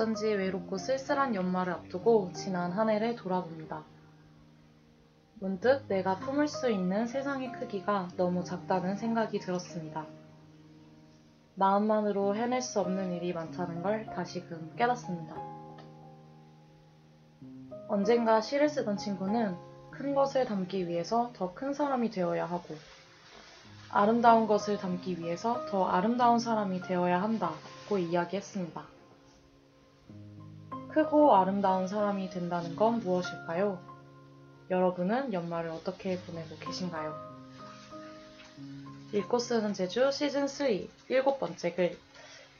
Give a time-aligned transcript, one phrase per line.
[0.00, 3.84] 어쩐지 외롭고 쓸쓸한 연말을 앞두고 지난 한 해를 돌아봅니다.
[5.34, 10.06] 문득 내가 품을 수 있는 세상의 크기가 너무 작다는 생각이 들었습니다.
[11.54, 15.36] 마음만으로 해낼 수 없는 일이 많다는 걸 다시금 깨닫습니다.
[17.86, 19.54] 언젠가 시를 쓰던 친구는
[19.90, 22.74] 큰 것을 담기 위해서 더 큰 사람이 되어야 하고
[23.90, 28.99] 아름다운 것을 담기 위해서 더 아름다운 사람이 되어야 한다고 이야기했습니다.
[30.90, 33.78] 크고 아름다운 사람이 된다는 건 무엇일까요?
[34.70, 37.30] 여러분은 연말을 어떻게 보내고 계신가요?
[39.12, 41.98] 읽고 쓰는 제주 시즌3 일곱 번째 글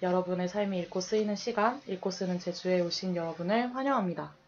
[0.03, 4.40] 여러분의 삶이 읽고 쓰이는 시간 읽고 쓰는 제주에 오신 여러분을 환영합니다.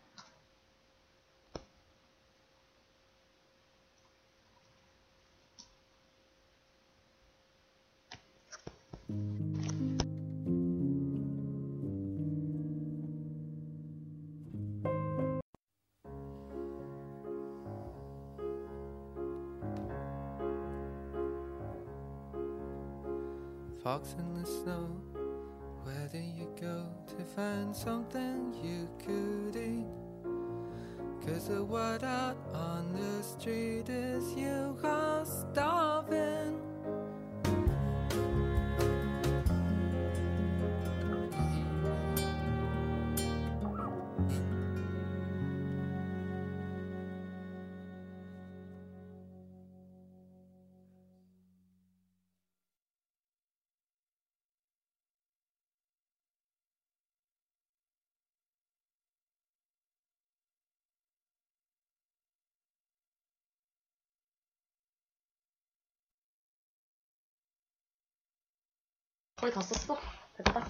[27.82, 29.86] Something you could eat?
[31.26, 34.11] Cause the word out on the street is
[69.42, 69.98] 거의 다 썼어?
[70.36, 70.64] 됐다.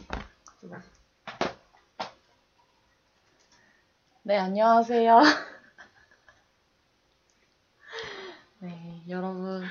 [4.23, 5.21] 네, 안녕하세요.
[8.61, 9.63] 네, 여러분,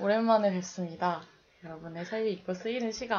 [0.00, 1.22] 오랜만에 뵙습니다.
[1.64, 3.18] 여러분의 삶이 읽고 쓰이는 시간,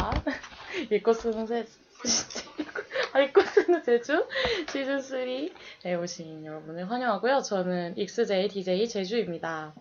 [0.94, 1.66] 읽고 쓰는 세,
[3.14, 4.24] 아, 읽고 쓰는 제주
[4.68, 7.42] 시즌3에 오신 여러분을 환영하고요.
[7.42, 9.74] 저는 익스제이 DJ 제주입니다.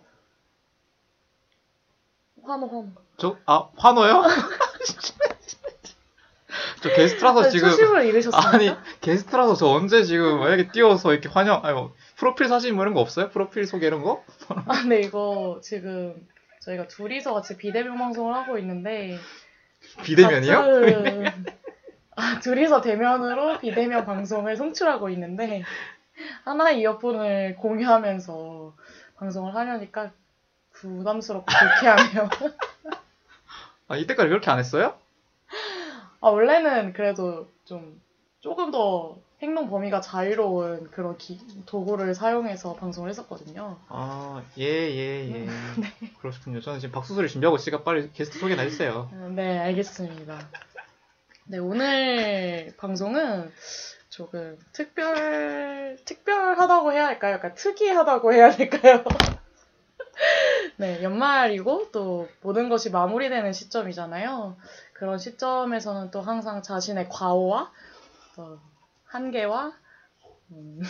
[2.43, 2.89] 환호, 환호.
[3.19, 4.23] 저, 아, 환호요?
[6.89, 7.71] 저 게스트라서 지금.
[7.71, 8.41] 초심을 잃으셨어요.
[8.53, 8.71] 아니,
[9.01, 13.01] 게스트라서 저 언제 지금 만약에 띄워서 이렇게 환영, 아니, 뭐, 프로필 사진 뭐 이런 거
[13.01, 13.31] 없어요?
[13.31, 14.25] 프로필 소개 이런 거?
[14.49, 16.15] 아, 네, 이거 지금
[16.61, 19.19] 저희가 둘이서 같이 비대면 방송을 하고 있는데.
[20.03, 20.53] 비대면이요?
[20.61, 21.33] 같은-
[22.19, 25.63] 아, 둘이서 대면으로 비대면 방송을 송출하고 있는데,
[26.45, 28.75] 하나의 이어폰을 공유하면서
[29.19, 30.11] 방송을 하려니까
[30.73, 32.29] 부담스럽고 불쾌하네요.
[33.89, 34.95] 아, 이때까지 그렇게 안 했어요?
[36.27, 38.01] 아, 원래는 그래도 좀
[38.41, 43.79] 조금 더 행동 범위가 자유로운 그런 기- 도구를 사용해서 방송을 했었거든요.
[43.89, 45.47] 아, 예, 예, 예.
[45.47, 45.87] 네.
[46.21, 46.61] 그러시군요.
[46.61, 49.09] 저는 지금 박수소리 준비하고 있으니까 빨리 게스트 소개나 해주세요.
[49.37, 50.37] 네, 알겠습니다.
[51.45, 53.53] 네, 오늘 방송은
[54.09, 57.35] 조금 특별, 특별하다고 해야 할까요?
[57.35, 59.05] 약간 특이하다고 해야 될까요?
[60.79, 64.57] 네, 연말이고 또 모든 것이 마무리되는 시점이잖아요.
[64.99, 67.71] 그런 시점에서는 또 항상 자신의 과오와
[68.35, 68.59] 또
[69.05, 69.73] 한계와
[70.53, 70.81] 음,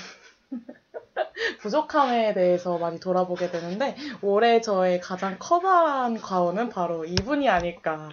[1.60, 8.10] 부족함에 대해서 많이 돌아보게 되는데 올해 저의 가장 커다란 과오는 바로 이분이 아닐까.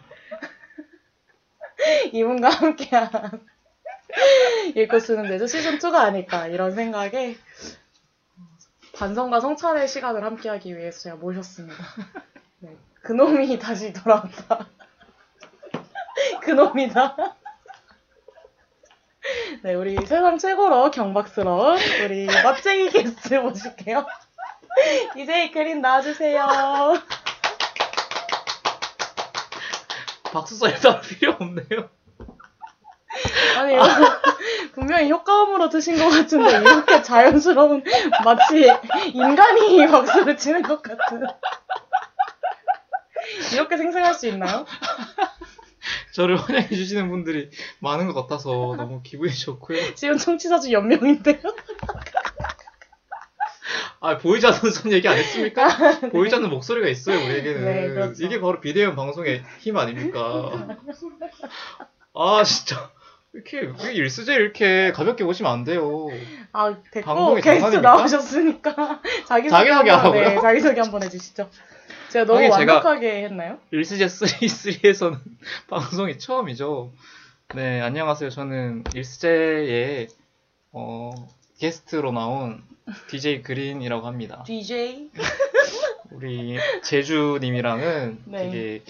[2.11, 3.45] 이분과 함께한
[4.75, 7.37] 읽고 쓰는 데서 시즌2가 아닐까 이런 생각에
[8.95, 11.83] 반성과 성찰의 시간을 함께하기 위해서 제가 모셨습니다.
[12.59, 14.69] 네, 그놈이 다시 돌아왔다.
[16.41, 17.15] 그놈이다.
[19.63, 24.05] 네, 우리 세상 최고로 경박스러운 우리 멋쟁이 게스트 모실게요.
[25.15, 26.45] 이제 그린 나와주세요.
[30.33, 31.89] 박수 소리 따로 필요 없네요.
[33.57, 33.83] 아니, 이거
[34.73, 37.83] 분명히 효과음으로 드신 것 같은데, 이렇게 자연스러운,
[38.25, 38.67] 마치
[39.13, 41.27] 인간이 박수를 치는 것 같은.
[43.53, 44.65] 이렇게 생생할 수 있나요?
[46.13, 47.49] 저를 환영해 주시는 분들이
[47.79, 49.93] 많은 것 같아서 너무 기분이 좋고요.
[49.95, 51.37] 지금 청취자 중 연명인데요?
[53.99, 56.09] 아, 보이지 않는 선 얘기 안 했습니까?
[56.11, 57.65] 보이지 않는 목소리가 있어요, 우리에게는.
[57.65, 58.23] 네, 그렇죠.
[58.23, 60.77] 이게 바로 비대면 방송의 힘 아닙니까?
[62.13, 62.91] 아, 진짜.
[63.31, 66.09] 이렇게, 왜 일수제 이렇게 가볍게 보시면 안 돼요.
[66.51, 67.77] 아, 됐고, 게스트?
[67.77, 70.11] 나오셨으니까, 자기소개 자기 소개 한번?
[70.21, 71.49] 네, 자기 소개 한번 해주시죠.
[72.13, 73.57] 제가 너무 완벽하게 했나요?
[73.71, 75.17] 일수제 3, 3에서는
[75.67, 76.91] 방송이 처음이죠.
[77.55, 78.29] 네, 안녕하세요.
[78.29, 80.09] 저는 일스제의
[80.73, 81.11] 어,
[81.57, 82.61] 게스트로 나온
[83.09, 84.43] DJ 그린이라고 합니다.
[84.45, 85.09] DJ?
[86.11, 88.37] 우리 제주님이랑은 네.
[88.43, 88.83] 되게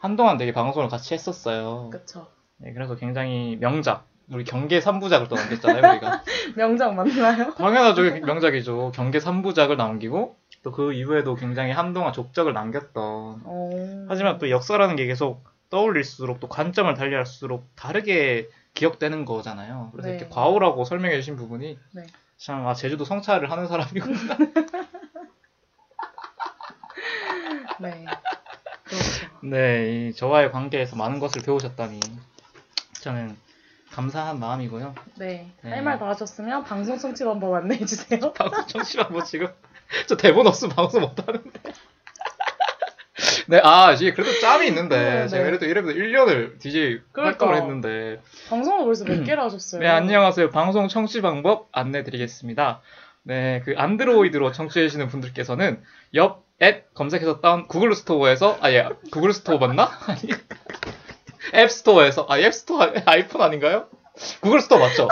[0.00, 1.90] 한동안 되게 방송을 같이 했었어요.
[1.92, 2.26] 그쵸.
[2.56, 6.24] 네, 그래서 굉장히 명작, 우리 경계 3부작을 또 남겼잖아요, 우리가.
[6.56, 7.52] 명작 맞나요?
[7.52, 8.92] 당연하죠, 명작이죠.
[8.94, 13.42] 경계 3부작을 남기고 또 그 이후에도 굉장히 한동안 족적을 남겼던.
[13.44, 14.06] 어...
[14.08, 19.88] 하지만 또 역사라는 게 계속 떠올릴수록 또 관점을 달리할수록 다르게 기억되는 거잖아요.
[19.92, 20.16] 그래서 네.
[20.16, 22.02] 이렇게 과오라고 설명해 주신 부분이 네.
[22.36, 24.36] 참 아, 제주도 성찰을 하는 사람이구나.
[27.80, 28.04] 네.
[28.84, 29.26] 그렇죠.
[29.42, 31.98] 네, 이 저와의 관계에서 많은 것을 배우셨다니
[33.00, 33.36] 저는
[33.90, 34.94] 감사한 마음이고요.
[35.16, 35.52] 네.
[35.62, 35.70] 네.
[35.70, 38.20] 할 말 다 하셨으면 방송 성취 방법 안내해 주세요.
[38.32, 39.48] 방송 청취만 뭐 지금
[40.08, 41.50] 저 대본 없으면 방송 못 하는데.
[43.48, 45.50] 네, 아, 이게 그래도 짬이 있는데 네, 제가 네.
[45.50, 47.46] 그래도 이래도 1년을 DJ 그러니까.
[47.46, 49.80] 활동을 했는데 방송을 벌써 몇 개를 하셨어요?
[49.80, 50.50] 네, 안녕하세요.
[50.50, 52.80] 방송 청취 방법 안내 드리겠습니다.
[53.24, 55.82] 네, 그 안드로이드로 청취하시는 분들께서는
[56.14, 59.90] 옆 앱 검색해서 다운 구글 스토어에서 아 예, 구글 스토어 맞나?
[60.06, 60.20] 아니.
[61.54, 63.88] 앱 스토어에서 아, 앱 스토어 아이폰 아닌가요?
[64.40, 65.08] 구글 스토어 맞죠?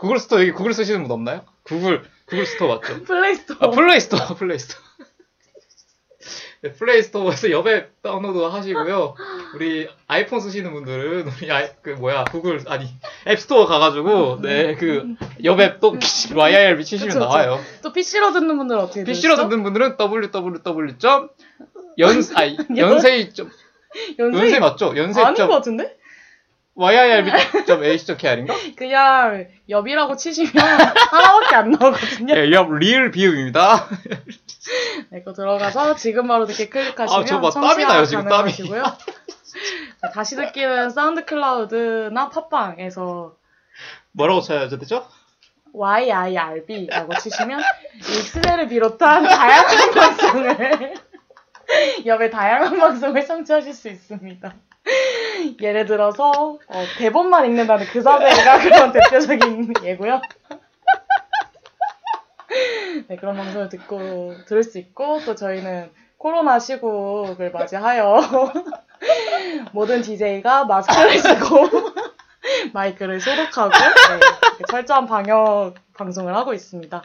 [0.00, 1.42] 구글 스토어 여기 구글 쓰시는 분 없나요?
[1.62, 3.02] 구글 구글 스토어 맞죠?
[3.04, 3.56] 플레이스토어.
[3.60, 4.80] 아, 플레이 스토어, 플레이 스토어.
[6.62, 9.14] 네, 플레이 스토어에서 여앱 다운로드 하시고요.
[9.54, 12.86] 우리 아이폰 쓰시는 분들은 우리 아이 그 뭐야 구글 아니
[13.26, 15.96] 앱 스토어 가가지고 네그 여앱 또
[16.36, 17.28] YIRB 치시면 그쵸, 그쵸.
[17.28, 17.60] 나와요.
[17.82, 19.48] 또 PC로 듣는 분들은 어떻게 PC로 되시죠?
[19.48, 20.94] 듣는 분들은 www.
[21.98, 23.50] 연 아니 연세이 점
[24.18, 24.92] 연세 연세 맞죠?
[24.96, 25.96] 연세 아닌 것점 같은데?
[26.76, 28.54] YIRB.ac.kr인가?
[28.76, 32.34] 그냥 엽이라고 치시면 하나밖에 안 나오거든요.
[32.36, 33.88] 예, 옆 리을 비읍입니다.
[35.10, 38.52] 네, 그거 들어가서 지금 바로 듣기 클릭하시면 아, 저막 땀이 청취가 나요, 지금 땀이.
[38.52, 38.82] 네,
[40.14, 43.34] 다시 듣기는 사운드 클라우드나 팟빵에서
[44.12, 45.06] 뭐라고 쳐야 되죠?
[45.72, 47.60] YIRB라고 치시면
[47.98, 50.94] 익스레를 비롯한 다양한 방송을
[52.06, 54.54] 엽의 다양한 방송을 청취하실 수 있습니다.
[55.60, 60.20] 예를 들어서 어, 대본만 읽는다는 그 사대가 그런 대표적인 예고요.
[63.08, 68.20] 네, 그런 방송을 듣고 들을 수 있고 또 저희는 코로나 시국을 맞이하여
[69.72, 71.68] 모든 DJ가 마스크를 쓰고
[72.72, 77.02] 마이크를 소독하고 네, 철저한 방역 방송을 하고 있습니다.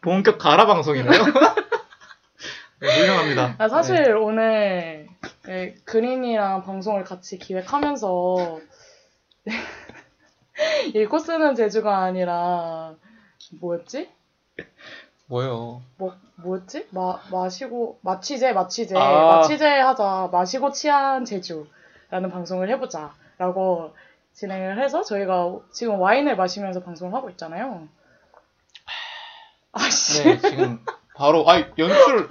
[0.00, 1.24] 본격 가라 방송이네요.
[2.80, 3.54] 네, 훌륭합니다.
[3.58, 5.03] 아, 사실 오늘
[5.46, 8.60] 네, 그린이랑 방송을 같이 기획하면서
[10.94, 12.94] 읽고 쓰는 제주가 아니라
[13.60, 14.10] 뭐였지?
[14.56, 14.66] 네.
[15.26, 15.82] 뭐요?
[15.96, 16.88] 뭐 뭐였지?
[16.90, 19.36] 마 마시고 마취제 마취제 아.
[19.36, 23.94] 마취제 하자 마시고 취한 제주라는 방송을 해보자라고
[24.34, 27.88] 진행을 해서 저희가 지금 와인을 마시면서 방송을 하고 있잖아요.
[29.72, 30.22] 아씨.
[30.22, 30.84] 네, 지금
[31.14, 32.28] 바로 아 연출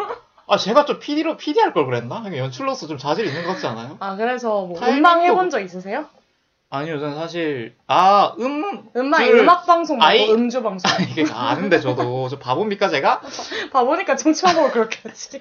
[0.47, 2.23] 아 제가 좀 PD로 PD 할 걸 그랬나?
[2.35, 3.97] 연출로서 좀 자질 있는 것 같지 않아요?
[3.99, 6.05] 아 그래서 뭐 타이밍도- 음방 해본 적 있으세요?
[6.69, 10.89] 아니요, 저는 사실 아 음 음악 줄- 음악 방송 말고 아이- 음주 방송.
[11.07, 13.21] 이게 아는데 저도 저 바보입니까 제가?
[13.71, 15.39] 봐보니까 정치하고 그렇게 하지.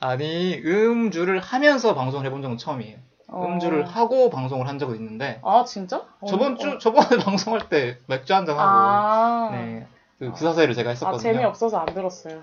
[0.00, 2.98] 아니 음주를 하면서 방송을 해본 적은 처음이에요.
[3.28, 3.46] 어.
[3.46, 6.02] 음주를 하고 방송을 한 적은 있는데 아 진짜?
[6.20, 6.56] 어, 저번 어.
[6.56, 9.86] 주 저번에 방송할 때 맥주 한 잔 하고 아, 네.
[10.18, 11.20] 그 구사세를 제가 아 했었거든요.
[11.32, 12.42] 재미없어서 안 들었어요.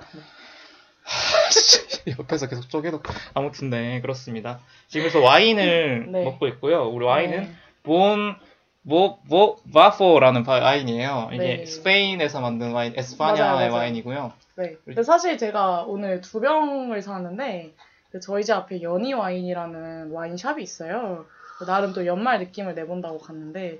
[2.06, 2.16] 네.
[2.20, 3.02] 옆에서 계속 쪼개도
[3.34, 4.60] 아무튼 네 그렇습니다.
[4.88, 6.24] 지금 그래서 와인을 네.
[6.24, 6.88] 먹고 있고요.
[6.88, 7.52] 우리 와인은 네.
[7.84, 8.36] 본,
[8.82, 11.30] 뭐, 뭐, 바포라는 바- 와인이에요.
[11.34, 11.66] 이게 네.
[11.66, 13.74] 스페인에서 만든 와인, 맞아요, 에스파냐의 맞아요.
[13.74, 14.34] 와인이고요.
[14.58, 14.76] 네.
[14.86, 17.74] 근데 사실 제가 오늘 두 병을 사는데
[18.12, 21.26] 그 저희 집 앞에 연희 와인이라는 와인샵이 있어요.
[21.66, 23.80] 나름 또 연말 느낌을 내본다고 갔는데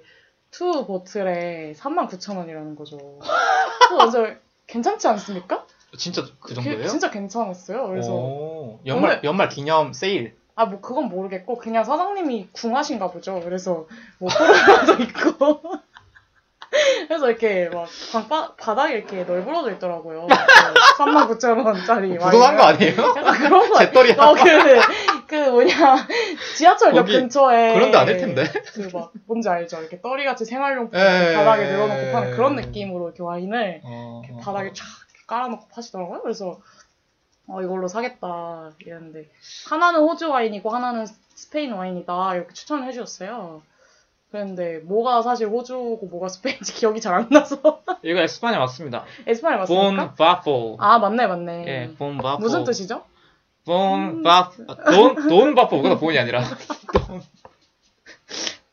[0.52, 2.98] two bottle에 39,000원이라는 거죠.
[3.80, 5.66] 그래서 완전 괜찮지 않습니까?
[5.98, 6.88] 진짜 그 그- 정도예요?
[6.88, 7.88] 진짜 괜찮았어요.
[7.88, 10.38] 그래서 오, 연말, 오늘- 연말 기념 세일.
[10.56, 13.40] 아 뭐 그건 모르겠고 그냥 사장님이 궁하신가 보죠.
[13.44, 15.62] 그래서 뭐 코로나도 있고
[17.08, 20.28] 그래서 이렇게 막 방바, 바닥에 이렇게 널브러져 있더라고요.
[20.98, 22.94] 39,000원짜리 부동한 거 아니에요?
[23.18, 24.80] 약간 그런 거 재떨이 어, 그,
[25.28, 26.08] 그 뭐냐,
[26.58, 27.74] 지하철역 근처에.
[27.74, 28.44] 그런 데 아닐 텐데.
[28.74, 29.80] 그 막, 뭔지 알죠?
[29.80, 32.36] 이렇게 떠리같이 생활용품 예, 바닥에 예, 늘어놓고 예, 파는 예.
[32.36, 34.86] 그런 느낌으로 이렇게 와인을 어, 이렇게 바닥에 쫙
[35.30, 36.22] 깔아놓고 파시더라고요.
[36.22, 36.60] 그래서,
[37.48, 38.72] 어, 이걸로 사겠다.
[38.80, 39.30] 이랬는데,
[39.70, 41.06] 하나는 호주 와인이고 하나는
[41.36, 42.36] 스페인 와인이다.
[42.36, 43.62] 이렇게 추천을 해주셨어요.
[44.32, 47.82] 그런데 뭐가 사실 호주고 뭐가 스페인인지 기억이 잘 안 나서.
[48.04, 49.06] 이거 에스파냐 맞습니다.
[49.26, 49.88] 에스파냐 맞습니까?
[49.90, 50.78] 본 바포.
[50.80, 51.66] 아, 맞네, 맞네.
[51.68, 52.40] 예, 본 바포.
[52.40, 53.06] 무슨 뜻이죠?
[53.66, 54.66] 본 바포.
[54.92, 55.82] 돈, 돈 바포.
[55.82, 56.44] 그건 본이 아니라.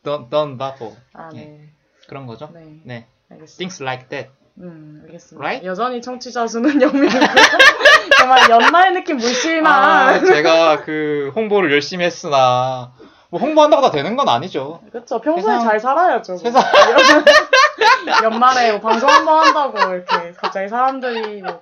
[0.03, 0.57] 돈.
[0.57, 0.95] baffle.
[1.13, 1.37] 아, 예.
[1.39, 1.69] 네.
[2.07, 2.49] 그런 거죠.
[2.53, 2.79] 네.
[2.83, 3.07] 네.
[3.29, 3.57] 알겠습니다.
[3.57, 4.29] Things like that.
[4.59, 5.43] 음, 알겠습니다.
[5.45, 5.67] Right?
[5.67, 8.17] 여전히 청취자 수는 0명이고요.
[8.17, 9.65] 정말 연말 느낌 물씬한.
[9.65, 12.91] 아, 제가 그 홍보를 열심히 했으나
[13.29, 14.81] 뭐 홍보한다고 다 되는 건 아니죠.
[14.91, 15.19] 그쵸.
[15.21, 16.33] 평소에 세상- 잘 살아야죠.
[16.33, 16.41] 뭐.
[16.41, 16.63] 세상-
[18.23, 21.61] 연말에 뭐 방송 한 번 한다고 이렇게 갑자기 사람들이 뭐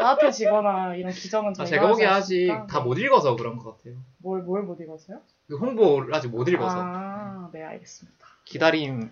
[0.00, 2.48] 따뜻해지거나 이런 기적은 아, 저희가 제가 보기에 아직.
[2.70, 3.94] 다 못 읽어서 그런 것 같아요.
[4.18, 5.18] 뭘, 뭘 못 읽었어요?
[5.48, 8.18] 그 홍보를 아직 못 읽어서 아, 네, 알겠습니다.
[8.44, 9.06] 기다림이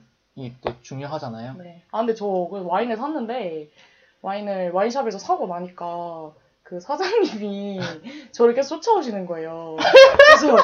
[0.60, 1.54] 또 중요하잖아요.
[1.58, 1.82] 네.
[1.90, 3.68] 아, 근데 저그 와인을 샀는데,
[4.22, 6.32] 와인을 와인샵에서 사고 나니까,
[6.62, 7.80] 그 사장님이
[8.32, 9.76] 저를 계속 쫓아오시는 거예요.
[10.28, 10.56] 그래서,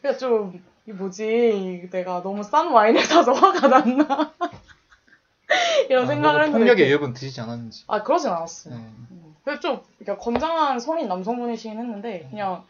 [0.00, 4.32] 그냥 좀, 이 뭐지, 내가 너무 싼 와인을 사서 화가 났나.
[5.88, 6.58] 이런 아, 생각을 뭐 했는데.
[6.58, 7.84] 폭력의 위협은 드시지 않았는지.
[7.86, 8.74] 아, 그러진 않았어요.
[8.74, 8.80] 네.
[8.80, 9.36] 음.
[9.44, 12.64] 그래서 좀, 그러니까 건장한 성인 남성분이시긴 했는데, 그냥,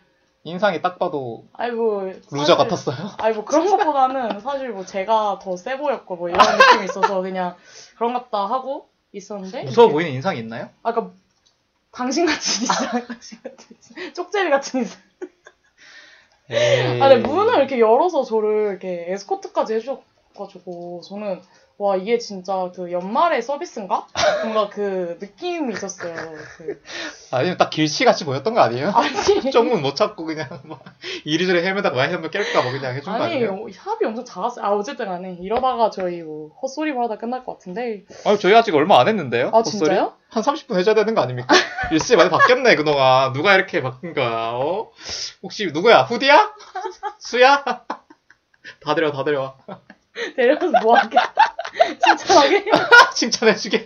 [0.44, 2.02] 인상이 딱 봐도 아이고.
[2.31, 2.96] loser 사실- 같았어요.
[3.18, 7.54] 아니 뭐 그런 것보다는 사실 뭐 제가 더 세 보였고 뭐 이런 느낌이 있어서 그냥
[7.96, 10.68] 그런 같다 하고 있었는데 무서워 이렇게- 보이는 인상이 있나요?
[10.82, 11.11] 아까
[11.92, 14.84] 당신 같은 이상 당신 같은 쪽제비 같은
[16.50, 17.00] 에이.
[17.00, 21.40] 아 근데 문을 이렇게 열어서 저를 이렇게 에스코트까지 해주셔가지고 저는
[21.83, 24.07] 와 이게 진짜 그 연말의 서비스인가
[24.45, 26.15] 뭔가 그 느낌이 있었어요
[26.57, 26.81] 그
[27.33, 28.91] 아니면 딱 길치같이 보였던 거 아니에요?
[28.95, 30.85] 아니 쪽문 못 찾고 그냥 막
[31.25, 33.51] 이리저리 헤매다가 와인 한번 깰까 뭐 그냥 해준 거 아니 아니에요?
[33.51, 38.05] 어, 합이 엄청 작았어요 아 어쨌든 간에 이러다가 저희 뭐 헛소리만 하다 끝날 것 같은데
[38.27, 39.49] 아니 저희 아직 얼마 안 했는데요?
[39.49, 39.79] 아 헛소리?
[39.79, 40.12] 진짜요?
[40.29, 41.53] 한 30분 해줘야 되는 거 아닙니까?
[41.91, 44.93] 일시 많이 바뀌었네 그동안 누가 이렇게 바뀐 거야 어?
[45.43, 46.03] 혹시 누구야?
[46.03, 46.55] 후디야?
[47.19, 47.65] 수야?
[48.85, 49.57] 다 데려와 다 데려와
[50.37, 51.19] 데려가서 뭐 하게
[52.05, 52.64] 칭찬하게
[53.14, 53.85] 칭찬해주게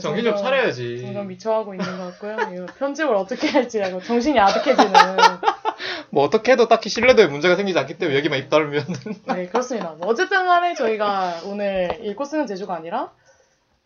[0.00, 2.36] 정신 좀 차려야지 점점 미쳐하고 있는 것 같고요.
[2.54, 4.92] 이거 편집을 어떻게 할지 알고 정신이 아득해지는.
[6.10, 8.86] 뭐 어떻게 해도 딱히 신뢰도에 문제가 생기지 않기 때문에 여기만 입 다물면
[9.28, 9.90] 네, 그렇습니다.
[9.92, 13.12] 뭐 어쨌든 간에 저희가 오늘 읽고 쓰는 제주가 아니라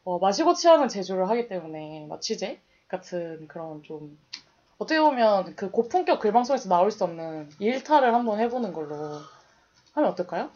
[0.04, 4.18] 어, 마시고 취하는 제주를 하기 때문에 마취제 같은 그런 좀
[4.78, 9.20] 어떻게 보면 그 고품격 글방송에서 나올 수 없는 일탈을 한번 해보는 걸로
[9.94, 10.50] 하면 어떨까요?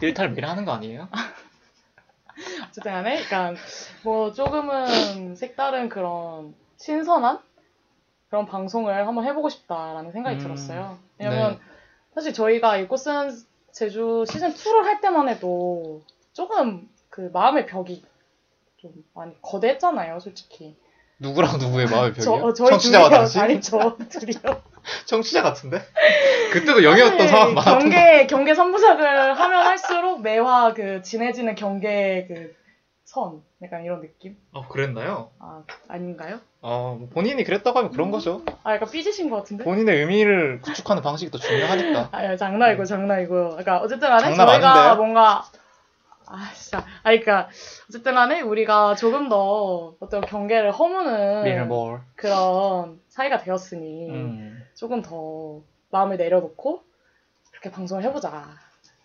[0.00, 1.08] 일탈 매일 하는 거 아니에요?
[2.68, 3.60] 어쨌든 간에 그러니까
[4.02, 7.40] 뭐 조금은 색다른 그런 신선한
[8.28, 10.98] 그런 방송을 한번 해보고 싶다라는 생각이 음, 들었어요.
[11.18, 11.58] 왜냐면 네.
[12.14, 13.30] 사실 저희가 읽고 쓰는
[13.72, 18.02] 제주 시즌 2를 할 때만 해도 조금 그 마음의 벽이
[18.78, 20.76] 좀 많이 거대했잖아요, 솔직히.
[21.18, 22.24] 누구랑 누구의 마음의 벽이요?
[22.24, 23.18] 저, 어, 저희 청취자와 둘이요.
[23.18, 23.40] 당신?
[23.40, 24.62] 아니, 저 둘이요.
[25.06, 25.80] 청취자 같은데?
[26.52, 29.00] 그때도 사실 상황 많았던 거 경계, 경계 3부작을
[29.34, 32.54] 하면 할수록 매화 그 진해지는 경계 그
[33.04, 33.42] 선.
[33.62, 34.36] 약간 이런 느낌?
[34.52, 35.30] 아 그랬나요?
[35.38, 36.40] 아, 아닌가요?
[36.62, 38.42] 어, 뭐 본인이 그랬다고 하면 그런 거죠.
[38.62, 39.64] 아, 약간 삐지신 것 같은데?
[39.64, 42.08] 본인의 의미를 구축하는 방식이 더 중요하니까.
[42.12, 43.48] 아, 장난이고, 장난이고요.
[43.50, 44.96] 그러니까, 어쨌든 장난 저희가 아닌데요?
[44.96, 45.44] 뭔가,
[46.26, 46.78] 아, 진짜.
[46.78, 47.48] 아, 그러니까,
[47.88, 51.42] 어쨌든 간에 우리가 조금 더 어떤 경계를 허무는.
[52.14, 54.61] 그런 사이가 되었으니, 음.
[54.82, 55.60] 조금 더
[55.92, 56.82] 마음을 내려놓고,
[57.52, 58.48] 그렇게 방송을 해보자.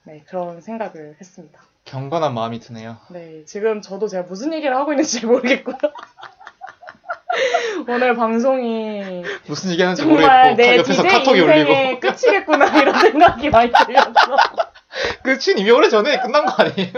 [0.05, 1.61] 네, 그런 생각을 했습니다.
[1.85, 2.97] 경건한 마음이 드네요.
[3.11, 5.77] 네, 지금 저도 제가 무슨 얘기를 하고 있는지 모르겠고요.
[7.87, 13.71] 오늘 방송이 무슨 얘기하는지 정말 모르겠고 내 옆에서 카톡이 울리고 인생의 끝이겠구나 이런 생각이 많이
[13.71, 14.11] 들려서
[15.21, 16.91] 끝은 이미 오래 전에 끝난 거 아니에요?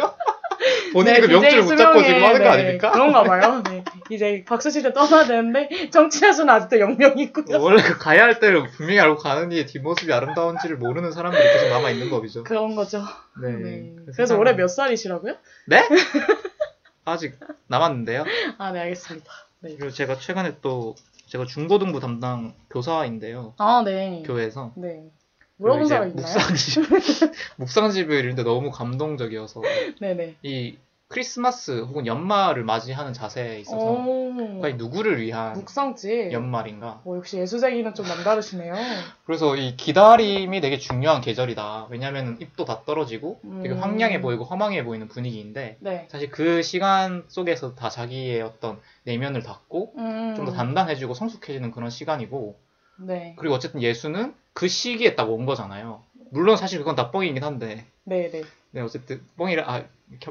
[0.93, 2.91] 본인이 그 DJ 명줄을 붙잡고 수명의, 지금 하는 거 네, 아닙니까?
[2.91, 3.61] 그런가 봐요.
[3.63, 3.83] 네.
[4.09, 7.61] 이제 박수시대 떠나야 되는데 정치자 수는 아직도 0명이고요.
[7.61, 11.91] 원래 그 가야 할 때를 분명히 알고 가는 이의 뒷모습이 아름다운지를 모르는 사람들이 계속 남아
[11.91, 12.43] 있는 법이죠.
[12.43, 13.03] 그런 거죠.
[13.41, 13.51] 네.
[13.51, 13.95] 네.
[14.05, 15.35] 그 그래서 올해 몇 살이시라고요?
[15.67, 15.87] 네?
[17.05, 18.25] 아직 남았는데요.
[18.57, 19.31] 아, 네, 알겠습니다.
[19.61, 19.75] 네.
[19.75, 20.95] 그리고 제가 최근에 또
[21.27, 23.53] 제가 중고등부 담당 교사인데요.
[23.57, 24.23] 아, 네.
[24.25, 25.11] 교회에서 네.
[25.57, 26.25] 물어본 사람 있나요?
[26.25, 26.83] 묵상집
[27.57, 29.61] 묵상집을 읽는데 너무 감동적이어서
[29.99, 30.37] 네네.
[30.41, 30.77] 이
[31.09, 34.61] 크리스마스 혹은 연말을 맞이하는 자세에 있어서 오.
[34.61, 36.29] 과연 누구를 위한 묵상지.
[36.31, 37.01] 연말인가?
[37.03, 38.75] 오, 역시 예수쟁이는 좀 남다르시네요.
[39.25, 41.87] 그래서 이 기다림이 되게 중요한 계절이다.
[41.89, 43.81] 왜냐하면 입도 다 떨어지고 되게 음.
[43.81, 46.07] 황량해 보이고 허망해 보이는 분위기인데 네.
[46.11, 50.35] 사실 그 시간 속에서 다 자기의 어떤 내면을 닫고 음.
[50.35, 52.55] 좀더 단단해지고 성숙해지는 그런 시간이고
[52.97, 53.33] 네.
[53.39, 56.03] 그리고 어쨌든 예수는 그 시기에 딱 온 거잖아요.
[56.31, 58.43] 물론 사실 그건 다 뻥이긴 한데 네네.
[58.71, 59.83] 네 어쨌든 뻥이라 아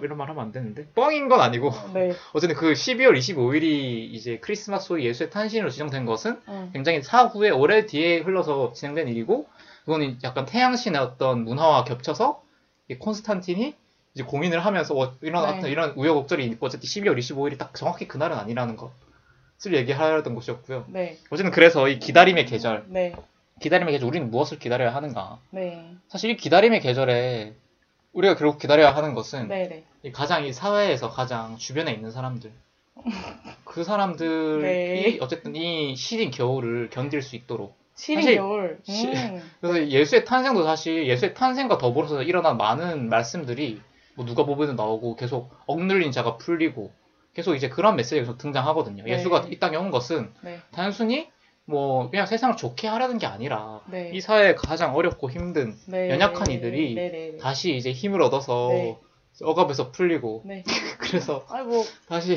[0.02, 2.12] 이런 말 하면 안 되는데 뻥인 건 아니고 네.
[2.32, 6.70] 어쨌든 그 12월 25일이 이제 크리스마스 후에 예수의 탄신으로 지정된 것은 음.
[6.72, 9.46] 굉장히 사후에 오래 뒤에 흘러서 진행된 일이고
[9.84, 12.42] 그거는 약간 태양신의 어떤 문화와 겹쳐서
[12.88, 13.74] 이 콘스탄틴이
[14.14, 15.58] 이제 공인을 하면서 어, 이런 네.
[15.58, 20.86] 어떤 이런 우여곡절이 있고 어쨌든 12월 25일이 딱 정확히 그날은 아니라는 것을 얘기하려던 것이었고요.
[20.88, 21.18] 네.
[21.30, 23.14] 어쨌든 그래서 이 기다림의 계절 네.
[23.60, 25.38] 기다림의 계절 우리는 무엇을 기다려야 하는가?
[25.50, 25.94] 네.
[26.08, 27.54] 사실 이 기다림의 계절에
[28.12, 29.84] 우리가 결국 기다려야 하는 것은 네네.
[30.04, 32.50] 이 가장 이 사회에서 가장 주변에 있는 사람들
[33.64, 34.62] 그 사람들이
[35.12, 35.18] 네.
[35.20, 38.78] 어쨌든 이 시린 겨울을 견딜 수 있도록 시린 사실 겨울.
[38.84, 39.42] 시- 음.
[39.60, 43.80] 그래서 예수의 탄생도 사실 예수의 탄생과 더불어서 일어난 많은 말씀들이
[44.14, 46.90] 뭐 누가 보면도 나오고 계속 억눌린 자가 풀리고
[47.34, 49.04] 계속 이제 그런 메시지가 계속 등장하거든요.
[49.04, 49.12] 네.
[49.12, 50.58] 예수가 이 땅에 온 것은 네.
[50.72, 51.28] 단순히
[51.68, 54.10] 뭐 그냥 세상을 좋게 하려는 게 아니라 네.
[54.14, 56.08] 이 사회에 가장 어렵고 힘든 네.
[56.08, 57.37] 연약한 이들이 네네.
[57.42, 58.96] 다시 이제 힘을 얻어서 네.
[59.42, 60.64] 억압에서 풀리고 네.
[60.98, 61.84] 그래서 아이고.
[62.08, 62.37] 다시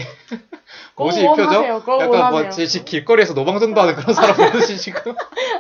[0.90, 1.46] 그거 뭐지 이 표정?
[1.46, 1.80] 원하세요.
[1.80, 2.32] 그거 약간.
[2.34, 5.16] 뭐제 집 길거리에서 노방전도 하는 그런 사람 보듯이 지금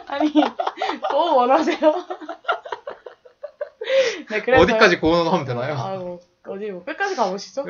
[0.07, 0.33] 아니,
[1.09, 1.79] 또 원하세요?
[4.31, 5.77] 네, 그래서 어디까지 고언하면 되나요?
[5.77, 7.63] 아이고, 어디 뭐 끝까지 가보시죠.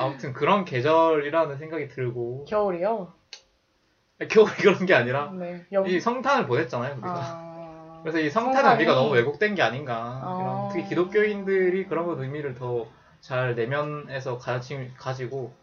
[0.00, 3.12] 아무튼 그런 계절이라는 생각이 들고 겨울이요.
[4.28, 5.66] 겨울이 그런 게 아니라 네.
[5.72, 5.84] 여...
[5.84, 8.00] 이 성탄을 보냈잖아요 우리가 아...
[8.02, 10.68] 그래서 이 성탄은 성탄이- 우리가 너무 왜곡된 게 아닌가 아.
[10.72, 12.86] 특히 기독교인들이 그런 것 의미를 더
[13.22, 15.54] 잘 내면에서 가지, 가지고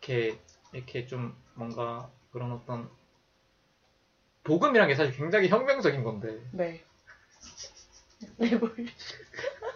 [0.00, 0.38] 이렇게
[0.72, 2.88] 이렇게 좀 뭔가 그런 어떤
[4.44, 6.84] 복음이란 게 사실 굉장히 혁명적인 건데 네.
[8.38, 8.50] 리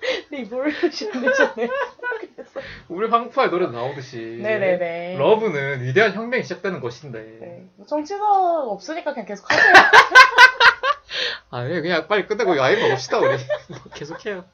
[0.04, 0.28] volution.
[0.30, 1.68] revolution 되셨네.
[2.88, 5.16] 우리 황파의 노래도 나오듯이 네네네.
[5.18, 7.68] love는 위대한 혁명이 시작되는 것인데 네.
[7.76, 9.72] 뭐 청취자 없으니까 그냥 계속 하세요.
[11.50, 14.44] 아 예, 그냥 빨리 끝내고 와인 먹읍시다 우리 뭐 계속해요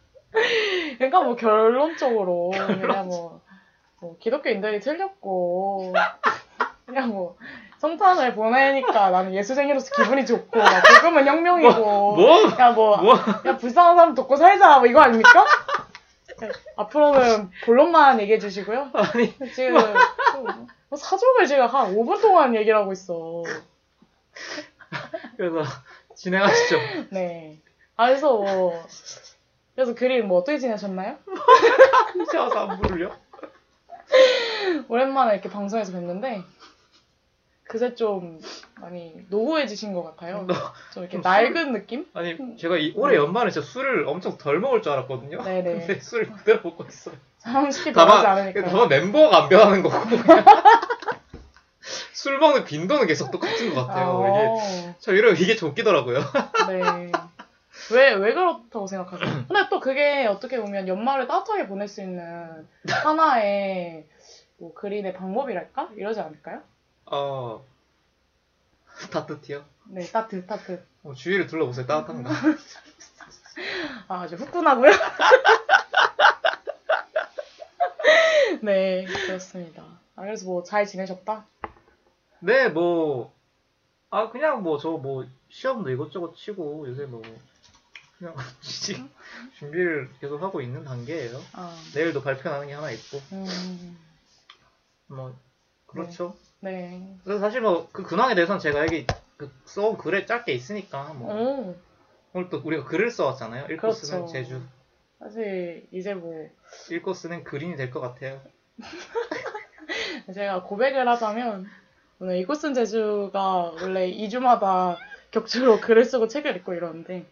[0.99, 3.41] 그러니까 뭐 결론적으로 그냥 뭐,
[4.01, 5.95] 뭐 기독교인들이 틀렸고
[6.85, 7.39] 그냥 뭐
[7.81, 11.73] 성탄을 보내니까 나는 예수쟁이로서 기분이 좋고 막 복음은 혁명이고
[12.15, 12.51] 뭐?
[12.51, 13.15] 그냥 뭐 뭐?
[13.41, 15.47] 그냥 불쌍한 사람 돕고 살자 뭐 이거 아닙니까?
[16.41, 18.91] 네, 앞으로는 본론만 얘기해 주시고요.
[18.93, 19.75] 아니 지금
[20.91, 23.43] 뭐 사족을 지금 한 5분 동안 얘기를 하고 있어.
[25.39, 25.63] 그래서
[26.15, 26.77] 진행하시죠
[27.11, 27.61] 네.
[27.97, 28.85] 아, 그래서 뭐
[29.75, 31.17] 그래서 그림 뭐 어떻게 지내셨나요?
[32.29, 33.11] 이제 와서 안 부르려?
[34.89, 36.45] 오랜만에 이렇게 방송에서 뵀는데
[37.71, 38.41] 그새 좀
[38.81, 40.45] 많이 노후해지신 것 같아요.
[40.93, 42.05] 좀 이렇게 좀 낡은 느낌?
[42.15, 45.45] 아니 제가 이 올해 연말에 진짜 술을 엄청 덜 먹을 줄 알았거든요.
[45.45, 45.87] 네네.
[45.87, 47.15] 근데 술을 그대로 먹고 있어요.
[47.39, 48.65] 사람 쉽게 변하지 않으니까.
[48.65, 49.95] 다만 멤버가 안 변하는 거고
[52.13, 54.25] 술 먹는 빈도는 계속 똑같은 것 같아요.
[54.27, 56.19] 이게 저 이러 이게 좋기더라고요.
[56.69, 57.13] 네.
[57.93, 59.31] 왜, 왜 그렇다고 생각하세요?
[59.47, 64.07] 근데 또 그게 어떻게 보면 연말을 따뜻하게 보낼 수 있는 하나의
[64.59, 65.91] 뭐 그린의 방법이랄까?
[65.97, 66.63] 이러지 않을까요?
[67.11, 67.65] 어
[69.11, 69.65] 따뜻해요.
[69.87, 70.87] 네, 따뜻, 따뜻.
[71.03, 71.87] 어, 주위를 둘러보세요.
[71.87, 72.31] 따뜻한가?
[74.09, 74.91] 아, 아주 후끈하고요.
[78.63, 79.83] 네, 그렇습니다.
[80.17, 81.47] 아, 그래서 뭐 잘 지내셨다?
[82.41, 83.35] 네, 뭐,
[84.11, 87.23] 아, 그냥 뭐, 저 뭐, 시험도 이것저것 치고, 요새 뭐,
[88.19, 89.03] 그냥, 취직
[89.59, 91.41] 준비를 계속 하고 있는 단계예요.
[91.53, 93.99] 아, 내일도 발표 나는 게 하나 있고, 음,
[95.07, 95.35] 뭐,
[95.87, 96.37] 그렇죠.
[96.39, 96.50] 네.
[97.25, 101.77] 그래서 사실 뭐, 그 근황에 대해서는 제가 여기, 그, 써온 글에 짧게 있으니까, 뭐, 오,
[102.33, 103.65] 오늘 또 우리가 글을 써왔잖아요.
[103.67, 103.99] 읽고 그렇죠.
[104.07, 104.61] 쓰는 제주.
[105.19, 106.49] 사실 이제 뭐
[106.91, 108.41] 읽고 쓰는 글인이 될 것 같아요.
[110.35, 111.67] 제가 고백을 하자면
[112.21, 114.97] 오늘 이곳은 제주가 원래 2주마다
[115.31, 117.27] 격주로 글을 쓰고 책을 읽고 이러는데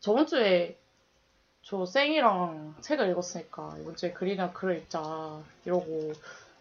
[0.00, 0.76] 저번 주에
[1.62, 6.12] 저 쌩이랑 책을 읽었으니까 이번 주에 글이나 글을 읽자 이러고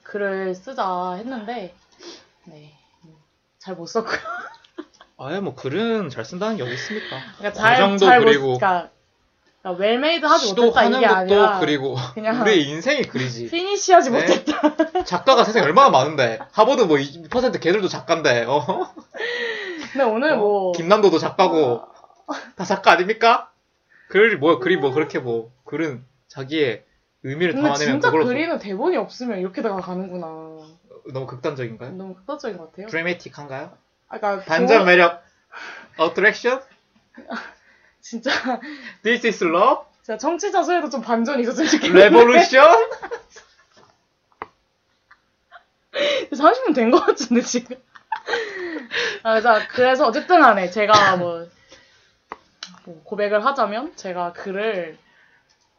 [0.05, 1.75] 글을 쓰자 했는데
[2.45, 2.73] 네.
[3.59, 4.19] 잘 못 썼고요.
[5.17, 7.17] 아예 뭐, 글은 잘 쓴다는 게 어디 있습니까?
[7.37, 8.89] 그러니까 그 잘, 정도 잘 못, 그리고 그러니까,
[9.61, 13.49] 그러니까 웰메이드 하지 못했다 이게 것도 아니라 그리고, 그냥 우리의 인생이 글이지.
[13.49, 14.21] 피니시하지 네.
[14.21, 15.03] 못했다.
[15.05, 18.93] 작가가 세상에 얼마나 많은데 하버드 뭐 20% 걔들도 작가인데 어?
[19.93, 20.37] 근데 오늘 어?
[20.37, 21.81] 뭐 김난도도 작가고
[22.55, 23.49] 다 작가 아닙니까?
[24.09, 26.83] 글이 뭐 글이 뭐 그렇게 뭐 글은 자기의
[27.25, 30.27] 의미를 담아내면 진짜 그걸로 그리는 대본이 없으면 이렇게 다가 가는구나.
[31.11, 31.91] 너무 극단적인가요?
[31.93, 32.87] 너무 극단적인 것 같아요.
[32.87, 33.75] 드라마틱한가요?
[34.09, 35.23] 아까 반전 매력
[35.97, 36.61] attraction?
[38.01, 38.29] 진짜
[39.03, 39.85] This is love?
[40.03, 42.67] 제가 청취자 수에도 좀 반전이 있었으면 좋겠는데 revolution?
[46.31, 47.77] 30분 된 것 같은데 지금.
[49.23, 51.47] 아, 자, 그래서 어쨌든 간에 제가 뭐,
[52.85, 54.97] 뭐 고백을 하자면 제가 글을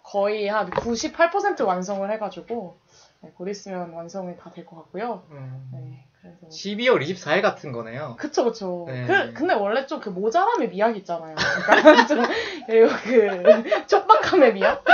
[0.07, 2.79] 거의 한 98% 완성을 해가지고
[3.23, 5.25] 네, 곧 있으면 완성이 다 될 것 같고요.
[5.31, 8.15] 음, 네, 그래서 12월 24일 같은 거네요.
[8.19, 8.85] 그쵸, 그쵸.
[8.89, 9.05] 네.
[9.07, 11.35] 그, 근데 원래 좀 그 모자람의 미학 있잖아요.
[11.67, 12.23] 그러니까 좀,
[12.67, 14.85] 그리고 그, 촉박함의 미학?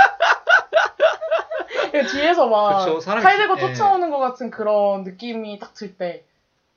[1.91, 3.73] 그 뒤에서 막, 그쵸, 사람이 칼 들고 기- 예.
[3.73, 6.23] 쫓아오는 것 같은 그런 느낌이 딱 들 때,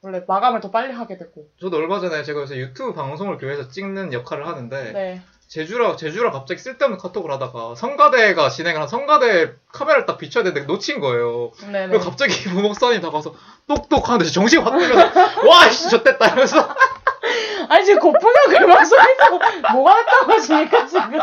[0.03, 1.49] 원래 마감을 더 빨리 하게 되고.
[1.59, 5.20] 저도 얼마 전에 제가 요새 유튜브 방송을 교회에서 찍는 역할을 하는데 네.
[5.48, 11.00] 제주라 제주라 갑자기 쓸데없는 카톡을 하다가 성가대가 진행을 한 성가대 카메라를 딱 비춰야 되는데 놓친
[11.00, 11.52] 거예요.
[11.61, 11.88] 네네.
[11.88, 13.35] 그리고 갑자기 부목사님 다가서
[13.68, 15.11] 똑똑 하는데 정신 확 들면서
[15.46, 16.68] 와씨 졌댔다 이러면서
[17.68, 19.38] 아니 지금 고품격 음악소리에서
[19.72, 21.18] 뭐가 됐다고 하십니까 지금?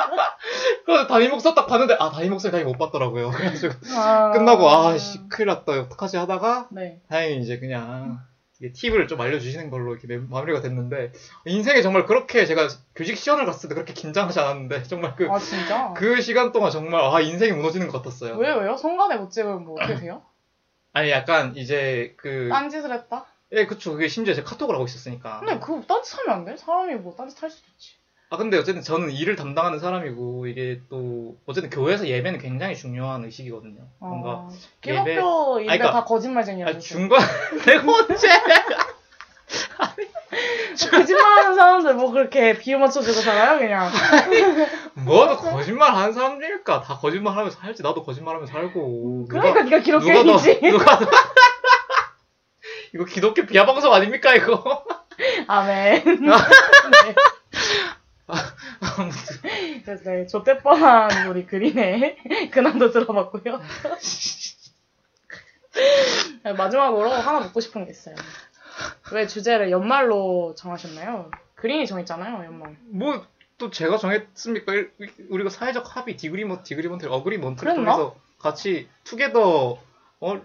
[0.86, 3.30] 그래서 담임 목사 딱 봤는데 아 담임 목사 다행히 못 봤더라고요.
[3.32, 4.32] 그래가지고 아...
[4.32, 7.00] 끝나고 아씨 큰일 났다 어떡하지 하다가 네.
[7.10, 8.33] 다행히 이제 그냥 이게
[8.72, 11.12] 팁을 좀 알려주시는 걸로 이렇게 매- 마무리가 됐는데
[11.46, 15.94] 인생에 정말 그렇게 제가 교직 시연을 갔을 때 그렇게 긴장하지 않았는데 정말 그, 아?
[15.94, 18.38] 그 시간 동안 정말 아 인생이 무너지는 것 같았어요.
[18.38, 18.78] 왜요 왜요?
[18.78, 20.24] 성간에 못 찍으면 뭐 어떻게 돼요?
[20.94, 23.26] 아니 약간 이제 그 딴짓을 했다?
[23.52, 23.92] 예, 그쵸.
[23.94, 25.40] 그게 심지어 제가 카톡을 하고 있었으니까.
[25.40, 26.56] 근데 그거 딴짓 하면 안 돼?
[26.58, 27.96] 사람이 뭐 딴짓 할 수도 있지.
[28.34, 33.84] 아, 근데 어쨌든 저는 일을 담당하는 사람이고, 이게 또, 어쨌든 교회에서 예배는 굉장히 중요한 의식이거든요.
[34.00, 34.50] 뭔가, 아,
[34.82, 36.66] 예배- 기독교인데 아니, 그러니까- 다 거짓말쟁이야.
[36.68, 37.22] 아, 중간,
[37.88, 38.28] 언제!
[40.90, 43.92] 거짓말하는 사람들 뭐 그렇게 비유 맞춰주고 살아요 그냥.
[45.06, 46.82] 뭐도 거짓말 하는 사람들일까?
[46.82, 47.84] 다 거짓말 하면서 살지.
[47.84, 49.28] 나도 거짓말 하면서 살고.
[49.30, 50.60] 그러니까 네가 누가 더, 기독교인이지.
[50.62, 51.06] 누가 더.
[52.96, 54.84] 이거 기독교 비하 방송 아닙니까, 이거?
[55.46, 56.04] 아멘.
[56.22, 57.16] 네.
[59.86, 62.18] 그래서 네, 좆대 뻔한 우리 그린의
[62.52, 63.62] 근황도 들어봤고요.
[66.44, 68.16] 네, 마지막으로 하나 묻고 싶은 게 있어요.
[69.14, 71.32] 왜 주제를 연말로 정하셨나요?
[71.56, 72.76] 그린이 정했잖아요, 연말.
[72.88, 73.26] 뭐,
[73.58, 74.74] 또 제가 정했습니까?
[74.74, 74.92] 일-
[75.30, 77.96] 우리가 사회적 합의, degreement, degreement, agreement를 그랬나?
[77.96, 79.80] 통해서 같이 together,
[80.20, 80.42] 어,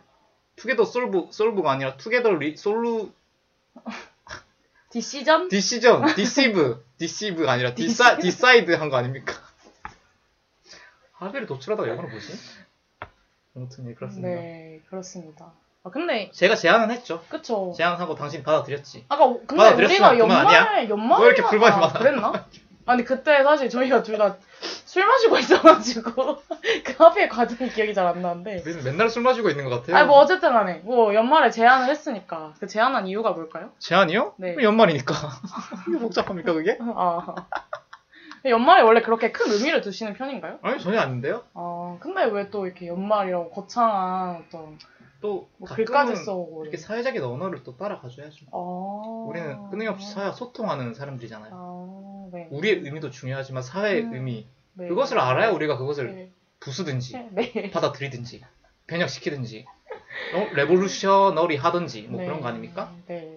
[0.57, 3.11] together solve, solve가 아니라 together re, solu,
[4.91, 5.49] decision?
[5.49, 9.35] decision, deceive, deceive가 아니라 deci, decide 한 거 아닙니까?
[11.13, 12.33] 합의를 도출하다가 영어로 뭐지?
[13.57, 14.29] 아무튼, 예, 그렇습니다.
[14.29, 15.53] 네, 그렇습니다.
[15.85, 17.23] 아, 근데, 제가 제안은 했죠.
[17.29, 17.75] 그쵸.
[17.77, 19.05] 제안하고 당신 받아들였지.
[19.09, 21.21] 아까, 오- 근데 받아들였으면 우리가 그만 연말, 연말.
[21.21, 21.93] 왜 이렇게 불만이 많아?
[21.99, 22.47] 그랬나?
[22.87, 24.37] 아니, 그때 사실 저희가 둘 다
[24.89, 26.11] 술 마시고 있어가지고,
[26.83, 28.63] 그 합의의 과정이 기억이 잘 안 나는데.
[28.87, 29.95] 맨날 술 마시고 있는 것 같아요.
[29.97, 32.55] 아니, 뭐, 어쨌든 간에, 뭐, 연말에 제안을 했으니까.
[32.59, 33.71] 그 제안한 이유가 뭘까요?
[33.81, 34.33] 제안이요?
[34.39, 34.57] 네.
[34.63, 35.15] 연말이니까.
[35.91, 36.79] 이게 복잡합니까, 그게?
[36.97, 37.35] 아.
[38.47, 40.59] 연말에 원래 그렇게 큰 의미를 두시는 편인가요?
[40.63, 41.43] 아니, 전혀 아닌데요?
[41.53, 44.79] 아, 근데 왜 또 이렇게 연말이라고 거창한 어떤,
[45.21, 46.63] 또, 뭐 글까지 써오고.
[46.63, 48.47] 이렇게 사회적인 언어를 또 따라가줘야죠.
[48.53, 48.57] 아.
[49.29, 51.51] 우리는 끊임없이 사회와 소통하는 사람들이잖아요.
[51.53, 52.49] 아, 네.
[52.51, 54.15] 우리의 의미도 중요하지만 사회의 음.
[54.15, 54.47] 의미
[54.79, 54.89] 네.
[54.89, 56.31] 그것을 알아야 우리가 그것을 네.
[56.61, 57.71] 부수든지 네.
[57.73, 58.43] 받아들이든지
[58.87, 59.67] 변혁시키든지
[60.35, 60.49] 어?
[60.55, 62.27] revolutionary 하든지 뭐 네.
[62.27, 62.91] 그런 거 아닙니까?
[63.07, 63.29] 네,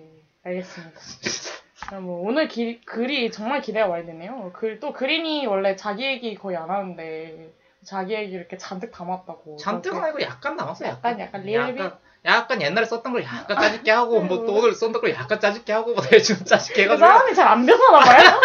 [0.44, 1.00] 알겠습니다.
[1.90, 4.52] 그럼 뭐 오늘 기- 글이 정말 기대가 많이 되네요.
[4.54, 7.52] 글, 또 그린이 원래 자기 얘기 거의 안 하는데
[7.84, 9.58] 자기 얘기 이렇게 잔뜩 담았다고.
[9.58, 10.90] 잔뜩은 아니고 약간 담았어요.
[10.90, 11.80] 약간, 약간 리얼비?
[11.82, 15.74] 약간, 약간 옛날에 썼던 걸 약간 짜집기 하고 뭐 또 오늘 썼던 걸 약간 짜집기
[15.74, 18.40] 하고 뭐 대충 짜집기 그 해가지고 사람이 잘 안 변하나 봐요.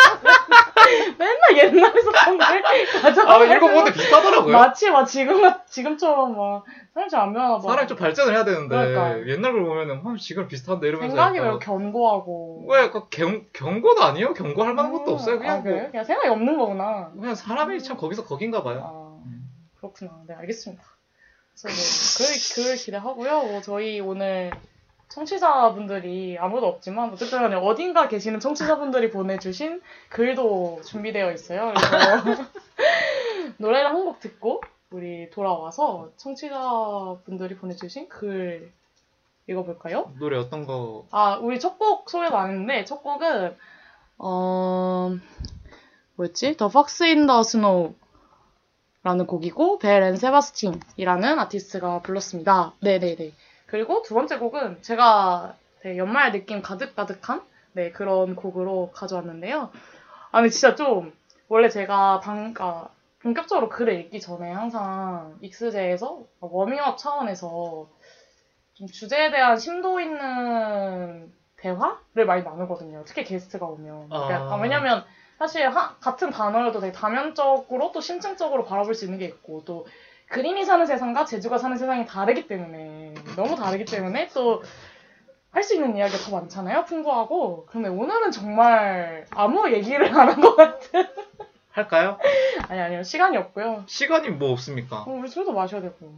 [1.19, 2.63] 맨날 옛날에 썼던 걸
[3.03, 3.35] 가져가.
[3.35, 4.53] 아 읽어보는데 비슷하더라고요.
[4.53, 7.63] 마치 막 지금 지금처럼 막 사람이 잘 안 변하나 봐.
[7.63, 9.27] 사람이 좀 발전을 해야 되는데 그러니까.
[9.29, 12.67] 옛날 걸 보면은 어, 지금 비슷한데 이러면서 생각이 약간 왜 견고하고.
[12.69, 14.35] 왜, 그 경, 경고도 아니에요?
[14.35, 15.39] 경고할 만한 것도 없어요.
[15.39, 15.83] 그냥 아, 그래요?
[15.83, 17.11] 뭐, 그냥 생각이 없는 거구나.
[17.19, 18.81] 그냥 사람이 참 거기서 거긴가 봐요.
[18.85, 19.49] 아, 음.
[19.79, 20.11] 그렇구나.
[20.27, 20.83] 네, 알겠습니다.
[21.59, 23.43] 그래서 뭐, 글, 글 기대하고요.
[23.45, 24.51] 뭐, 저희 오늘
[25.17, 31.73] 청취자분들이 아무도 없지만, 어쨌든 간에 어딘가 계시는 청취자분들이 보내주신 글도 준비되어 있어요.
[32.23, 32.45] 그래서
[33.59, 38.71] 노래를 한 곡 듣고, 우리 돌아와서 청취자분들이 보내주신 글
[39.49, 40.13] 읽어볼까요?
[40.19, 43.57] 노래 어떤 거 아, 우리 첫 곡 소개도 안 했는데, 첫 곡은,
[44.19, 45.17] 어,
[46.17, 46.57] 뭐였지?
[46.59, 47.95] The Fox in the Snow.
[49.03, 52.73] 라는 곡이고, Belle and Sebastian이라는 아티스트가 불렀습니다.
[52.81, 53.33] 네네네.
[53.67, 59.71] 그리고 두 번째 곡은 제가 되게 연말 느낌 가득가득한 네, 그런 곡으로 가져왔는데요.
[60.31, 61.13] 아, 근데 진짜 좀,
[61.49, 62.89] 원래 제가 방, 아,
[63.21, 67.89] 본격적으로 글을 읽기 전에 항상 익스제에서 워밍업 차원에서
[68.75, 73.03] 좀 주제에 대한 심도 있는 대화를 많이 나누거든요.
[73.07, 74.09] 특히 게스트가 오면.
[74.11, 74.29] 아.
[74.31, 75.05] 약간 왜냐면
[75.39, 79.87] 사실 하- 같은 단어여도 되게 다면적으로 또 심층적으로 바라볼 수 있는 게 있고 또
[80.29, 84.63] 그린이 사는 세상과 제주가 사는 세상이 다르기 때문에 너무 다르기 때문에 또
[85.53, 86.85] 할 수 있는 이야기가 더 많잖아요.
[86.85, 87.65] 풍부하고.
[87.71, 91.07] 근데 오늘은 정말 아무 얘기를 안 한 것 같은.
[91.71, 92.19] 할까요?
[92.69, 93.85] 아니 아니요 시간이 없고요.
[93.87, 95.05] 시간이 뭐 없습니까?
[95.05, 96.13] 어, 우리 술도 마셔야 되고.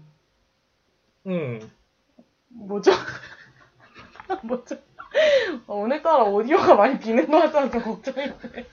[1.28, 1.60] 응.
[2.48, 2.90] 뭐죠?
[4.42, 4.74] 뭐죠?
[5.68, 8.66] 어, 오늘따라 오디오가 많이 비는 것 같아서 좀 걱정인데.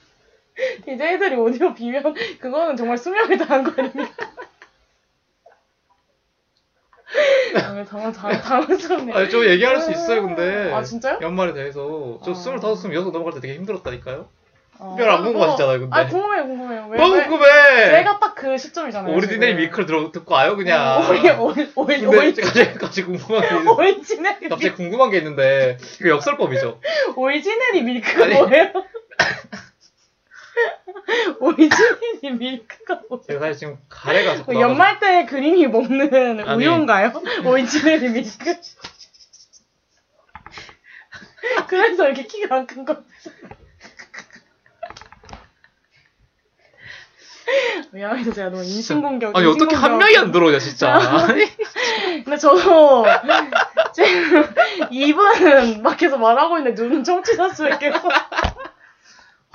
[0.85, 4.31] DJ들이 오디오 비면 그거는 정말 수명을 다한 거 아닙니까?
[7.55, 9.15] 아, 당황, 당, 당황스럽네요.
[9.15, 10.71] 아니, 저 얘기할 수 있어요, 근데.
[10.73, 11.19] 아, 진짜요?
[11.21, 12.19] 연말에 대해서.
[12.23, 12.33] 저 아.
[12.33, 12.59] 25,
[12.91, 14.27] 26 넘어갈 때 되게 힘들었다니까요?
[14.77, 15.95] 어, 특별 안 궁금 하시잖아요, 근데.
[15.97, 16.87] 아, 궁금해요, 궁금해요.
[16.91, 17.91] 왜, 너무 왜- 궁금해!
[17.91, 19.15] 제가 딱 그 시점이잖아요.
[19.15, 19.61] Ordinary 지금.
[19.63, 21.01] miracle을 들어, 듣고 와요, 그냥.
[21.07, 21.31] 근데
[22.05, 23.71] 오리, 갑자기, 갑자기 궁금한 게 있는데.
[23.71, 25.77] Ordinary, 갑자기 궁금한 게 있는데.
[26.01, 26.79] 이거 역설법이죠.
[27.15, 28.33] 오리지널이 밀크가 아니.
[28.35, 28.71] 뭐예요?
[31.39, 33.23] 오리지널이 밀크가 뭐예요?
[33.27, 34.59] 제가 사실 지금 가래가 자꾸.
[34.59, 36.65] 연말 때 그림이 먹는 아니.
[36.65, 37.11] 우유인가요?
[37.45, 38.55] 오리지널이 밀크?
[41.67, 43.03] 그래서 이렇게 키가 안 큰 거.
[47.91, 49.37] 미안해서 제가 너무 인신공격.
[49.37, 49.97] 아니, 어떻게 한.
[49.99, 50.93] 명이 안 들어오냐, 진짜.
[50.95, 51.45] 아니,
[52.23, 53.05] 근데 저도
[53.93, 54.47] 지금
[54.89, 58.09] 입은 막 계속 말하고 있는데 눈은 청취자 수에 계속.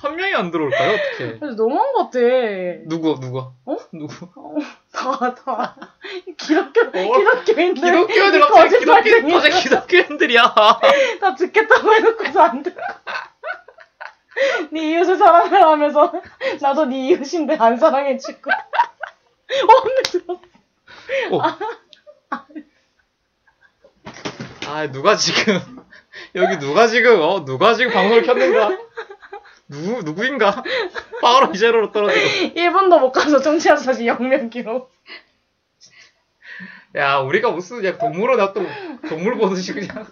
[0.02, 1.38] 한 명이 안 들어올까요, 어떻게?
[1.38, 2.18] 그래서 너무한 것 같아.
[2.86, 3.38] 누구, 누구?
[3.38, 3.76] 어?
[3.92, 4.28] 누구?
[4.34, 4.54] 어,
[4.92, 5.76] 다, 다.
[6.38, 7.18] 기독교, 어?
[7.18, 7.82] 기독교인들.
[7.82, 9.28] 기독교인들 갑자기 기독교.
[9.32, 10.54] 갑자기 기독교인들이야.
[11.20, 12.80] 다 듣겠다고 해놓고서 안 듣고.
[14.72, 16.12] 네 이웃을 사랑하라 하면서
[16.62, 18.50] 나도 네 이웃인데 안 사랑해주고.
[18.50, 20.40] 어, 근데 들었어.
[21.32, 21.42] 어.
[24.66, 25.84] 아, 누가 지금,
[26.36, 28.68] 여기 누가 지금, 어, 누가 지금 방송을 켰는가?
[29.70, 30.62] 누구, 누구인가?
[31.22, 32.54] 바로 이제로로 떨어지고.
[32.54, 34.90] 1분도 못 가서 정치자 사실 영명 기록.
[36.96, 38.66] 야, 우리가 무슨, 그냥 동물원에 또,
[39.09, 40.06] 동물 보듯이 그냥,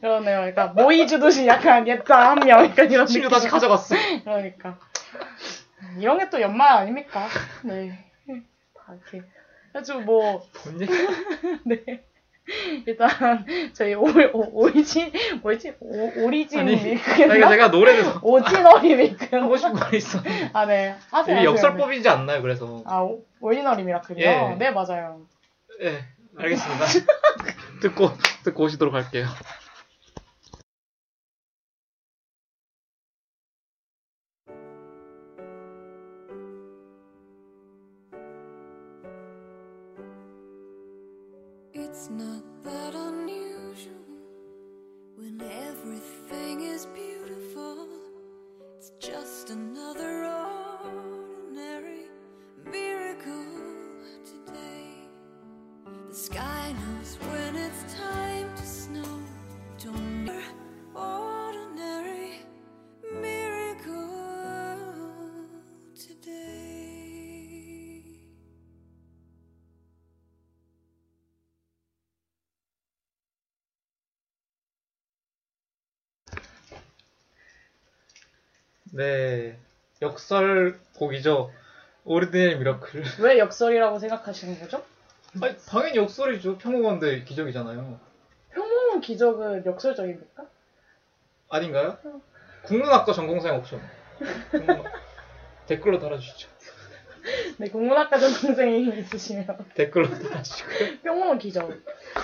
[0.00, 0.38] 그러네요.
[0.38, 2.64] 그러니까 모이 주듯이 약간 옛다 한 명.
[2.64, 3.28] 약간 이런 친구.
[3.28, 3.94] 다시 가져갔어.
[4.24, 4.78] 그러니까.
[5.98, 7.28] 이런 게 또 연말 아닙니까?
[7.62, 8.10] 네.
[8.74, 9.28] 다 이렇게.
[9.74, 10.92] 아주 뭐, 뭔 얘기?
[11.66, 12.02] 네.
[12.86, 13.08] 일단,
[13.72, 15.10] 저희 오, 오, 오리진,
[15.42, 15.74] 뭐였지?
[15.80, 17.48] 오, 오리진 아니, 밀크였나?
[17.48, 19.34] 제가, 노래를 오지너리 밀크.
[19.36, 20.18] 하고 싶은 거 있어.
[20.52, 20.94] 아, 네.
[21.10, 21.36] 하세요.
[21.36, 21.44] 이게.
[21.46, 22.82] 역설법이지 않나요, 그래서.
[22.86, 24.24] 아, 오- 오리너리 미라클이요?
[24.24, 24.56] 예.
[24.58, 25.22] 네, 맞아요.
[25.82, 26.04] 예,
[26.38, 26.84] 알겠습니다.
[27.80, 28.10] 듣고,
[28.44, 29.26] 듣고 오시도록 할게요.
[81.24, 81.50] 역설법이죠.
[82.04, 83.02] Ordinary miracle.
[83.20, 84.82] 왜 역설이라고 생각하시는 거죠?
[85.42, 86.58] 아니, 당연히 역설이죠.
[86.58, 87.98] 평범한데 기적이잖아요.
[88.52, 90.44] 평범한 기적은 역설적입니까?
[91.48, 91.98] 아닌가요?
[92.64, 93.80] 국문학과 전공생 없으신.
[94.50, 94.84] 국문학.
[95.66, 96.48] 댓글로 달아주시죠.
[97.56, 99.46] 네, 국문학과 전공생이 있으시면.
[99.74, 100.70] 댓글로 달아주시고.
[101.02, 101.72] 평범한 기적.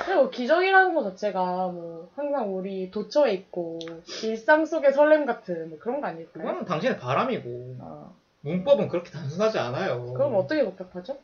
[0.05, 3.79] 그리고 기적이라는 것 자체가 뭐 항상 우리 도처에 있고
[4.23, 6.45] 일상 속의 설렘 같은 뭐 그런 거 아닐까요?
[6.45, 10.13] 그거는 당신의 바람이고 아, 문법은 그렇게 단순하지 않아요.
[10.15, 11.19] 그럼 어떻게 복잡하죠?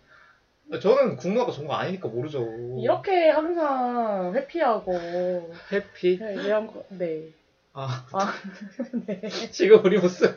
[0.83, 2.45] 저는 국문학과 전공 아니니까 모르죠.
[2.79, 4.93] 이렇게 항상 회피하고
[5.73, 6.19] 해피.
[6.19, 7.29] 네, 이런 거, 네.
[7.73, 8.33] 아 아,
[9.07, 9.21] 네.
[9.51, 10.35] 지금 우리 무슨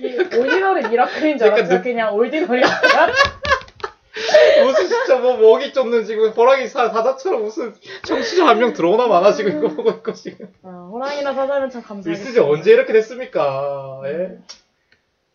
[0.00, 1.76] 이 오디너리 미라클인 줄 약간 알았죠?
[1.78, 2.62] 느- 그냥 올디너리.
[4.64, 9.32] 무슨 진짜 뭐 먹이 쫓는 지금 호랑이 사 사자처럼 무슨 청취자 한 명 들어오나 마나
[9.32, 10.48] 지금 이거 보고 있고 지금.
[10.62, 12.10] 아, 호랑이나 사자면 참 감사하겠습니다.
[12.20, 14.02] 밀스지 언제 이렇게 됐습니까?
[14.04, 14.38] 예?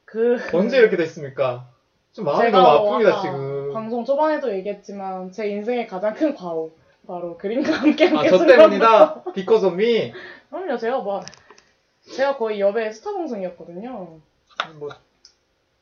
[0.08, 1.68] 그 언제 이렇게 됐습니까?
[2.14, 3.74] 좀 마음이 제가 너무 뭐 아픕니다 지금.
[3.74, 6.72] 방송 초반에도 얘기했지만 제 인생의 가장 큰 과오
[7.06, 8.70] 바로 그림과 함께 아 함께 저 순간부터.
[8.70, 9.24] 때문이다.
[9.34, 10.14] because of me.
[10.50, 11.22] 그럼요 제가 뭐
[12.16, 14.18] 제가 거의 여배 스타 방송이었거든요
[14.80, 14.90] 뭐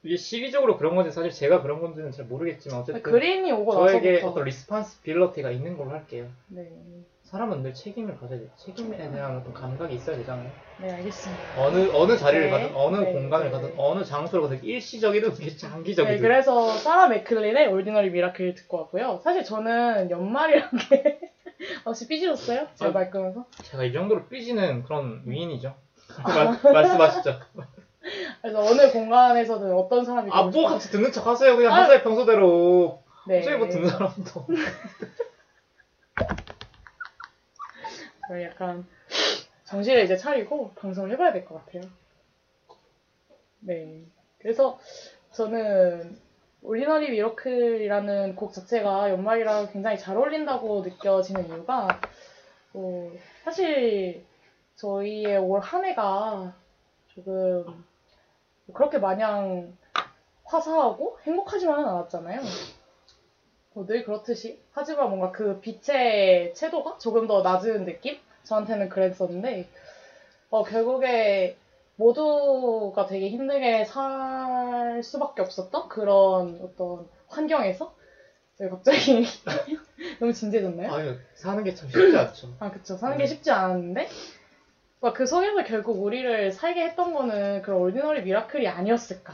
[0.01, 4.31] 이게 시기적으로 그런 건지 사실 제가 그런 건지는 잘 모르겠지만 어쨌든 그림이 오고 저에게 나서부터
[4.31, 6.27] 어떤 리스판스 빌러티가 있는 걸로 할게요.
[6.47, 6.67] 네,
[7.35, 8.49] 사람은 늘 책임을 가져야 돼.
[8.55, 10.53] 책임에 대한 어떤 감각이 있어야 되잖아요.
[10.77, 12.49] 네 알겠습니다 어느 어느 자리를 네.
[12.51, 13.11] 가든 어느 네.
[13.11, 13.51] 공간을 네.
[13.51, 19.43] 가든 어느 장소를 가든 일시적이든 네, 장기적이든 그래서 사라 맥클린의 Ordinary Miracle 듣고 왔고요 사실
[19.43, 21.19] 저는 연말이란 게
[21.85, 22.67] 혹시 삐지셨어요?
[22.75, 25.75] 제가 아, 말 끄면서 제가 이 정도로 삐지는 그런 위인이죠.
[26.23, 27.39] 말, 말씀하시죠.
[28.41, 31.55] 그래서 어느 공간에서든 어떤 사람이 아, 뭐 같이 듣는 척 하세요.
[31.55, 31.83] 그냥 아.
[31.83, 33.01] 하세요, 평소대로.
[33.27, 33.39] 네.
[33.39, 34.47] 갑자기 뭐 듣는 사람도.
[38.43, 38.85] 약간
[39.65, 41.83] 정신을 이제 차리고 방송을 해봐야 될 것 같아요.
[43.59, 44.03] 네.
[44.39, 44.79] 그래서
[45.31, 46.19] 저는
[46.61, 51.87] 올리너리 미러클이라는 곡 자체가 연말이랑 굉장히 잘 어울린다고 느껴지는 이유가
[52.73, 53.11] 어,
[53.43, 54.25] 사실
[54.75, 56.55] 저희의 올 한 해가
[57.07, 57.85] 조금
[58.73, 59.77] 그렇게 마냥
[60.43, 62.41] 화사하고 행복하지만은 않았잖아요.
[63.75, 68.17] 어, 늘 그렇듯이 하지만 뭔가 그 빛의 채도가 조금 더 낮은 느낌?
[68.43, 69.67] 저한테는 그랬었는데
[70.49, 71.55] 어, 결국에
[71.97, 77.93] 모두가 되게 힘들게 살 수밖에 없었던 그런 어떤 환경에서
[78.59, 79.25] 왜 갑자기
[80.19, 80.93] 너무 진지해졌나요?
[80.93, 82.53] 아유, 사는 게 참 쉽지 않죠.
[82.59, 82.95] 아, 그쵸.
[82.95, 84.07] 사는 게 쉽지 않았는데,
[84.99, 89.33] 뭔가 그 속에서 결국 우리를 살게 했던 거는 그런 ordinary miracle이 아니었을까.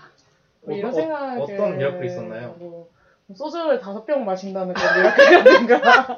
[0.61, 1.39] 뭐 이런 어, 생각을.
[1.41, 2.55] 어떤 miracle이 있었나요?
[2.57, 2.89] 뭐,
[3.35, 6.17] 소주를 다섯 병 마신다는 그런 miracle이라든가.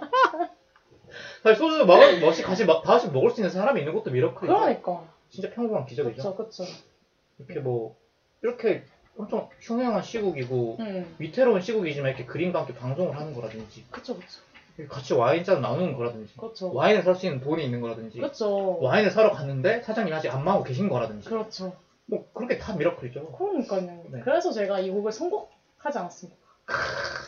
[1.43, 4.53] 사실 소주 먹을, 멋이 같이 막 다시 먹을 수 있는 사람이 있는 것도 miracle이죠.
[4.53, 5.03] 그러니까.
[5.29, 6.35] 진짜 평범한 기적이죠.
[6.35, 6.63] 그쵸, 그쵸.
[7.39, 7.95] 이렇게 뭐,
[8.41, 8.83] 이렇게
[9.17, 14.41] 엄청 흉흉한 시국이고, 음, 위태로운 시국이지만 이렇게 그림과 함께 방송을 하는 거라든지, 그쵸, 그쵸.
[14.89, 16.73] 같이 와인잔 나누는 거라든지, 그쵸.
[16.73, 18.79] 와인을 살 수 있는 돈이 있는 거라든지, 그쵸.
[18.79, 21.75] 와인을 사러 갔는데 사장님이 아직 안 마고 계신 거라든지, 그렇죠.
[22.05, 23.31] 뭐 그렇게 다 미러클이죠.
[23.33, 24.03] 그러니까요.
[24.09, 24.21] 네.
[24.23, 26.42] 그래서 제가 이 곡을 선곡하지 않았습니다.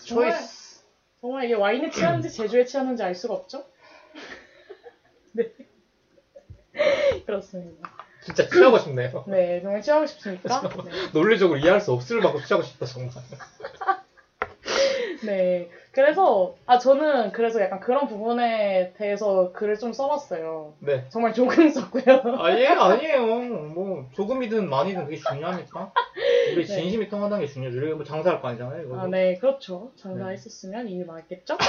[0.06, 0.82] 정말, 초이스.
[1.22, 3.64] 정말 이게 와인에 취하는지 제주에 취하는지 알 수가 없죠?
[5.34, 5.50] 네.
[7.26, 7.90] 그렇습니다.
[8.24, 9.24] 진짜 취하고 싶네요.
[9.28, 10.62] 네, 정말 취하고 싶습니까?
[10.84, 10.92] 네.
[11.14, 13.12] 논리적으로 이해할 수 없을 만큼 취하고 싶다, 정말.
[15.24, 15.70] 네.
[15.92, 20.74] 그래서, 아, 저는 그래서 약간 그런 부분에 대해서 글을 좀 써봤어요.
[20.80, 21.06] 네.
[21.10, 22.04] 정말 조금 썼고요.
[22.40, 23.26] 아 예 아니에요.
[23.74, 25.92] 뭐 조금이든 많이든 그게 중요합니까?
[26.54, 26.76] 우리 네.
[26.76, 27.78] 진심이 통한다는 게 중요하죠.
[27.78, 28.84] 우리가 뭐 장사할 거 아니잖아요.
[28.86, 29.00] 이거.
[29.00, 29.92] 아, 네, 그렇죠.
[29.96, 31.58] 장사했었으면 이미 망했겠죠?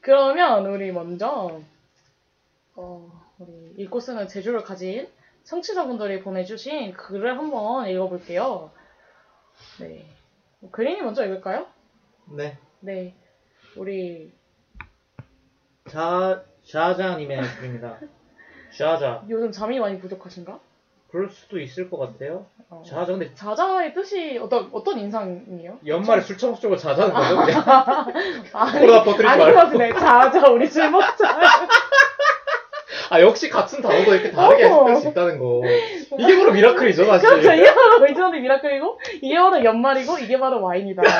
[0.00, 1.60] 그러면 우리 먼저,
[2.74, 5.08] 어, 우리 읽고 쓰는 재주를 가진
[5.44, 8.70] 청취자분들이 보내주신 글을 한번 읽어볼게요.
[9.80, 10.06] 네.
[10.70, 11.66] 그린이 먼저 읽을까요?
[12.26, 12.56] 네.
[12.80, 13.14] 네.
[13.76, 14.32] 우리
[15.88, 17.98] 자 샤자님의 글입니다.
[18.70, 19.22] 샤자.
[19.28, 20.58] 요즘 잠이 많이 부족하신가?
[21.10, 22.46] 그럴 수도 있을 것 같아요.
[22.70, 22.82] 어.
[22.86, 25.78] 자자 근데 자자의 뜻이 어떤 어떤 인상이에요?
[25.84, 27.36] 연말에 술 처먹자고 자자는 거죠?
[27.44, 27.62] 그냥
[28.54, 29.70] 아니, 코로나 퍼뜨리지 아니, 말고.
[29.72, 29.92] 그래.
[29.92, 31.68] 자자 우리 술 먹자.
[33.12, 34.64] 아 역시 같은 단어도 이렇게 다르게.
[34.64, 35.60] 해석할 수 있다는 거.
[36.18, 37.28] 이게 바로 미라클이죠 사실.
[37.28, 37.52] 그렇죠.
[37.52, 41.02] 이게 바로 의전의 미라클이고 이게 바로 연말이고 이게 바로 와인이다.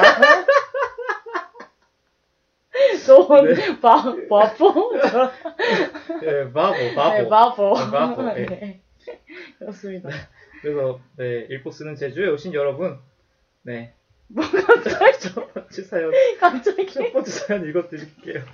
[3.05, 3.79] 좋은 네.
[3.81, 4.93] 바, 바보?
[6.23, 7.11] 예, 바보 바보.
[7.11, 7.75] 네, 바보.
[7.77, 8.47] 네, 바보, 예.
[8.47, 8.81] 네.
[9.59, 10.09] 그렇습니다.
[10.63, 12.99] 그래서 네 읽고 쓰는 제주에 오신 여러분,
[13.65, 13.93] 네.
[14.29, 18.45] 뭐 갑자기, 첫 번째 사연 갑자기, 첫 번째 사연 읽어드릴게요.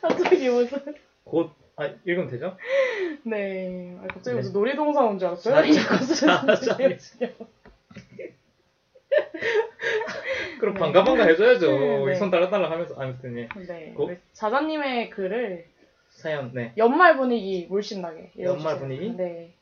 [0.00, 0.78] 갑자기 무슨,
[1.24, 2.56] 곧 아 읽으면 되죠?
[3.24, 3.96] 네.
[4.00, 4.40] 아, 갑자기 네.
[4.40, 5.54] 무슨 놀이동산 온 줄 알았어요?
[10.60, 10.80] 그럼 네.
[10.80, 11.70] 반가 반가 해줘야죠.
[11.78, 12.14] 네, 네.
[12.14, 13.48] 손 달라달라 하면서 아무튼 예.
[13.66, 13.92] 네.
[13.94, 14.10] 고?
[14.32, 15.66] 자자님의 글을
[16.08, 16.72] 사연 네.
[16.78, 18.48] 연말 분위기 물씬 나게 읽어주세요.
[18.48, 19.10] 연말 분위기?
[19.16, 19.52] 네.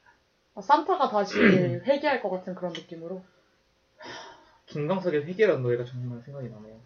[0.55, 1.35] 아, 산타가 다시
[1.85, 3.23] 회귀할 것 같은 그런 느낌으로.
[4.67, 6.81] 김광석의 회계라는 노래가 정말 생각이 나네요.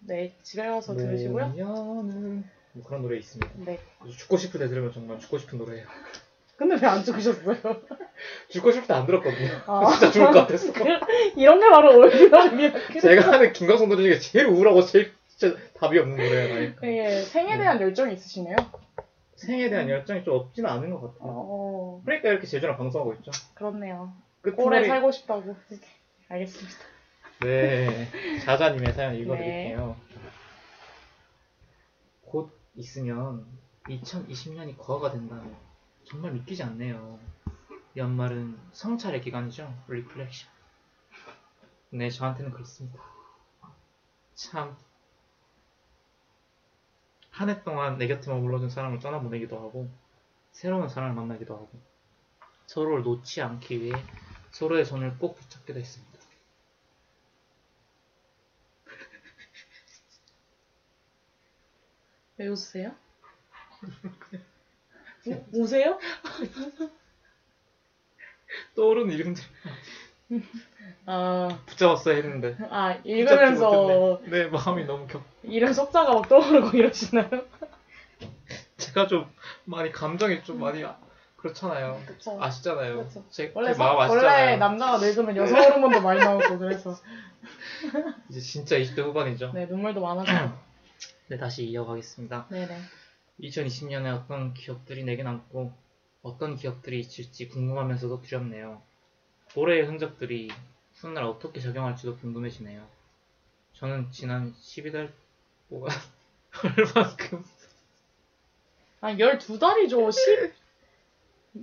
[0.00, 1.54] 네, 집에 가서 들으시고요.
[2.72, 3.52] 뭐 그런 노래 있습니다.
[3.64, 3.78] 네.
[4.00, 5.86] 아주 죽고 싶을 때 들으면 정말 죽고 싶은 노래예요.
[6.56, 7.56] 근데 왜 안 죽으셨어요?
[8.50, 9.48] 죽고 싶을 때 안 들었거든요.
[9.66, 9.90] 아.
[9.96, 10.72] 진짜 죽을 것 같았어.
[11.36, 13.00] 이런 게 바로 올리브입니다.
[13.00, 16.80] 제가 하는 김광석 노래 중에 제일 우울하고 제일 진짜 답이 없는 아닐까.
[16.82, 18.56] 네, 생에 대한 열정이 있으시네요.
[19.36, 21.18] 생에 대한 열정이 좀 없지는 않은 것 같아요.
[21.22, 23.30] 어, 그러니까 이렇게 제주랑 방송하고 있죠.
[23.54, 24.12] 그렇네요.
[24.42, 25.56] 끝머리 오래 살고 싶다고.
[26.28, 26.76] 알겠습니다.
[27.40, 28.08] 네,
[28.44, 29.96] 자자님의 사연 읽어드릴게요.
[32.26, 33.46] 곧 있으면
[33.86, 35.56] 2020년이 과거가 된다면
[36.04, 37.18] 정말 믿기지 않네요.
[37.96, 39.72] 연말은 성찰의 기간이죠.
[39.88, 40.50] Reflection.
[41.90, 42.98] 네, 저한테는 그렇습니다.
[44.34, 44.76] 참.
[47.30, 49.90] 한 해 동안 내 곁에만 물러준 사람을 떠나보내기도 하고,
[50.52, 51.70] 새로운 사람을 만나기도 하고,
[52.66, 53.94] 서로를 놓지 않기 위해
[54.52, 56.09] 서로의 손을 꼭 붙잡기도 했습니다.
[62.40, 62.92] 왜 웃으세요?
[65.26, 65.98] 우, 우세요?
[68.74, 69.42] 떠오르는 이름들
[71.04, 74.44] 아, 붙잡았어야 했는데 아 읽으면서 못했네.
[74.44, 77.28] 네 마음이 너무 격 이름 석자가 막 떠오르고 이러시나요?
[78.78, 79.30] 제가 좀
[79.66, 80.96] 많이 감정이 좀 많이 아-
[81.36, 82.38] 그렇잖아요 그쵸.
[82.42, 83.22] 아시잖아요 그렇죠.
[83.28, 86.96] 제, 원래, 제 마음 사- 아시잖아요 원래 남자가 늙으면 여성 호르몬도 많이 나오고 그래서
[88.30, 90.69] 이제 진짜 20대 후반이죠 네 눈물도 많아서
[91.30, 92.76] 네 다시 이어가겠습니다 네네
[93.40, 95.72] 2020년에 어떤 기억들이 내게 남고
[96.22, 98.82] 어떤 기억들이 있을지 궁금하면서도 두렵네요
[99.54, 100.50] 올해의 흔적들이
[100.94, 102.86] 훗날 어떻게 작용할지도 궁금해지네요.
[103.72, 105.10] 저는 지난 12달
[105.68, 105.90] 동안
[106.62, 107.42] 얼만큼
[109.00, 110.12] 아 12달이죠.
[110.12, 110.54] 10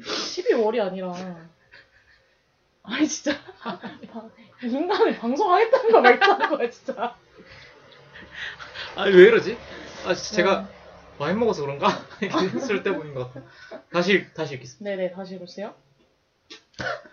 [0.02, 1.14] 12월이 아니라
[2.84, 3.80] 아니 진짜 바-
[4.64, 7.16] 인간을 방송하겠다는 거 말다는 거야 진짜.
[8.98, 9.56] 아니 왜 이러지?
[10.06, 10.68] 아 제가 네.
[11.20, 11.88] 많이 먹어서 그런가?
[12.60, 13.46] 쓸 때 보인 것 같아.
[13.92, 14.90] 다시 다시 읽겠습니다.
[14.90, 15.76] 네네 다시 해보세요.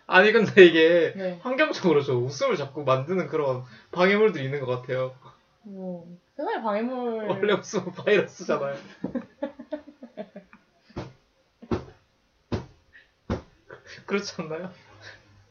[0.07, 1.39] 아니 근데 이게 네.
[1.43, 5.15] 환경적으로 저 웃음을 자꾸 만드는 그런 방해물들이 있는 것 같아요.
[5.63, 8.77] 뭐 세상에 방해물 원래 웃음은 바이러스잖아요.
[14.07, 14.73] 그렇지 않나요?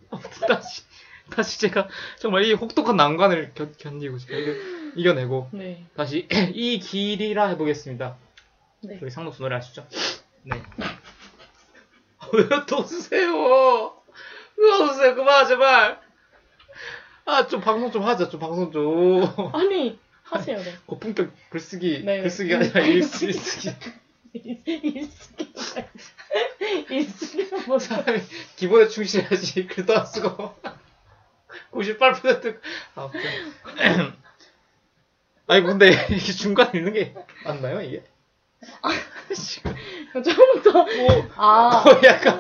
[0.10, 0.84] 아무튼 다시
[1.30, 1.88] 다시 제가
[2.20, 5.86] 정말 이 혹독한 난관을 견, 견디고 제가 이겨, 이겨내고 네.
[5.96, 8.18] 다시 이 길이라 해보겠습니다.
[8.84, 9.00] 네.
[9.00, 9.88] 저기 상록수 노래 아시죠?
[10.44, 10.62] 네.
[12.34, 13.94] 왜또 웃으세요?
[14.58, 15.16] 왜 웃으세요?
[15.16, 16.02] 그만 제발.
[17.26, 18.30] 아 좀 방송 좀 하자.
[18.30, 19.24] 좀 방송 좀.
[19.54, 20.58] 아니 하세요.
[20.58, 20.76] 네.
[20.86, 22.22] 고품격 글쓰기 네.
[22.22, 23.70] 글쓰기가 아니라 일쓰, 일쓰기.
[24.34, 25.54] 일쓰기
[26.90, 27.96] 일쓰기는 뭐죠?
[28.56, 29.68] 기본에 충실해야지.
[29.68, 30.56] 글도 안 쓰고.
[31.72, 32.60] 98%
[32.96, 33.22] 아무튼.
[35.48, 37.14] 아니 근데 이게 중간에 있는 게
[37.44, 38.04] 맞나요 이게?
[39.36, 39.76] 지금
[40.24, 42.40] 처음부터 뭐 아 거의 약간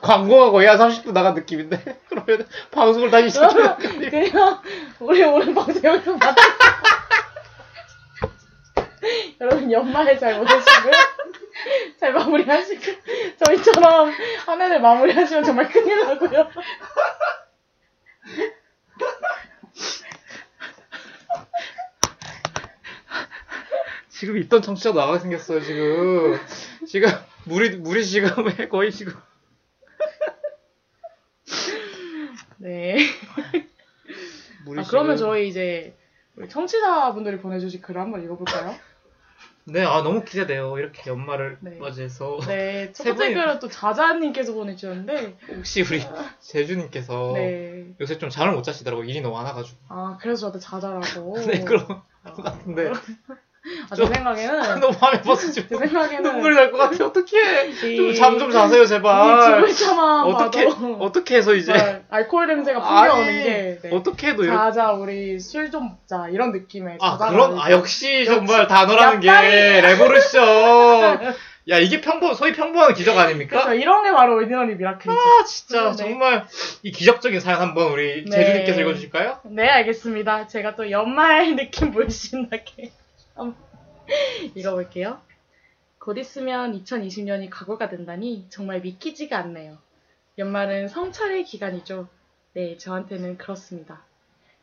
[0.00, 4.10] 광고가 거의 한 30분 나간 느낌인데 그러면 방송을 다시 시작해야 돼.
[4.10, 4.60] 그냥
[4.98, 6.42] 우리 오늘 방송 여기서 마치
[9.40, 10.92] 여러분 연말 잘 보내시고요.
[12.00, 12.82] 잘 마무리하시고
[13.44, 14.12] 저희처럼
[14.46, 16.50] 한 해를 마무리하시면 정말 큰일 나고요.
[24.18, 26.36] 지금 있던 청취자도 나가게 생겼어요 지금
[26.86, 27.08] 지금
[27.44, 28.30] 물이 물이 지금
[28.68, 29.12] 거의 지금
[32.58, 32.96] 네.
[34.64, 35.96] 물이 아, 그러면 지금- 저희 이제
[36.36, 38.74] 우리 청취자분들이 보내주신 글을 한번 읽어볼까요?
[39.64, 41.78] 네, 아 너무 기대돼요 이렇게 연말을 네.
[41.78, 42.90] 맞이해서 네.
[42.94, 46.00] 첫세 번째 글은 또 자자님께서 보내주셨는데, 혹시 우리
[46.40, 47.94] 제주님께서 네.
[48.00, 51.38] 요새 좀 잠을 못 자시더라고 일이 너무 많아가지고 아, 그래서 저한테 자자라고.
[51.46, 52.92] 네 그런 것 아, 같은데
[53.90, 56.22] 아, 제 좀- 생각에는, 너무 밤에 제 지금 생각에는.
[56.22, 61.54] 눈물이 날 것 같아 어떡해 이- 좀잠좀 자세요 이 제발 죽을차만 어떻게 봐도 어떻게 해서
[61.54, 63.90] 이제 정말 알코올 냄새가 풍겨오는 게 네.
[63.92, 67.70] 어떻게 해도 자자 우리 술 좀 먹자 이런 느낌의 아 그런 아 아닐까.
[67.72, 69.28] 역시 정말 단어라는 게
[69.82, 71.34] 레보루션
[71.70, 73.64] 야 이게 평범 소위 평범한 기적 아닙니까?
[73.64, 73.74] 그렇죠.
[73.78, 75.12] 이런 게 바로 오디너리 미라클이죠.
[75.20, 75.96] 아 진짜 네.
[75.96, 76.46] 정말
[76.82, 78.30] 이 기적적인 사연 한번 우리 네.
[78.30, 79.40] 제주님께서 읽어주실까요?
[79.44, 80.46] 네, 알겠습니다.
[80.46, 82.90] 제가 또 연말 느낌 물씬 나게
[83.36, 83.54] 한번
[84.54, 85.20] 읽어볼게요.
[85.98, 89.78] 곧 있으면 2020년이 각오가 된다니 정말 믿기지가 않네요.
[90.38, 92.08] 연말은 성찰의 기간이죠.
[92.54, 94.04] 네, 저한테는 그렇습니다.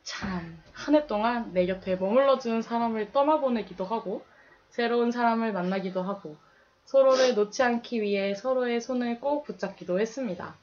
[0.03, 4.25] 참, 한 해 동안 내 곁에 머물러주는 사람을 떠나보내기도 하고,
[4.69, 6.37] 새로운 사람을 만나기도 하고,
[6.85, 10.55] 서로를 놓지 않기 위해 서로의 손을 꼭 붙잡기도 했습니다.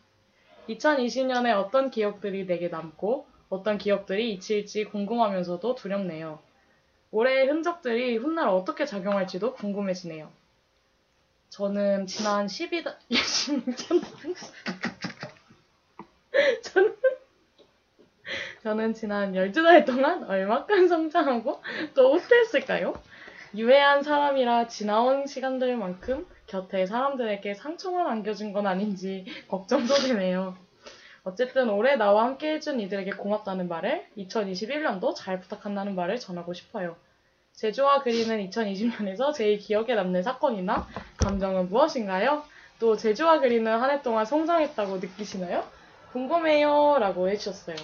[0.69, 6.41] 2020년에 어떤 기억들이 내게 남고, 어떤 기억들이 잊힐지 궁금하면서도 두렵네요.
[7.13, 10.31] 올해의 흔적들이 훗날 어떻게 작용할지도 궁금해지네요.
[11.51, 14.03] 저는 지난 12달, 16년,
[16.63, 16.97] 저는,
[18.63, 22.95] 저는 지난 12달 동안 얼마큼 성장하고 또 어땠을까요?
[23.55, 30.57] 유해한 사람이라 지나온 시간들만큼 곁에 사람들에게 상처만 안겨준 건 아닌지 걱정도 되네요.
[31.25, 36.97] 어쨌든 올해 나와 함께 해준 이들에게 고맙다는 말을 2021년도 잘 부탁한다는 말을 전하고 싶어요.
[37.55, 42.43] 제주와 그리는 2020년에서 제일 기억에 남는 사건이나 감정은 무엇인가요?
[42.81, 45.65] 또 제주와 그리는 한 해 동안 성장했다고 느끼시나요?
[46.13, 46.97] 궁금해요.
[46.99, 47.77] 라고 해주셨어요.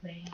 [0.00, 0.24] 네.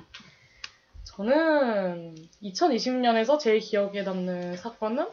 [1.05, 5.09] 저는 2020년에서 제일 기억에 남는 사건은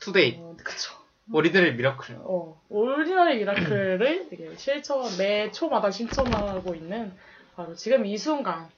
[0.00, 0.92] 투데이 어, 그쵸.
[1.32, 7.12] 어리들의 미라클 어, 오리지널 미라클을 되게 실천, 매 초마다 실천하고 있는
[7.56, 8.68] 바로 지금 이 순간이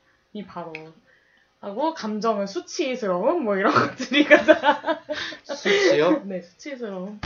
[0.47, 0.72] 바로
[1.61, 4.57] 하고 감정은 수치스러움 뭐 이런 것들이 가장
[5.42, 6.22] 수치요?
[6.26, 7.20] 네 수치스러움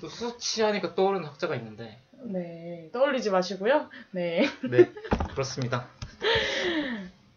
[0.00, 4.92] 또 수치하니까 떠오르는 학자가 있는데 네 떠올리지 마시고요 네네 네
[5.32, 5.88] 그렇습니다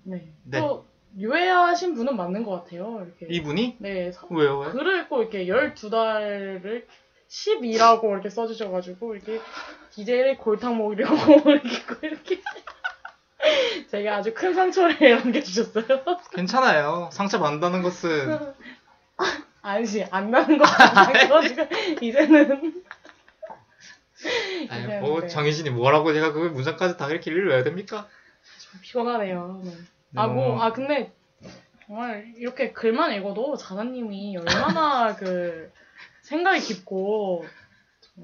[0.04, 0.28] 네.
[0.44, 0.60] 네.
[0.60, 0.86] 또
[1.18, 3.78] 유해하신 분은 맞는 것 같아요 이렇게 이분이?
[3.80, 4.60] 네 서- 왜요?
[4.60, 4.72] 왜?
[4.72, 6.86] 글을 꼭 이렇게 12달을
[7.34, 9.42] 12라고 이렇게 써주셔가지고, 이렇게
[9.92, 11.16] DJ를 골탕 먹이려고
[11.50, 12.42] 이렇게, 꼭 이렇게.
[13.90, 15.86] 제가 아주 큰 상처를 남겨주셨어요.
[16.32, 18.54] 괜찮아요 상처 받는다는 것은
[19.62, 21.66] 아니지, 안 나는 것 같아가지고,
[22.02, 22.84] 이제는.
[24.70, 25.28] 아니, 네, 뭐 네.
[25.28, 28.08] 정희진이 뭐라고 제가 그 문장까지 다 이렇게 읽어야 됩니까?
[28.82, 29.62] 피곤하네요.
[29.64, 29.72] 네.
[30.16, 30.28] 아, 어.
[30.28, 31.12] 뭐, 아, 근데,
[31.86, 35.72] 정말, 이렇게 글만 읽어도 자다님이 얼마나 그,
[36.24, 37.46] 생각이 깊고,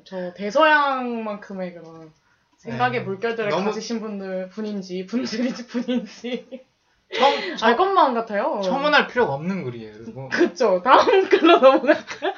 [0.05, 2.11] 저 대서양만큼의 그런,
[2.57, 3.05] 생각의 네.
[3.05, 6.65] 물결들을 너무- 가지신 분들, 분인지, 분들인지, 분인지,
[7.13, 7.31] 청,
[7.61, 8.61] 알 것만 같아요.
[8.63, 9.93] 첨언할 필요가 없는 글이에요.
[10.13, 10.81] 뭐, 그쵸.
[10.83, 12.33] 다음 글로 넘어갈까요?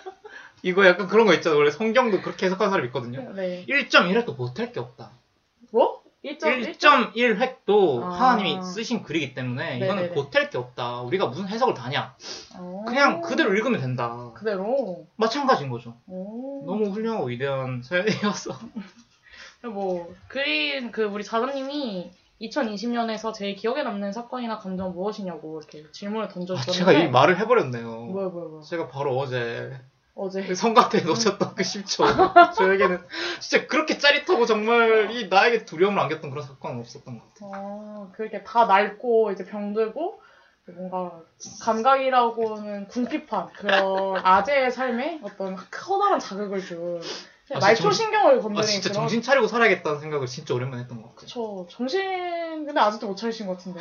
[0.63, 1.55] 이거 약간 그런 거 있잖아.
[1.55, 3.33] 원래 성경도 그렇게 해석하는 사람 있거든요.
[3.33, 3.65] 네.
[3.67, 5.11] 1.1획도 못할 게 없다.
[5.71, 6.01] 뭐?
[6.23, 6.77] 1.1?
[6.77, 8.09] 1.1획도 아.
[8.11, 10.13] 하나님이 쓰신 글이기 때문에 이거는 네네네.
[10.13, 11.01] 보탤 게 없다.
[11.01, 12.15] 우리가 무슨 해석을 다냐.
[12.57, 12.85] 어.
[12.87, 14.30] 그냥 그대로 읽으면 된다.
[14.41, 15.05] 그대로.
[15.17, 15.95] 마찬가지인 거죠.
[16.07, 16.63] 오.
[16.65, 18.57] 너무 훌륭하고 위대한 사연이어서.
[19.63, 22.11] 뭐 그린 그 우리 자다님이
[22.41, 27.83] 2020년에서 제일 기억에 남는 사건이나 감정 무엇이냐고 이렇게 질문을 아, 던져주셨는데 제가 이 말을 해버렸네요.
[27.83, 29.71] 뭐야 뭐야 뭐야 제가 바로 어제
[30.15, 32.55] 어제 성가대에 놓쳤던 그 10초.
[32.55, 32.99] 저에게는
[33.39, 37.51] 진짜 그렇게 짜릿하고 정말 이 나에게 두려움을 안겼던 그런 사건은 없었던 것 같아요.
[37.53, 40.19] 어 그렇게 다 낡고 이제 병들고
[40.67, 41.23] 뭔가
[41.61, 47.01] 감각이라고는 궁핍한 그런 아재의 삶에 어떤 커다란 자극을 준
[47.53, 51.21] 아, 말초신경을 아, 건드린 진짜 그런 정신 차리고 살아야겠다는 생각을 진짜 오랜만에 했던 것 같아요.
[51.21, 53.79] 그쵸 정신 근데 아직도 못 차리신 것 같은데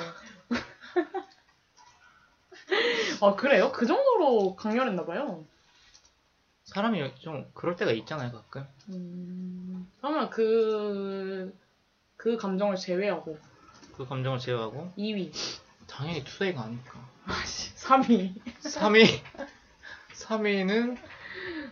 [3.22, 3.70] 아 그래요?
[3.72, 5.44] 그 정도로 강렬했나 봐요
[6.64, 8.64] 사람이 좀 그럴 때가 있잖아요, 가끔.
[8.90, 11.52] 음, 그러면 그,
[12.16, 13.38] 그 감정을 제외하고
[13.96, 15.32] 그 감정을 제외하고 2위.
[15.90, 16.98] 당연히 투데이가 아닐까.
[17.26, 18.34] 아씨, 3위.
[18.62, 19.20] 3위
[20.14, 20.96] 3위는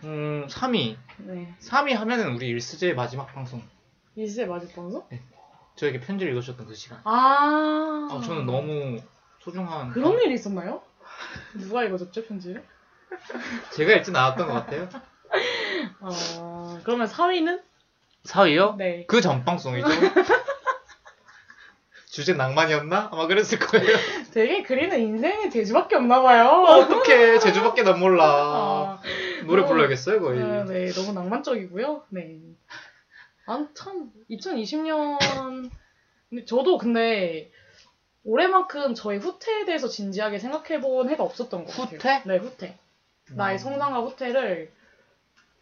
[0.03, 1.53] 음 3위 네.
[1.61, 3.61] 3위 하면은 우리 일스제의 마지막 방송
[4.15, 5.07] 일세 마지막 방송?
[5.75, 8.09] 저에게 편지를 읽으셨던 그 시간 아.
[8.11, 8.99] 아, 저는 너무
[9.39, 10.81] 소중한 그런 일이 있었나요?
[11.53, 12.63] 누가 읽어줬죠, 편지를?
[13.73, 14.89] 제가 읽진 않았던 것 같아요
[16.01, 17.61] 아, 그러면 4위는?
[18.23, 18.75] 4위요?
[18.77, 19.05] 네.
[19.05, 19.87] 그 전 방송이죠
[22.19, 23.09] 주제 낭만이었나?
[23.13, 23.87] 아마 그랬을 거예요
[24.33, 26.47] 되게 그리는 인생의 재주밖에 없나 봐요.
[26.67, 28.99] 어떡해 제주밖에 난 몰라 아,
[29.45, 32.03] 노래 너무- 불러야겠어요 거의 아, 네, 너무 낭만적이고요.
[32.09, 32.39] 네.
[33.45, 35.17] 아, 참, 2020년.
[36.29, 37.51] 근데 저도 근데
[38.25, 41.95] 올해만큼 저희 후퇴에 대해서 진지하게 생각해본 해가 없었던 것 같아요.
[41.97, 42.21] 후퇴?
[42.25, 42.77] 네, 후퇴.
[43.31, 43.57] 나의 음.
[43.59, 44.71] 성장과 후퇴를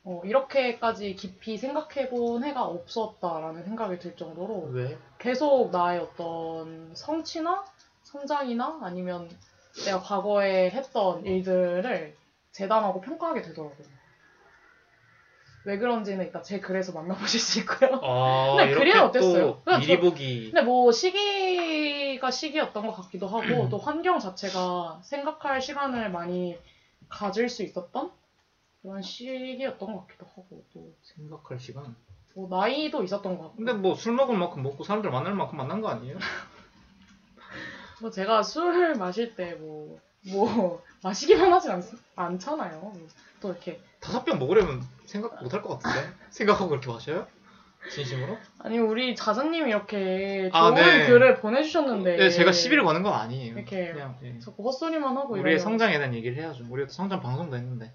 [0.10, 4.97] 어, 이렇게까지 깊이 생각해본 해가 없었다라는 생각이 들 정도로 왜?
[5.18, 7.66] 계속 나의 어떤 성취나
[8.03, 9.30] 성장이나 아니면
[9.84, 12.16] 내가 과거에 했던 일들을
[12.53, 13.86] 재단하고 평가하게 되더라고요.
[15.66, 17.99] 왜 그런지는 일단 제 글에서 만나보실 수 있고요.
[18.01, 19.45] 아 근데 그래야 어땠어요?
[19.55, 25.01] 또 그냥 미리 저- 보기 근데 뭐 시기가 시기였던 것 같기도 하고 또 환경 자체가
[25.03, 26.58] 생각할 시간을 많이
[27.10, 28.10] 가질 수 있었던
[28.88, 31.93] 그런 시기였던 것 같기도 하고 또 생각할 시간
[32.35, 35.81] 뭐 나이도 있었던 것 같고 근데 뭐 술 먹을 만큼 먹고 사람들 만날 만큼 만난
[35.81, 36.17] 거 아니에요?
[38.01, 41.83] 뭐 제가 술 마실 때뭐뭐 마시기만 하진 않,
[42.15, 42.93] 않잖아요.
[43.41, 46.07] 또 이렇게 다섯 병 먹으려면 생각 못 할 것 같은데?
[46.31, 47.27] 생각하고 그렇게 마셔요?
[47.91, 48.38] 진심으로?
[48.59, 51.07] 아니 우리 자자님이 이렇게 아, 좋은 네.
[51.07, 53.53] 글을 보내주셨는데 네, 제가 시비를 거는 건 아니에요.
[53.57, 54.39] 이렇게 그냥 예.
[54.39, 56.65] 자꾸 헛소리만 하고 우리의 이러면 성장에 대한 얘기를 해야죠.
[56.69, 57.91] 우리가 또 성장 방송도 했는데.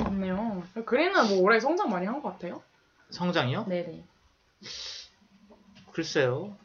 [0.00, 0.62] 없네요.
[0.84, 2.62] 그리는 뭐 올해 성장 많이 한 것 같아요.
[3.10, 3.64] 성장이요?
[3.68, 4.04] 네네.
[5.92, 6.56] 글쎄요.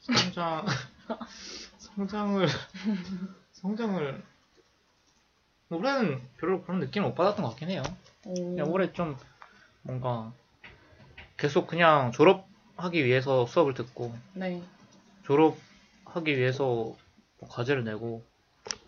[0.00, 0.64] 성장,
[1.78, 2.46] 성장을,
[3.52, 4.22] 성장을,
[5.70, 7.82] 올해는 별로 그런 느낌을 못 받았던 것 같긴 해요.
[8.24, 8.34] 오.
[8.34, 9.16] 그냥 올해 좀
[9.82, 10.32] 뭔가
[11.36, 14.62] 계속 그냥 졸업하기 위해서 수업을 듣고 네.
[15.24, 18.24] 졸업하기 위해서 뭐 과제를 내고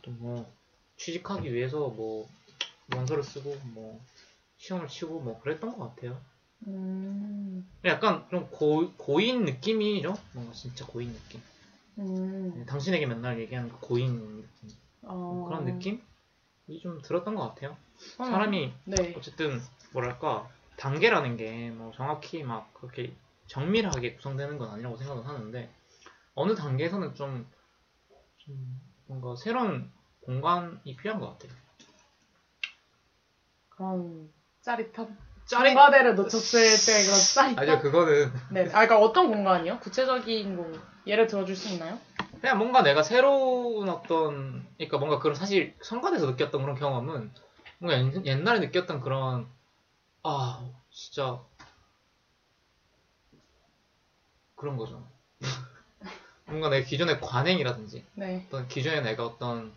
[0.03, 0.51] 또 뭐
[0.97, 2.29] 취직하기 위해서 뭐
[2.95, 4.01] 원서를 쓰고 뭐
[4.57, 6.21] 시험을 치고 뭐 그랬던 것 같아요.
[6.67, 7.71] 음.
[7.85, 10.15] 약간 좀 고, 고인 느낌이죠.
[10.35, 11.41] 뭔가 진짜 고인 느낌.
[11.99, 12.65] 음.
[12.67, 14.69] 당신에게 맨날 얘기하는 그 고인 느낌.
[15.03, 15.45] 어.
[15.49, 16.01] 그런 느낌이
[16.83, 17.77] 좀 들었던 것 같아요.
[18.19, 18.25] 어.
[18.25, 19.15] 사람이 네.
[19.17, 19.61] 어쨌든
[19.93, 23.15] 뭐랄까 단계라는 게 뭐 정확히 막 그렇게
[23.47, 25.69] 정밀하게 구성되는 건 아니라고 생각은 하는데
[26.35, 27.51] 어느 단계에서는 좀,
[28.39, 31.53] 좀 뭔가 새로운 공간이 필요한 것 같아요.
[33.81, 34.29] 그런
[34.61, 35.17] 짜릿함.
[35.47, 37.59] 짜릿 공과대를 놓쳤을 때 그런 짜릿함.
[37.59, 38.61] 아니요 그거는 네.
[38.67, 39.81] 아 그러니까 어떤 공간이요?
[39.81, 40.71] 구체적인 뭐
[41.07, 41.99] 예를 들어줄 수 있나요?
[42.43, 47.33] 그냥 뭔가 내가 새로운 어떤 그러니까 뭔가 그런 사실 성관에서 느꼈던 그런 경험은
[47.79, 49.49] 뭔가 옛- 옛날에 느꼈던 그런
[50.23, 50.63] 아
[50.93, 51.41] 진짜
[54.57, 55.03] 그런 거죠.
[56.45, 58.45] 뭔가 내 기존의 관행이라든지 네.
[58.49, 59.73] 어떤 기존에 내가 어떤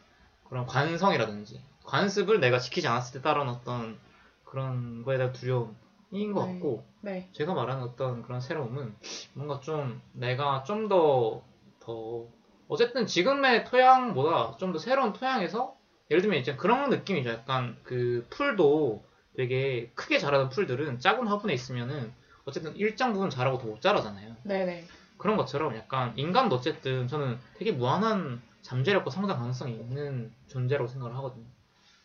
[0.49, 3.97] 그런 관성이라든지 관습을 내가 지키지 않았을 때 따른 어떤
[4.43, 5.75] 그런 거에 대한 두려움
[6.11, 6.53] 것 네.
[6.53, 7.29] 같고 네.
[7.33, 8.95] 제가 말하는 어떤 그런 새로움은
[9.33, 12.27] 뭔가 좀 내가 좀더더
[12.67, 15.75] 어쨌든 지금의 토양보다 좀 더 새로운 토양에서
[16.11, 17.29] 예를 들면 이제 그런 느낌이죠.
[17.31, 19.03] 약간 그 풀도
[19.35, 22.13] 되게 크게 자라는 풀들은 작은 화분에 있으면은
[22.45, 24.35] 어쨌든 일정 부분 자라고 더 못 자라잖아요.
[24.43, 24.85] 네네.
[25.17, 31.45] 그런 것처럼 약간 인간도 어쨌든 저는 되게 무한한 잠재력과 성장 가능성이 있는 존재라고 생각을 하거든요.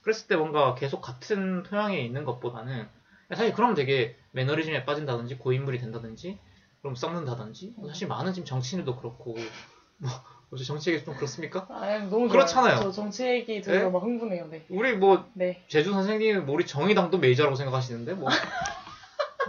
[0.09, 2.89] 그랬을 때 뭔가 계속 같은 토양에 있는 것보다는
[3.29, 6.39] 사실 그럼 되게 매너리즘에 빠진다든지 고인물이 된다든지
[6.81, 9.37] 그럼 썩는다든지 사실 많은 지금 정치인들도 그렇고
[9.99, 10.11] 뭐
[10.51, 11.67] 어째 정치 얘기 좀 그렇습니까?
[11.69, 12.29] 아, 너무.
[12.29, 12.81] 그렇잖아요.
[12.81, 13.91] 저 정치 얘기 들으면 네?
[13.91, 14.47] 막 흥분해요.
[14.49, 14.65] 네.
[14.71, 15.63] 우리 뭐 네.
[15.69, 18.31] 제주 선생님 뭐 우리 정의당도 메이저라고 생각하시는데 뭐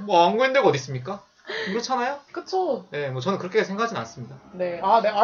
[0.05, 1.23] 뭐안 보이는 데가 어디 있습니까?
[1.65, 2.19] 그렇잖아요?
[2.31, 2.85] 그쵸.
[2.91, 4.35] 네, 뭐 저는 그렇게 생각하진 않습니다.
[4.53, 4.79] 네.
[4.83, 5.09] 아, 네.
[5.09, 5.23] 아,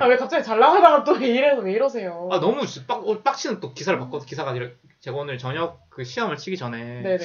[0.00, 2.28] 아, 왜 갑자기 잘 나가다가 또 왜 이래서 왜 이러세요?
[2.32, 4.68] 아 너무 빡, 어, 빡치는 또 기사를 봤거든 기사가 아니라
[5.00, 7.18] 제가 오늘 저녁 그 시험을 치기 전에 네네.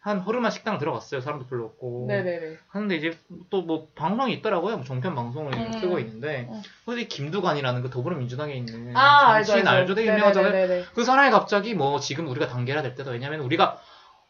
[0.00, 2.58] 한 허름한 식당 들어갔어요 사람도 별로 없고 네네네.
[2.68, 3.18] 하는데 이제
[3.50, 5.70] 또 뭐 방송이 있더라고요 뭐 종편 방송을 음.
[5.80, 6.62] 뜨고 있는데 음.
[6.84, 9.80] 거기 김두관이라는 그 더불어민주당에 있는 아, 알죠, 정치인 알죠.
[9.80, 10.84] 알죠 되게 유명하잖아요 네네네네.
[10.94, 13.78] 그 사람이 갑자기 뭐 지금 우리가 단계라 될 때다 왜냐면 우리가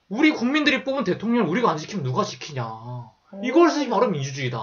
[0.09, 2.65] 우리 국민들이 뽑은 대통령을 우리가 안 지키면 누가 지키냐
[3.43, 4.61] 이것이 바로 민주주의다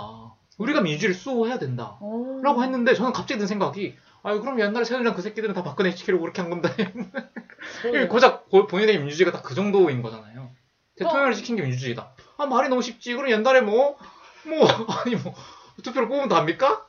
[0.57, 2.41] 우리가 민주주의를 수호해야 된다 오.
[2.43, 6.21] 라고 했는데 저는 갑자기 든 생각이 아유 그럼 옛날에 새누리당 그 새끼들은 다 박근혜 지키려고
[6.21, 6.69] 그렇게 한 건데
[7.81, 8.07] 그러네요.
[8.07, 10.55] 고작 고- 본인의 민주주의가 다 그 정도인 거잖아요 어.
[10.95, 13.97] 대통령을 지킨 게 민주주의다 아 말이 너무 쉽지 그럼 옛날에 뭐뭐
[15.05, 15.33] 아니 뭐
[15.83, 16.85] 투표를 뽑으면 다 합니까?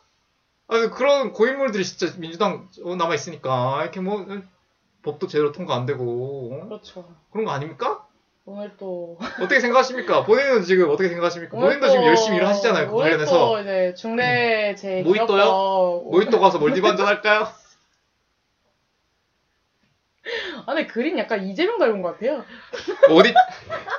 [0.69, 4.27] 아 그런 고인물들이 진짜 민주당 남아 있으니까 이렇게 뭐
[5.03, 6.67] 법도 제대로 통과 안 되고 어?
[6.69, 7.09] 그렇죠.
[7.31, 8.07] 그런 거 아닙니까?
[8.45, 9.18] 오늘 또.
[9.40, 10.24] 어떻게 생각하십니까?
[10.24, 11.57] 본인은 지금 어떻게 생각하십니까?
[11.57, 12.90] 본인도 또- 지금 열심히 일을 하시잖아요.
[12.90, 13.32] 그 관련해서.
[13.32, 16.03] 또 이제 중대 제 모히또요?
[16.11, 17.47] 모히또 가서 몰디브 한잔 할까요?
[20.66, 22.45] 아, 근데 그림 약간 이재명 닮은 것 같아요.
[23.11, 23.34] 어디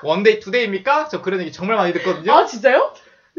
[0.03, 1.07] one day two day입니까?
[1.09, 2.31] 저 그런 얘기 정말 많이 듣거든요.
[2.33, 2.93] 아, 진짜요?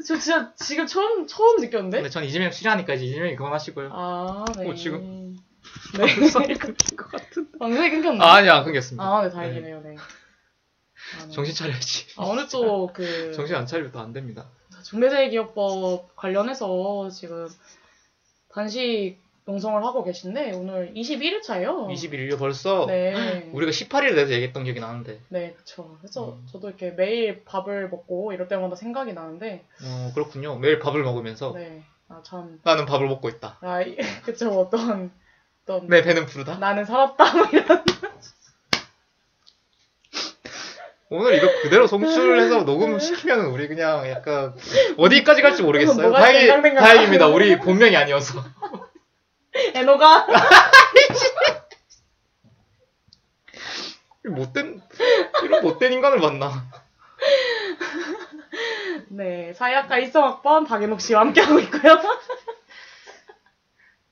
[0.07, 1.99] 저 진짜 지금 처음, 처음 느꼈는데?
[1.99, 3.91] 근데 전 이재명 싫어하니까 이제 이재명이 그만하시고요.
[3.93, 4.69] 아, 네.
[4.69, 5.37] 어, 지금-
[5.99, 6.07] 네.
[6.15, 7.49] 방송이 끊긴 것 같은.
[7.59, 8.19] 방송이 끊겼네.
[8.23, 9.03] 아, 아니야, 안 끊겼습니다.
[9.05, 9.97] 아, 네, 다행이네요, 네.
[11.21, 11.31] 아, 네.
[11.31, 12.07] 정신 차려야지.
[12.19, 14.47] 아, 오늘 또 그, 정신 안 차리면 또 안 됩니다.
[14.85, 17.49] 중대재해기업법 관련해서 지금
[18.53, 21.87] 단식 농성을 하고 계신데, 오늘 21일차예요.
[21.89, 22.87] 21일이요 벌써.
[22.87, 23.51] 네.
[23.53, 25.21] 우리가 18일에 대해서 얘기했던 기억이 나는데.
[25.29, 25.97] 네, 그쵸.
[26.01, 26.47] 그래서 음.
[26.51, 30.57] 저도 이렇게 매일 밥을 먹고 이럴 때마다 생각이 나는데, 어, 그렇군요.
[30.59, 31.83] 매일 밥을 먹으면서 네.
[32.09, 32.59] 아, 참.
[32.63, 33.59] 나는 밥을 먹고 있다.
[33.61, 34.49] 아, 이- 그쵸.
[34.59, 35.13] 어떤,
[35.65, 35.89] 어떤.
[35.89, 36.57] 내 배는 부르다.
[36.59, 37.25] 나는 살았다.
[37.37, 37.85] 뭐 이런.
[41.11, 44.55] 오늘 이거 그대로 송출해서 녹음시키면 우리 그냥 약간
[44.97, 46.13] 어디까지 갈지 모르겠어요.
[46.13, 46.83] 땡깡땡깡.
[46.83, 47.29] 다행입니다.
[47.29, 48.43] 우리 본명이 아니어서.
[49.75, 50.27] 에노가.
[54.27, 54.81] 못된,
[55.45, 56.65] 이런 못된 인간을 만나.
[59.09, 59.53] 네.
[59.53, 62.01] 사회학과 1성학번 박연옥 씨와 함께하고 있고요.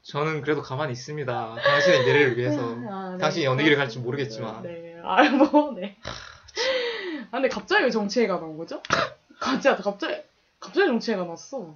[0.02, 1.56] 저는 그래도 가만히 있습니다.
[1.64, 2.60] 당신의 미래를 위해서.
[2.90, 3.18] 아, 네.
[3.18, 4.62] 당신이 어느 길을 갈지 모르겠지만.
[4.62, 4.96] 네.
[5.02, 5.96] 아, 뭐, 네.
[7.32, 8.82] 아, 근데 갑자기 왜 정치회가 나온 거죠?
[9.40, 10.16] 갑자기, 갑자기,
[10.60, 11.74] 갑자기 정치회가 났어.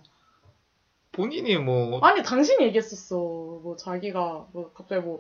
[1.12, 3.16] 본인이 뭐, 아니, 당신이 얘기했었어.
[3.16, 5.18] 뭐, 자기가, 뭐, 갑자기 뭐,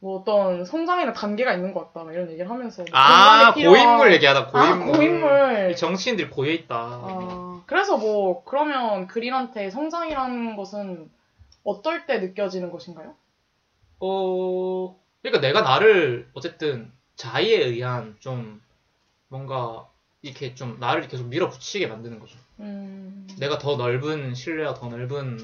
[0.00, 2.04] 뭐 어떤 성장이나 단계가 있는 것 같다.
[2.04, 2.82] 막 이런 얘기를 하면서.
[2.82, 4.88] 뭐 아, 고인물 얘기하다, 고인물.
[4.88, 5.70] 아, 고인물.
[5.70, 6.74] 이 정치인들이 고여 있다.
[6.74, 11.10] 아, 그래서 뭐, 그러면 그린한테 성장이라는 것은
[11.62, 13.14] 어떨 때 느껴지는 것인가요?
[14.00, 18.62] 어, 그러니까 내가 나를 어쨌든 자의에 의한 좀
[19.36, 19.86] 뭔가
[20.20, 22.36] 이렇게 좀 나를 계속 밀어붙이게 만드는 거죠.
[22.60, 25.38] 음, 내가 더 넓은 신뢰와 더 넓은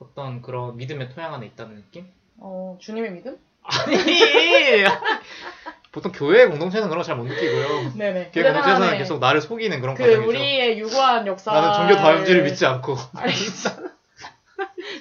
[0.00, 2.08] 어떤 그런 믿음의 토양 안에 있다는 느낌?
[2.38, 3.38] 어, 주님의 믿음?
[3.62, 3.94] 아니!
[5.92, 7.92] 보통 교회 공동체는 그런 거 잘 못 느끼고요.
[7.96, 8.30] 네네.
[8.34, 10.28] 교회 공동체에서는 계속 나를 속이는 그런 그 과정이죠.
[10.28, 11.52] 우리의 유구한 역사.
[11.52, 12.96] 나는 종교 다음지를 믿지 않고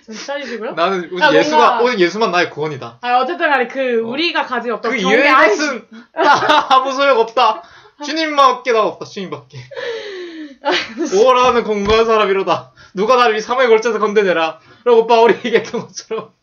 [0.06, 0.74] 정신 차리시고요?
[0.76, 3.00] 나는 오직 아, 예수가 뭔가- 오직 예수만 나의 구원이다.
[3.02, 4.10] 아 어쨌든 간에 그 어.
[4.10, 5.88] 우리가 가진 어떤 그 이외의 것은
[6.70, 7.64] 아무 소용 없다.
[8.06, 9.06] 주님밖에 나 없다.
[9.06, 9.58] 주님밖에.
[11.24, 12.72] 오라는 공부한 사람이로다.
[12.94, 14.60] 누가 나를 이 사모에 걸쳐서 건드내라.
[14.84, 16.34] 라고 바울이 얘기했던 것처럼.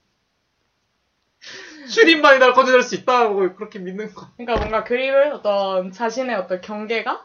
[1.91, 4.27] 주님만이 날 건져낼 수 있다고 그렇게 믿는 거.
[4.37, 7.25] 그러니까 뭔가 그림을 어떤 자신의 어떤 경계가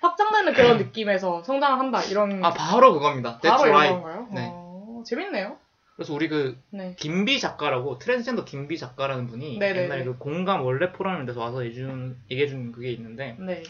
[0.00, 3.38] 확장되는 그런 느낌에서 성장을 한다 이런 아 바로 그겁니다.
[3.42, 4.00] 바로 이런.
[4.00, 4.28] 건가요?
[4.32, 4.48] 네.
[4.50, 5.58] 어, 재밌네요.
[6.00, 6.94] 그래서 우리 그 네.
[6.98, 9.84] 김비 작가라고 트랜스젠더 김비 작가라는 분이 네네네.
[9.84, 13.62] 옛날에 그 공감 원래 포럼에 대해서 와서 얘기해준, 얘기해준 그게 있는데 네.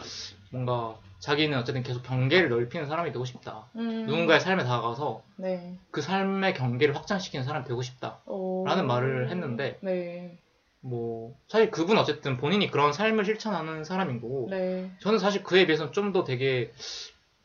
[0.53, 3.67] 뭔가 자기는 어쨌든 계속 경계를 넓히는 사람이 되고 싶다.
[3.75, 5.77] 음, 누군가의 삶에 다가가서 네.
[5.91, 8.21] 그 삶의 경계를 확장시키는 사람이 되고 싶다.
[8.27, 8.65] 오.
[8.65, 10.39] 라는 말을 했는데 네.
[10.83, 14.89] 뭐 사실 그분 어쨌든 본인이 그런 삶을 실천하는 사람인 거고 네.
[15.01, 16.71] 저는 사실 그에 비해서는 좀 더 되게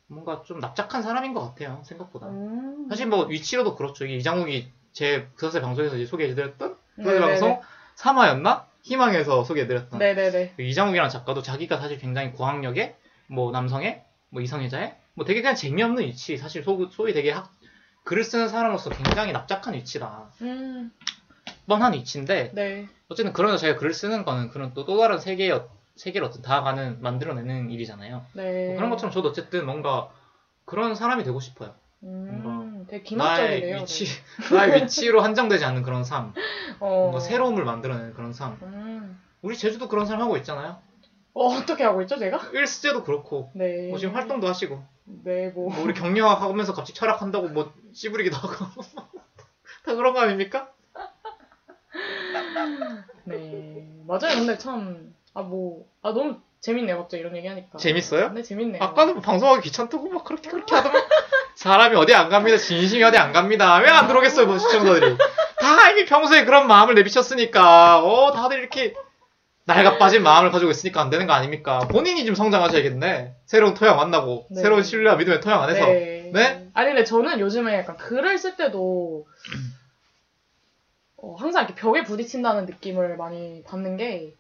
[0.08, 2.88] 뭔가 좀 납작한 사람인 것 같아요 생각보다 음.
[2.90, 7.40] 사실 뭐 위치로도 그렇죠 이장욱이 제 그것의 방송에서 소개해드렸던 그것의 네네네.
[7.40, 7.62] 방송
[7.98, 8.66] 3화였나?
[8.84, 10.54] 희망에서 소개해드렸던 네네네.
[10.56, 12.96] 그 이장욱이라는 작가도 자기가 사실 굉장히 고학력의
[13.28, 17.52] 뭐 남성의 뭐 이성애자의 뭐 되게 그냥 재미없는 위치 사실 소, 소위 되게 학,
[18.04, 20.92] 글을 쓰는 사람으로서 굉장히 납작한 위치다 음.
[21.68, 22.88] 뻔한 위치인데 네.
[23.10, 25.64] 어쨌든 그러면서 자기가 글을 쓰는 거는 그런 또, 또 다른 세계의
[25.96, 28.68] 세계를 어떤 다가가는 만들어내는 일이잖아요 네.
[28.68, 30.10] 뭐 그런 것처럼 저도 어쨌든 뭔가
[30.66, 31.74] 그런 사람이 되고 싶어요
[32.04, 32.86] 음.
[32.90, 33.82] 되게 나의 기막적이네요.
[33.82, 34.06] 위치
[34.54, 36.34] 나의 위치로 한정되지 않는 그런 삶
[36.80, 36.90] 어.
[36.90, 39.20] 뭔가 새로움을 만들어내는 그런 삶 음.
[39.42, 40.78] 우리 제주도 그런 삶 하고 있잖아요
[41.34, 42.40] 어, 어떻게 하고 있죠, 제가?
[42.54, 43.90] 일스제도 그렇고 네.
[43.90, 44.82] 뭐 지금 활동도 하시고
[45.24, 45.70] 네, 뭐.
[45.70, 48.66] 뭐 우리 경영학 하면서 갑자기 철학한다고 뭐 씨부리기도 하고
[49.86, 50.72] 다 그런 거 아닙니까?
[53.26, 53.88] 네.
[54.06, 54.36] 맞아요.
[54.36, 56.98] 근데 참, 아, 뭐, 아, 너무 재밌네요.
[56.98, 57.78] 갑자기 이런 얘기 하니까.
[57.78, 58.30] 재밌어요?
[58.30, 58.82] 네, 재밌네요.
[58.82, 61.04] 아까는 뭐 방송하기 귀찮다고 막 그렇게 그렇게 하더만
[61.56, 65.16] 사람이 어디 안 갑니다 진심이 어디 안 갑니다 왜 안 들어오겠어요 뭐 시청자들이
[65.60, 68.94] 다 이미 평소에 그런 마음을 내비쳤으니까 어 다들 이렇게
[69.66, 74.48] 낡아 빠진 마음을 가지고 있으니까 안 되는 거 아닙니까 본인이 좀 성장하셔야겠네 새로운 토양 만나고
[74.50, 74.62] 네.
[74.62, 76.32] 새로운 신뢰와 믿음의 토양 안에서 네.
[76.34, 76.68] 네?
[76.74, 79.26] 아니, 근데 저는 요즘에 약간 글을 쓸 때도,
[81.18, 84.34] 어, 항상 이렇게 벽에 부딪힌다는 느낌을 많이 받는 게,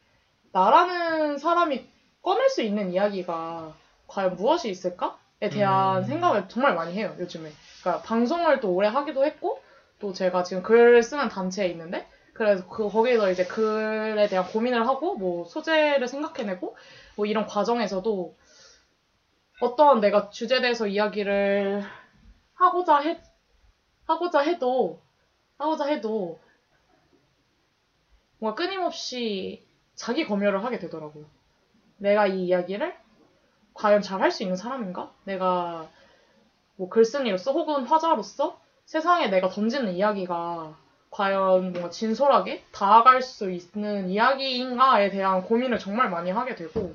[0.55, 1.85] 나라는 사람이
[2.21, 3.75] 꺼낼 수 있는 이야기가
[4.07, 6.03] 과연 무엇이 있을까에 대한 음.
[6.05, 7.51] 생각을 정말 많이 해요, 요즘에.
[7.81, 9.61] 그러니까 방송을 또 오래 하기도 했고,
[9.99, 15.17] 또 제가 지금 글을 쓰는 단체에 있는데, 그래서 그, 거기서 이제 글에 대한 고민을 하고,
[15.17, 16.77] 뭐, 소재를 생각해내고,
[17.17, 18.33] 뭐, 이런 과정에서도,
[19.59, 21.83] 어떤 내가 주제에 대해서 이야기를
[22.53, 23.19] 하고자 해,
[24.05, 25.01] 하고자 해도,
[25.57, 26.39] 하고자 해도,
[28.39, 29.64] 뭔가 끊임없이
[29.95, 31.25] 자기 검열을 하게 되더라고요.
[31.97, 32.93] 내가 이 이야기를
[33.73, 35.11] 과연 잘 할 수 있는 사람인가?
[35.25, 35.87] 내가
[36.77, 40.77] 뭐 글쓴이로서 혹은 화자로서 세상에 내가 던지는 이야기가
[41.09, 46.93] 과연 뭔가 진솔하게 다가갈 수 있는 이야기인가에 대한 고민을 정말 많이 하게 되고,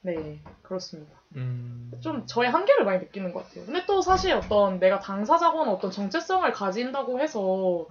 [0.00, 1.12] 네, 그렇습니다.
[1.36, 1.90] 음...
[2.00, 3.66] 좀 저의 한계를 많이 느끼는 것 같아요.
[3.66, 7.86] 근데 또 사실 어떤 내가 당사자거나 어떤 정체성을 가진다고 해서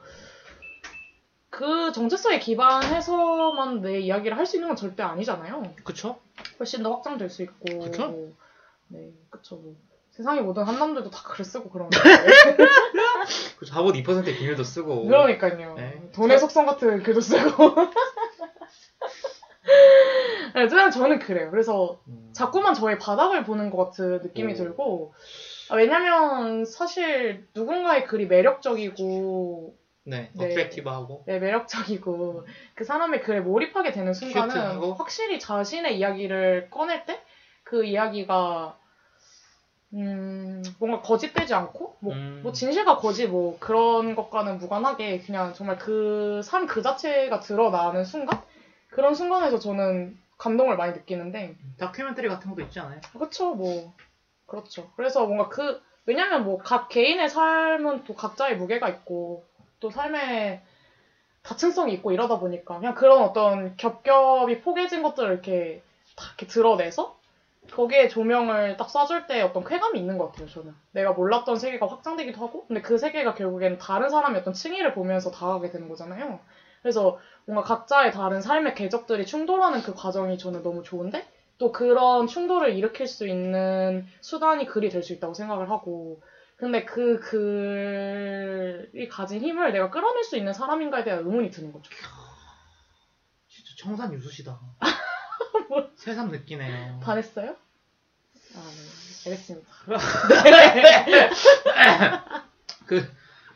[1.53, 5.61] 그 정체성에 기반해서만 내 이야기를 할 수 있는 건 절대 아니잖아요.
[5.83, 6.19] 그쵸?
[6.59, 7.79] 훨씬 더 확장될 수 있고.
[7.79, 8.07] 그쵸?
[8.07, 8.33] 뭐,
[8.87, 9.57] 네, 그쵸.
[9.57, 9.75] 뭐.
[10.09, 11.99] 세상의 모든 한남들도 다 글을 쓰고 그러는데.
[13.59, 15.75] 그 자본 2%의 비밀도 쓰고 그러니까요.
[15.75, 16.09] 네.
[16.15, 17.75] 돈의 속성 같은 글도 쓰고.
[20.55, 21.51] 네, 그냥 저는 그래요.
[21.51, 22.31] 그래서 음...
[22.33, 24.55] 자꾸만 저의 바닥을 보는 것 같은 느낌이 오.
[24.55, 25.13] 들고
[25.69, 30.45] 아, 왜냐면 사실 누군가의 글이 매력적이고 네, 네.
[30.45, 32.45] 어트랙티브하고 네, 매력적이고
[32.75, 34.93] 그 사람의 글에 몰입하게 되는 순간은 큐트하고.
[34.95, 37.21] 확실히 자신의 이야기를 꺼낼 때
[37.65, 38.77] 그 이야기가
[39.93, 42.41] 음, 뭔가 거짓되지 않고 뭐, 음.
[42.43, 48.41] 뭐 진실과 거짓 뭐 그런 것과는 무관하게 그냥 정말 그 삶 그 자체가 드러나는 순간
[48.89, 52.99] 그런 순간에서 저는 감동을 많이 느끼는데 다큐멘터리 같은 것도 있지 않아요?
[53.13, 53.93] 그렇죠, 뭐
[54.45, 54.91] 그렇죠.
[54.95, 59.45] 그래서 뭔가 그 왜냐면 뭐 각 개인의 삶은 또 각자의 무게가 있고
[59.83, 60.61] 또 삶의
[61.43, 65.83] 다층성이 있고 이러다 보니까 그냥 그런 어떤 겹겹이 포개진 것들을 이렇게
[66.15, 67.17] 다 이렇게 드러내서
[67.69, 70.73] 거기에 조명을 딱 쏴줄 때 어떤 쾌감이 있는 것 같아요, 저는.
[70.91, 75.71] 내가 몰랐던 세계가 확장되기도 하고, 근데 그 세계가 결국엔 다른 사람의 어떤 층위를 보면서 다가가게
[75.71, 76.39] 되는 거잖아요.
[76.81, 81.25] 그래서 뭔가 각자의 다른 삶의 궤적들이 충돌하는 그 과정이 저는 너무 좋은데,
[81.57, 86.19] 또 그런 충돌을 일으킬 수 있는 수단이 글이 될 수 있다고 생각을 하고,
[86.57, 91.89] 근데 그 글이 가진 힘을 내가 끌어낼 수 있는 사람인가에 대한 의문이 드는 거죠.
[93.47, 94.59] 진짜 청산 유수시다
[95.69, 95.91] 뭘.
[95.97, 97.55] 새삼 느끼네요 반했어요?
[98.55, 98.93] 아, 네.
[99.25, 99.67] 알겠습니다.
[102.85, 103.09] 그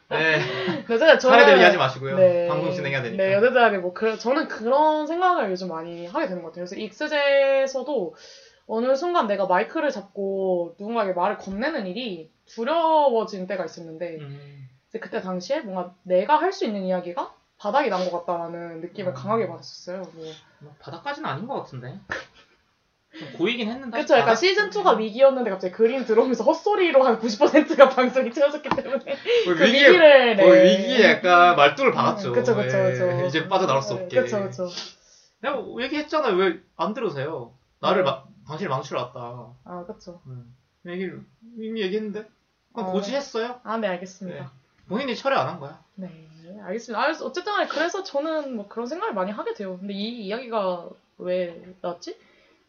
[0.09, 0.85] 네.
[0.89, 2.15] 여자들 사례들 얘기하지 마시고요.
[2.15, 2.47] 네.
[2.47, 3.23] 방송 진행해야 되니까.
[3.23, 6.65] 네, 여자들이 뭐 그, 저는 그런 생각을 요즘 많이 하게 되는 것 같아요.
[6.65, 8.15] 그래서 익스제에서도
[8.67, 15.21] 어느 순간 내가 마이크를 잡고 누군가에게 말을 건네는 일이 두려워진 때가 있었는데 음, 이제 그때
[15.21, 19.15] 당시에 뭔가 내가 할 수 있는 이야기가 바닥이 난 것 같다라는 느낌을 음.
[19.15, 20.01] 강하게 받았었어요.
[20.13, 20.33] 뭐.
[20.59, 21.97] 뭐 바닥까지는 아닌 것 같은데.
[23.19, 23.99] 좀 고이긴 했는데.
[24.01, 29.55] 그쵸, 약간 바닥- 시즌2가 위기였는데 갑자기 그림 들어오면서 헛소리로 한 90%가 방송이 채워졌기 때문에 거의
[29.57, 30.43] 그 위기에, 위기 를 네.
[30.45, 32.29] 거의 위기에 약간 말뚝을 박았죠.
[32.29, 33.25] 음, 그쵸, 그쵸, 예, 그쵸.
[33.25, 34.21] 이제 빠져나올 수 네, 없게.
[34.21, 34.67] 그쵸, 그쵸.
[35.41, 36.35] 내가 얘기했잖아요.
[36.35, 37.53] 왜 안 들으세요?
[37.79, 38.11] 나를 네.
[38.47, 39.47] 마, 당신을 망치러 왔다.
[39.65, 40.21] 아, 그쵸.
[40.27, 40.55] 음.
[40.85, 41.21] 얘기를
[41.57, 42.25] 이미 얘기했는데.
[42.73, 42.91] 그럼 어.
[42.93, 43.59] 고지했어요?
[43.63, 44.51] 아, 네, 알겠습니다.
[44.87, 45.83] 본인이 철회 안 한 거야.
[45.95, 46.09] 네,
[46.63, 47.01] 알겠습니다.
[47.01, 49.77] 알- 어쨌든 간에 그래서 저는 뭐 그런 생각을 많이 하게 돼요.
[49.79, 50.87] 근데 이 이야기가
[51.17, 52.17] 왜 나왔지?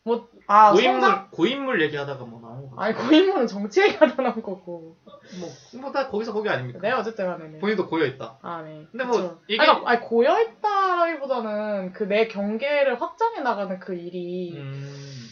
[0.04, 1.28] 뭐, 아, 고인물 성장?
[1.30, 2.80] 고인물 얘기하다가 뭐 나온 거.
[2.80, 4.96] 아니, 고인물은 정치 얘기하다 나온 거고.
[5.38, 6.78] 뭐 뭐 다 거기서 거기 아닙니까?
[6.80, 7.46] 네, 어쨌든 간에.
[7.48, 7.58] 네.
[7.58, 8.38] 본인도 고여 있다.
[8.40, 8.86] 아, 네.
[8.90, 9.40] 근데 뭐 그쵸.
[9.46, 15.28] 이게- 아니, 그러니까, 아니, 고여있다라기보다는 그 내 경계를 확장해 나가는 그 일이 음,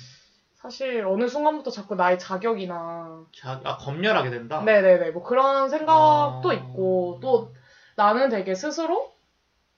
[0.57, 4.61] 사실 어느 순간부터 자꾸 나의 자격이나 자, 아 검열하게 된다.
[4.63, 6.53] 네네네 뭐 그런 생각도 아.
[6.53, 7.53] 있고 또
[7.95, 9.13] 나는 되게 스스로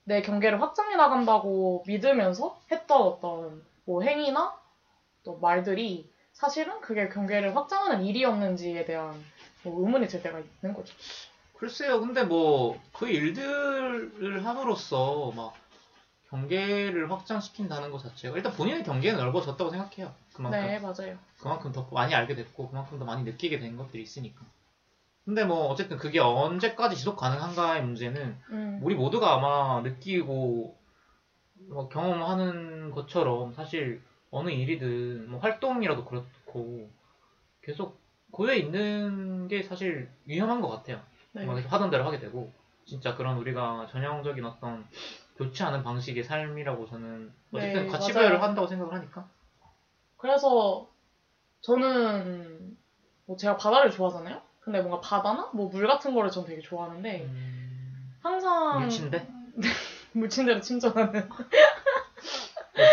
[0.03, 4.57] 내 경계를 확장해 나간다고 믿으면서 했던 어떤 뭐 행위나
[5.23, 9.13] 또 말들이 사실은 그게 경계를 확장하는 일이었는지에 대한
[9.63, 10.95] 뭐 의문이 들 때가 있는 거죠.
[11.57, 15.53] 글쎄요, 근데 뭐 그 일들을 함으로써 막
[16.29, 20.13] 경계를 확장시킨다는 것 자체가 일단 본인의 경계는 넓어졌다고 생각해요.
[20.33, 21.17] 그만큼 네 맞아요.
[21.39, 24.45] 그만큼 더 많이 알게 됐고 그만큼 더 많이 느끼게 된 것들이 있으니까.
[25.25, 28.79] 근데 뭐 어쨌든 그게 언제까지 지속 가능한가의 문제는 음.
[28.81, 30.75] 우리 모두가 아마 느끼고
[31.69, 34.01] 뭐 경험하는 것처럼 사실
[34.31, 36.89] 어느 일이든 뭐 활동이라도 그렇고
[37.61, 37.99] 계속
[38.31, 41.01] 고여 있는 게 사실 위험한 것 같아요.
[41.31, 41.45] 네.
[41.45, 42.51] 뭐 계속 하던 대로 하게 되고
[42.85, 44.85] 진짜 그런 우리가 전형적인 어떤
[45.39, 48.27] 좋지 않은 방식의 삶이라고 저는 어쨌든 네, 가치 맞아요.
[48.27, 49.25] 부여를 한다고 생각을 하니까
[50.17, 50.89] 그래서
[51.61, 52.75] 저는
[53.25, 54.41] 뭐 제가 바다를 좋아하잖아요.
[54.59, 59.27] 근데 뭔가 바다나 뭐 물 같은 거를 전 되게 좋아하는데 음, 항상 물친데
[60.11, 61.29] 물친대로 침전하는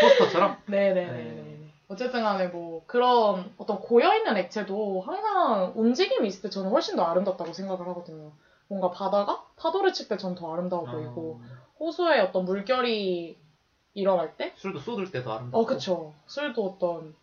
[0.01, 1.11] 포스터처럼 네네네.
[1.13, 1.73] 네.
[1.89, 7.53] 어쨌든 간에 뭐 그런 어떤 고여있는 액체도 항상 움직임이 있을 때 저는 훨씬 더 아름답다고
[7.53, 8.33] 생각을 하거든요.
[8.69, 13.37] 뭔가 바다가 파도를 칠 때 전 더 아름다워 보이고 어, 호수에 어떤 물결이
[13.95, 16.15] 일어날 때 술도 쏟을 때도 아름답고 어, 그쵸.
[16.27, 17.15] 술도 어떤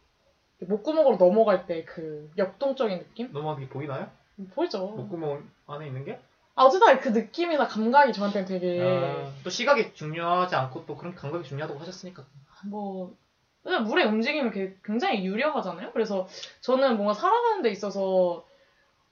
[0.60, 3.32] 목구멍으로 넘어갈 때 그 역동적인 느낌?
[3.32, 4.10] 넘어가기 보이나요?
[4.54, 4.88] 보이죠?
[4.88, 6.20] 목구멍 안에 있는 게?
[6.56, 11.44] 아, 어쨌든 그 느낌이나 감각이 저한테는 되게 아, 또 시각이 중요하지 않고 또 그런 감각이
[11.44, 12.24] 중요하다고 하셨으니까
[12.66, 13.16] 뭐
[13.64, 15.92] 그냥 물의 움직임이 게- 굉장히 유려하잖아요.
[15.92, 16.28] 그래서
[16.62, 18.46] 저는 뭔가 살아가는 데 있어서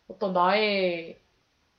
[0.07, 1.19] 어떤 나의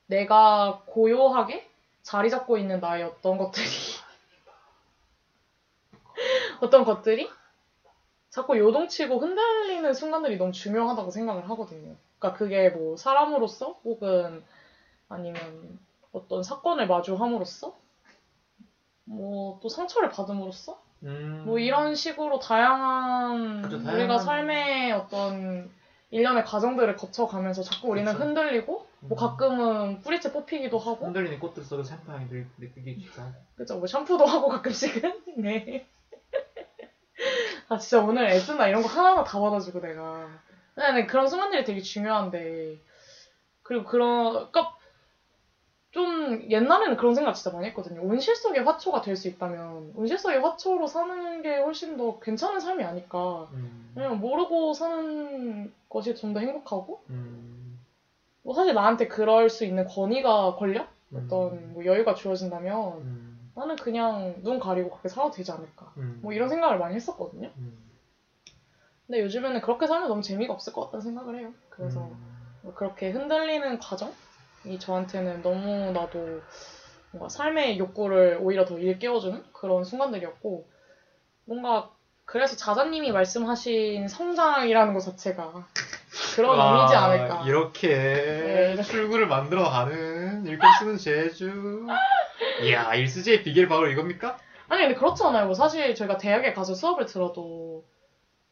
[0.07, 1.69] 내가 고요하게
[2.03, 3.65] 자리 잡고 있는 나의 어떤 것들이?
[6.61, 7.29] 어떤 것들이?
[8.29, 11.95] 자꾸 요동치고 흔들리는 순간들이 너무 중요하다고 생각을 하거든요.
[12.19, 14.43] 그러니까 그게 뭐 사람으로서 혹은
[15.09, 15.79] 아니면
[16.11, 17.75] 어떤 사건을 마주함으로써?
[19.05, 20.81] 뭐 또 상처를 받음으로써?
[21.03, 25.69] 음, 뭐 이런 식으로 다양한 그죠, 우리가 다양한- 삶의 어떤
[26.09, 28.23] 일련의 과정들을 거쳐가면서 자꾸 우리는 그쵸.
[28.23, 29.19] 흔들리고 뭐 음.
[29.19, 31.05] 가끔은 뿌리채 뽑히기도 하고.
[31.05, 35.23] 흔들리는 꽃들 속에서 샘파이 늘 느끼기 좋다 그죠 뭐 샴푸도 하고 가끔씩은.
[35.37, 35.87] 네.
[37.69, 40.27] 아 진짜 오늘 에스나 이런 거 하나하나 다 받아주고 내가.
[40.75, 42.77] 네, 네, 그런 순간들이 되게 중요한데.
[43.61, 44.75] 그리고 그런 그러니까
[45.91, 48.01] 좀 옛날에는 그런 생각 진짜 많이 했거든요.
[48.01, 52.83] 온실 속의 화초가 될 수 있다면 온실 속의 화초로 사는 게 훨씬 더 괜찮은 삶이
[52.83, 53.47] 아닐까.
[53.53, 57.62] 음, 그냥 모르고 사는 것이 좀 더 행복하고 음,
[58.43, 60.85] 뭐 사실 나한테 그럴 수 있는 권위가 걸려?
[61.11, 65.91] 음, 어떤 뭐 여유가 주어진다면 음, 나는 그냥 눈 가리고 그렇게 살아도 되지 않을까?
[65.97, 67.49] 음, 뭐 이런 생각을 많이 했었거든요.
[67.57, 67.91] 음,
[69.07, 71.53] 근데 요즘에는 그렇게 살면 너무 재미가 없을 것 같다는 생각을 해요.
[71.69, 72.17] 그래서 음,
[72.61, 76.41] 뭐 그렇게 흔들리는 과정이 저한테는 너무나도
[77.11, 80.65] 뭔가 삶의 욕구를 오히려 더 일깨워주는 그런 순간들이었고
[81.45, 81.89] 뭔가
[82.25, 85.67] 그래서 자자님이 말씀하신 성장이라는 것 자체가
[86.35, 87.43] 그런 아, 의미지 않을까.
[87.45, 87.87] 이렇게
[88.75, 88.81] 네.
[88.81, 91.85] 출구를 만들어 가는 일감 쓰는 제주.
[92.63, 94.37] 이야 일수제의 비결 바로 이겁니까?
[94.69, 95.45] 아니 근데 그렇지 않아요.
[95.45, 97.83] 뭐 사실 저희가 대학에 가서 수업을 들어도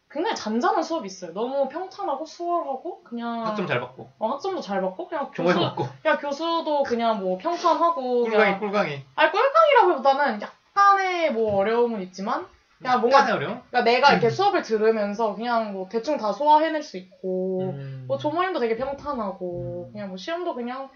[0.09, 1.33] 굉장히 잔잔한 수업이 있어요.
[1.33, 4.09] 너무 평탄하고 수월하고 그냥 학점 잘 받고.
[4.19, 5.87] 어, 학점도 잘 받고 그냥 교수 받고.
[6.01, 9.01] 그냥 교수도 그냥 뭐 평탄하고 꿀강이 그냥 꿀강이.
[9.15, 12.45] 아니 꿀강이라기보다는 약간의 뭐 어려움은 있지만
[12.81, 13.61] 그냥 뭔가 약간의 어려움?
[13.69, 18.05] 그러니까 내가 이렇게 수업을 들으면서 그냥 뭐 대충 다 소화해낼 수 있고 음.
[18.07, 19.91] 뭐 조모임도 되게 평탄하고 음.
[19.91, 20.89] 그냥 뭐 시험도 그냥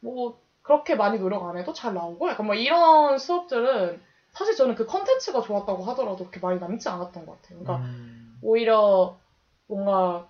[0.00, 4.00] 뭐 그렇게 많이 노력 안 해도 잘 나오고 약간 뭐 이런 수업들은
[4.30, 7.58] 사실 저는 그 컨텐츠가 좋았다고 하더라도 그렇게 많이 남지 않았던 것 같아요.
[7.58, 8.38] 그러니까 음.
[8.42, 9.18] 오히려
[9.66, 10.28] 뭔가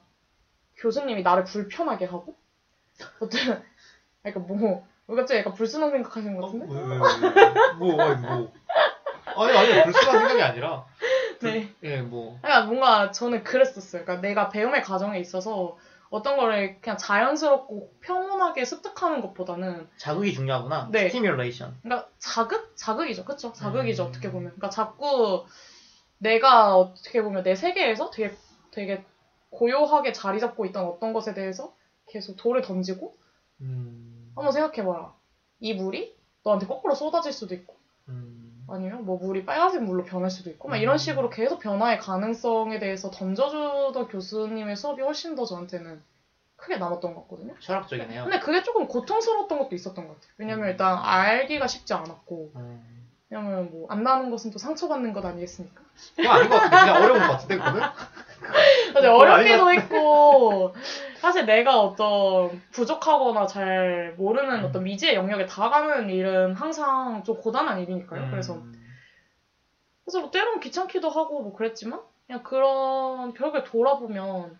[0.76, 2.34] 교수님이 나를 불편하게 하고
[3.20, 3.30] 어떤
[4.24, 6.66] 약간 뭐왜 갑자기 약간 불순한 생각하시는 것 어, 같은데?
[6.72, 7.72] 왜, 왜, 왜, 왜?
[7.78, 8.53] 뭐, 아니, 뭐.
[9.37, 10.87] 아니, 아니, 불순한 생각이 아니라.
[11.43, 11.68] 네.
[11.82, 12.39] 예, 뭐.
[12.43, 14.05] 그러니까 뭔가 저는 그랬었어요.
[14.05, 15.76] 그러니까 내가 배움의 과정에 있어서
[16.09, 20.89] 어떤 거를 그냥 자연스럽고 평온하게 습득하는 것보다는 자극이 중요하구나.
[20.91, 21.09] 네.
[21.09, 21.76] Stimulation.
[21.82, 22.72] 그러니까 자극?
[22.76, 23.24] 자극이죠.
[23.24, 23.53] 그쵸?
[23.53, 24.05] 자극이죠.
[24.05, 24.09] 음.
[24.09, 24.51] 어떻게 보면.
[24.51, 25.45] 그러니까 자꾸
[26.18, 28.34] 내가 어떻게 보면 내 세계에서 되게,
[28.70, 29.05] 되게
[29.51, 31.74] 고요하게 자리 잡고 있던 어떤 것에 대해서
[32.09, 33.16] 계속 돌을 던지고
[33.61, 34.32] 음.
[34.34, 35.14] 한번 생각해봐라.
[35.61, 36.14] 이 물이
[36.45, 37.76] 너한테 거꾸로 쏟아질 수도 있고
[38.09, 38.45] 음.
[38.68, 40.98] 아니면 뭐 물이 빨간색 물로 변할 수도 있고 막 이런 음.
[40.98, 46.02] 식으로 계속 변화의 가능성에 대해서 던져주던 교수님의 수업이 훨씬 더 저한테는
[46.56, 47.54] 크게 남았던 것 같거든요.
[47.60, 48.24] 철학적이네요.
[48.24, 50.32] 근데 그게 조금 고통스러웠던 것도 있었던 것 같아요.
[50.38, 53.10] 왜냐면 일단 알기가 쉽지 않았고 음.
[53.28, 55.82] 왜냐면 뭐 안다는 것은 또 상처받는 것 아니겠습니까?
[56.16, 57.80] 그거 아닌 것 같은데 그냥 어려운 것 같은데 그거는?
[58.92, 60.74] 사실 그건 어렵기도 했고
[61.18, 64.64] 사실 내가 어떤 부족하거나 잘 모르는 음.
[64.64, 68.30] 어떤 미지의 영역에 다가가는 일은 항상 좀 고단한 일이니까요.
[68.30, 68.72] 그래서 음.
[70.05, 74.57] 그래서 뭐 때로는 귀찮기도 하고 뭐 그랬지만 그냥 그런 벽을 돌아보면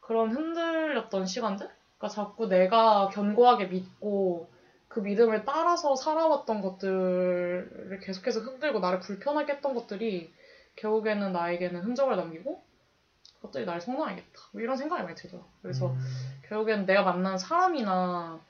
[0.00, 1.68] 그런 흔들렸던 시간들
[1.98, 4.48] 그러니까 자꾸 내가 견고하게 믿고
[4.88, 10.32] 그 믿음을 따라서 살아왔던 것들을 계속해서 흔들고 나를 불편하게 했던 것들이
[10.76, 12.62] 결국에는 나에게는 흔적을 남기고
[13.40, 14.40] 그것들이 나를 성장하겠다.
[14.52, 15.98] 뭐 이런 생각이 많이 들더라고요 그래서 음.
[16.48, 18.40] 결국엔 내가 만난 사람이나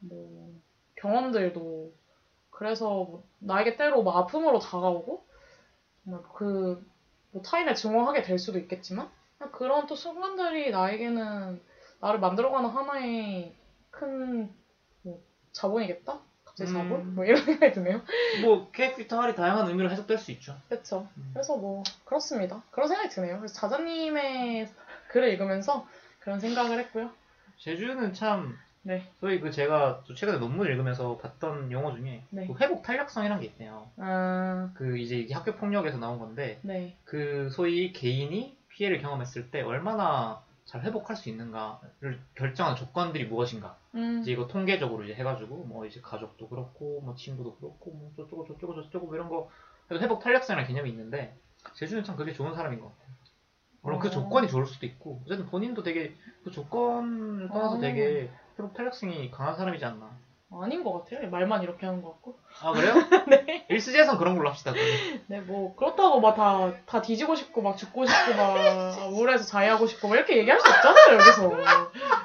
[0.00, 0.52] 뭐
[0.96, 1.92] 경험들도
[2.50, 5.26] 그래서 뭐 나에게 때로 뭐 아픔으로 다가오고
[6.34, 6.94] 그
[7.34, 9.10] 뭐 타인을 증오하게 될 수도 있겠지만
[9.52, 11.60] 그런 또 순간들이 나에게는
[12.00, 13.54] 나를 만들어가는 하나의
[13.90, 14.54] 큰
[15.02, 15.20] 뭐
[15.52, 16.20] 자본이겠다
[16.56, 17.14] 갑자기 자본 음.
[17.16, 18.00] 뭐 이런 생각이 드네요
[18.42, 20.56] 뭐 캐릭터 할이 다양한 의미로 해석될 수 있죠.
[20.68, 21.30] 그렇죠 음.
[21.32, 24.68] 그래서 뭐 그렇습니다 그런 생각이 드네요 그래서 자자님의
[25.10, 25.86] 글을 읽으면서
[26.20, 27.10] 그런 생각을 했고요
[27.58, 32.46] 제주는 참 네 소위 그 제가 또 최근에 논문 읽으면서 봤던 용어 중에 네.
[32.46, 33.88] 그 회복 탄력성이라는 게 있대요.
[33.96, 36.94] 아, 그 이제 이게 학교 폭력에서 나온 건데 네.
[37.04, 43.74] 그 소위 개인이 피해를 경험했을 때 얼마나 잘 회복할 수 있는가를 결정하는 조건들이 무엇인가.
[43.94, 44.20] 음.
[44.22, 48.82] 이제 이거 통계적으로 이제 해가지고 뭐 이제 가족도 그렇고 뭐 친구도 그렇고 뭐 저쩌고 저쩌고
[48.82, 49.48] 저쩌고 뭐 이런 거
[49.86, 51.36] 그래서 회복 탄력성이라는 개념이 있는데
[51.74, 53.14] 제주는 참 그게 좋은 사람인 것 같아요.
[53.82, 54.10] 물론 그 어.
[54.10, 57.80] 조건이 좋을 수도 있고 어쨌든 본인도 되게 그 조건을 떠나서 어.
[57.80, 60.16] 되게 회복 탄력성이 강한 사람이지 않나.
[60.62, 61.28] 아닌 것 같아요.
[61.30, 62.38] 말만 이렇게 하는 것 같고.
[62.62, 62.94] 아 그래요?
[63.28, 63.66] 네.
[63.68, 64.72] 일스제에선 그런 걸로 합시다.
[65.26, 68.54] 네, 뭐, 그렇다고 막 다, 다 뒤지고 싶고, 막 죽고 싶고, 막,
[69.10, 71.50] 우울해서 자해하고 싶고, 막 이렇게 얘기할 수 없잖아요, 여기서.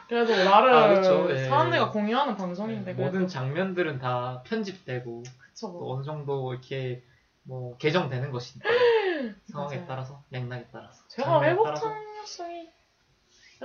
[0.07, 1.31] 그래도 뭐 나를 아, 그렇죠.
[1.31, 1.45] 예.
[1.47, 3.11] 사람들과 공유하는 방송인데, 그래도.
[3.11, 5.95] 모든 장면들은 다 편집되고 그쵸, 또 뭐.
[5.95, 7.03] 어느 정도 이렇게
[7.43, 8.69] 뭐 개정되는 것이니까
[9.51, 9.85] 상황에 맞아요.
[9.87, 11.89] 따라서 맥락에 따라서 제가 장면에 회복 따라서.
[11.89, 12.69] 탄력성이,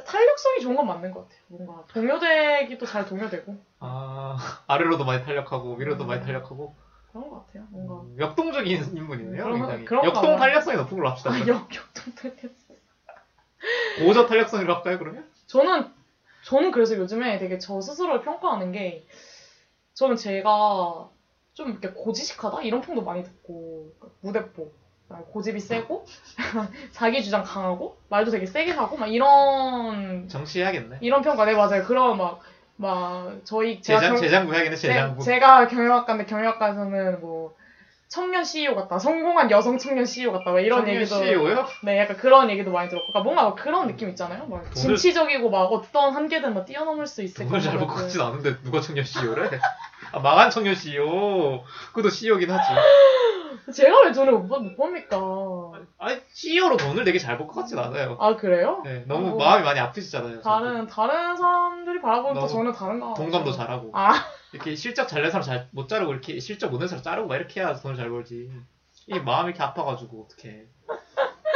[0.02, 1.38] 탄력성이 좋은 건 맞는 것 같아요.
[1.48, 4.36] 뭔가, 동요되기도 잘 동요되고, 아
[4.66, 6.08] 아래로도 많이 탄력하고 위로도 음.
[6.08, 6.74] 많이 탄력하고
[7.12, 7.64] 그런 것 같아요.
[7.70, 7.94] 뭔가.
[8.02, 9.44] 음, 역동적인 인물이네요.
[9.44, 10.06] 그런- 굉장히.
[10.06, 10.36] 역동 봐요.
[10.38, 11.30] 탄력성이 높은 걸로 합시다.
[11.30, 11.38] 아.
[11.46, 12.52] 역, 역동 탄력.
[14.06, 15.30] 오저 탄력성으로 할까요 그러면?
[15.46, 15.90] 저는
[16.44, 19.06] 저는 그래서 요즘에 되게 저 스스로를 평가하는 게
[19.94, 21.08] 저는 제가
[21.54, 24.18] 좀 이렇게 고지식하다 이런 평도 많이 듣고 그러니까
[24.50, 24.68] 그다음에
[25.08, 26.04] 고집이 세고
[26.92, 30.98] 자기 주장 강하고 말도 되게 세게 하고 막 이런 정시해야겠네.
[31.00, 32.40] 이런 평가 네 맞아요 그런 막
[32.76, 35.22] 막 저희 제가 재장 경- 재장부 해야겠네 제- 재장부.
[35.22, 37.54] 제가 경영학과인데 경영학과에서는 뭐
[38.14, 41.66] 청년 CEO 같다 성공한 여성 청년 CEO 같다 막 이런 청년 얘기도 CEO요?
[41.82, 44.46] 네, 약간 그런 얘기도 많이 들었고, 그러니까 뭔가 막 그런 느낌 있잖아요.
[44.46, 48.02] 막 돈을- 진취적이고 막 어떤 한계든 막 뛰어넘을 수 있을 돈을 잘 거고 벌것 그-
[48.04, 49.50] 같진 않은데 누가 청년 CEO래?
[50.12, 51.64] 아 망한 청년 CEO.
[51.88, 52.68] 그것도 CEO긴 하지.
[53.72, 55.16] 제가 왜 돈을 못, 번- 못 법니까?
[55.98, 58.16] 아니 CEO로 돈을 되게 잘 벌 것 같진 않아요.
[58.20, 58.80] 아 그래요?
[58.84, 59.36] 네, 너무 어.
[59.36, 60.40] 마음이 많이 아프시잖아요.
[60.40, 63.06] 다른 다른 사람들이 바라보는 또 저는 다른가.
[63.08, 63.14] 저도.
[63.22, 64.12] 동감도 잘하고 아
[64.54, 67.36] 이렇게 실적 잘 낸 사람 잘 못 자르고 이렇게 실적 못 낸 사람 자르고 막
[67.36, 68.50] 이렇게 해야 돈을 잘 벌지.
[69.08, 70.64] 이 마음이 이렇게 아파가지고 어떡해.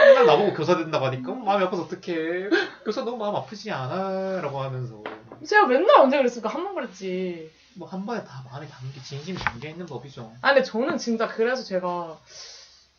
[0.00, 2.50] 맨날 나보고 교사 된다고 하니까 어, 마음이 아파서 어떡해.
[2.84, 4.40] 교사 너무 마음 아프지 않아?
[4.40, 5.02] 라고 하면서
[5.46, 7.50] 제가 맨날 언제 그랬을까 한 번 그랬지.
[7.74, 10.32] 뭐 한 번에 다 마음이 담기 진심이 담겨 있는 법이죠.
[10.42, 12.18] 아 근데 저는 진짜 그래서 제가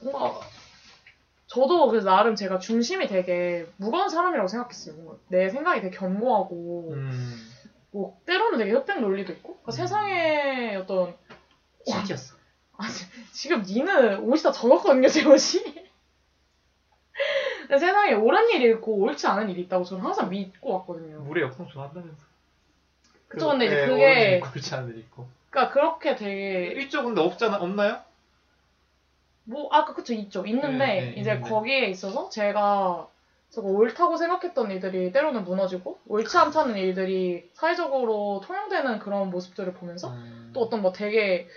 [0.02, 0.40] 뭔가
[1.48, 4.96] 저도 그래서 나름 제가 중심이 되게 무거운 사람이라고 생각했어요.
[4.96, 7.49] 뭔가 내 생각이 되게 견고하고 음,
[7.92, 9.72] 뭐 때로는 되게 흑백 논리도 있고 그러니까 음.
[9.72, 11.16] 세상에 어떤
[11.86, 12.36] 진지였어.
[12.78, 15.64] 아, 지- 지금 니는 옷이 다 젖었거든요, 제 옷이.
[17.70, 21.20] 세상에 옳은 일이 있고 옳지 않은 일이 있다고 저는 항상 믿고 왔거든요.
[21.22, 22.24] 물의 역성 좋아한다면서.
[23.28, 25.28] 그쵸, 근데 이제 네, 그게- 있고 그렇지 않은 일이 있고.
[25.50, 28.02] 그러니까 그렇게 되게 이쪽 근데 없잖아, 없나요?
[29.44, 31.50] 뭐 아까 그쵸 있죠 있는데 네, 네, 이제 있는데.
[31.50, 33.08] 거기에 있어서 제가
[33.50, 40.52] 저거 옳다고 생각했던 일들이 때로는 무너지고 옳지 않다는 일들이 사회적으로 통용되는 그런 모습들을 보면서 음,
[40.54, 41.48] 또 어떤 뭐 되게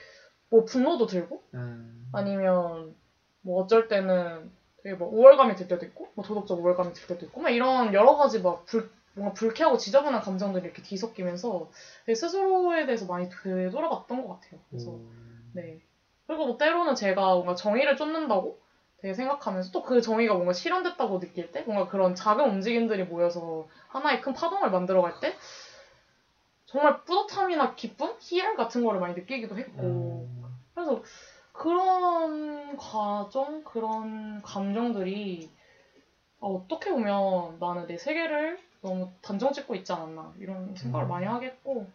[0.48, 2.94] 뭐 분노도 들고 음, 아니면
[3.42, 4.50] 뭐 어쩔 때는
[4.82, 8.16] 되게 뭐 우월감이 들 때도 있고 뭐 도덕적 우월감이 들 때도 있고 막 이런 여러
[8.16, 11.70] 가지 막 불, 뭔가 불쾌하고 지저분한 감정들이 이렇게 뒤섞이면서
[12.06, 14.60] 스스로에 대해서 많이 되돌아봤던 것 같아요.
[14.70, 15.82] 그래서 음, 네.
[16.26, 18.58] 그리고 뭐 때로는 제가 뭔가 정의를 쫓는다고
[19.02, 24.20] 되게 생각하면서 또 그 정의가 뭔가 실현됐다고 느낄 때 뭔가 그런 작은 움직임들이 모여서 하나의
[24.20, 25.34] 큰 파동을 만들어갈 때
[26.66, 30.56] 정말 뿌듯함이나 기쁨, 희열 같은 거를 많이 느끼기도 했고 음.
[30.72, 31.02] 그래서
[31.52, 35.50] 그런 과정, 그런 감정들이
[36.38, 41.08] 어, 어떻게 보면 나는 내 세계를 너무 단정 짓고 있지 않았나 이런 생각을 음.
[41.08, 41.86] 많이 하겠고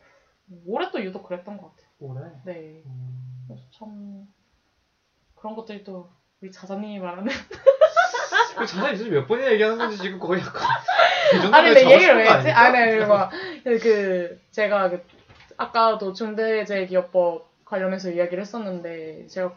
[0.68, 1.90] 올해 또 유독 그랬던 것 같아요.
[2.00, 2.32] 올해.
[2.44, 3.46] 네, 음.
[3.48, 4.28] 그래서 참
[5.36, 6.10] 그런 것들이 또
[6.42, 7.32] 우리 자자님이 말하는
[8.58, 10.68] 그 자자 있으면 몇 번이나 얘기하는 건지 지금 거의 약간
[11.54, 12.52] 아니 근데 얘기를 왜거 했지?
[12.52, 15.04] 아니 막그 제가 그
[15.58, 19.54] 아까도 중대재해기업법 관련해서 이야기를 했었는데 제가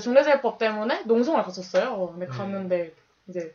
[0.00, 2.08] 중대재해법 때문에 농성을 갔었어요.
[2.12, 2.32] 근데 네.
[2.32, 2.94] 갔는데
[3.28, 3.54] 이제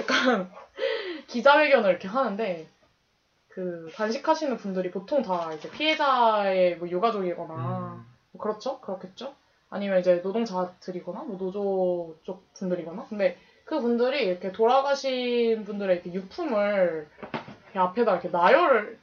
[0.00, 0.50] 약간
[1.28, 2.68] 기자회견을 이렇게 하는데
[3.48, 8.06] 그 단식하시는 분들이 보통 다 이제 피해자의 뭐 유가족이거나 음.
[8.32, 8.80] 뭐 그렇죠?
[8.80, 9.34] 그렇겠죠?
[9.74, 17.08] 아니면 이제 노동자들이거나 뭐 노조 쪽 분들이거나 근데 그 분들이 이렇게 돌아가신 분들의 이렇게 유품을
[17.64, 18.98] 이렇게 앞에다 이렇게 나열을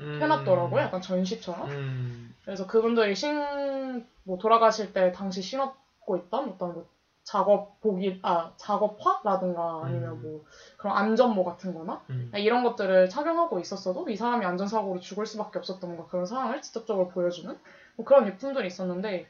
[0.00, 0.20] 음.
[0.20, 0.82] 해놨더라고요.
[0.82, 1.70] 약간 전시처럼.
[1.70, 2.34] 음.
[2.44, 6.86] 그래서 그분들이 신, 뭐 돌아가실 때 당시 신었고 있던 어떤 뭐
[7.22, 10.22] 작업복이, 아, 작업화라든가 아니면 음.
[10.22, 10.44] 뭐
[10.76, 12.30] 그런 안전모 같은 거나 음.
[12.36, 17.58] 이런 것들을 착용하고 있었어도 이 사람이 안전사고로 죽을 수밖에 없었던 뭔가 그런 상황을 직접적으로 보여주는
[17.96, 19.26] 뭐 그런 유품들이 있었는데,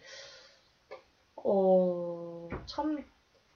[1.49, 3.05] 어, 참,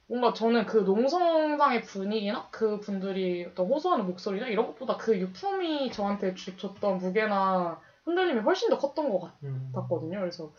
[0.07, 6.34] 뭔가 저는 그 농성장의 분위기나 그 분들이 어떤 호소하는 목소리나 이런 것보다 그 유품이 저한테
[6.34, 9.72] 주- 줬던 무게나 흔들림이 훨씬 더 컸던 것 음.
[9.74, 10.20] 같거든요.
[10.20, 10.53] 그래서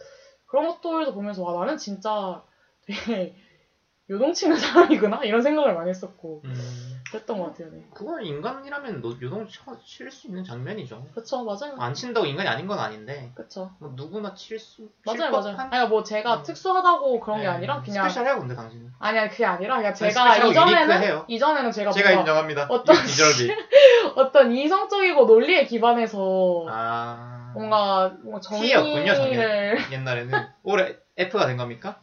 [0.45, 2.43] 그런 것들도 보면서 와, 나는 진짜
[2.81, 3.33] 되게
[4.09, 6.90] 요동치는 사람이구나 이런 생각을 많이 했었고 음.
[7.11, 7.69] 그랬던 것 같아요.
[7.71, 7.85] 네.
[7.93, 9.45] 그건 인간이라면 노- 요동
[9.85, 11.05] 칠 수 있는 장면이죠.
[11.13, 11.75] 그쵸, 맞아요.
[11.77, 13.71] 안 친다고 인간이 아닌 건 아닌데 그쵸.
[13.79, 14.89] 뭐 누구나 칠 수.
[15.05, 15.57] 맞아요, 칠 맞아요.
[15.71, 16.43] 아니, 뭐 제가 음.
[16.43, 17.49] 특수하다고 그런 게 네.
[17.49, 18.07] 아니라 그냥.
[18.09, 18.91] 스페셜해요 근데 당신은.
[18.99, 21.25] 아니, 아니, 그게 아니라 그냥 제가 이전에는, 유니크해요.
[21.27, 22.67] 이전에는 제가, 제가 인정합니다.
[22.69, 23.51] 어떤- 이 디절비.
[24.15, 27.51] 어떤 이성적이고 논리에 기반해서 아.
[27.53, 29.77] 뭔가, 뭔가 T였군요, 정의를.
[29.91, 32.01] 옛날에는 올해 F가 된 겁니까?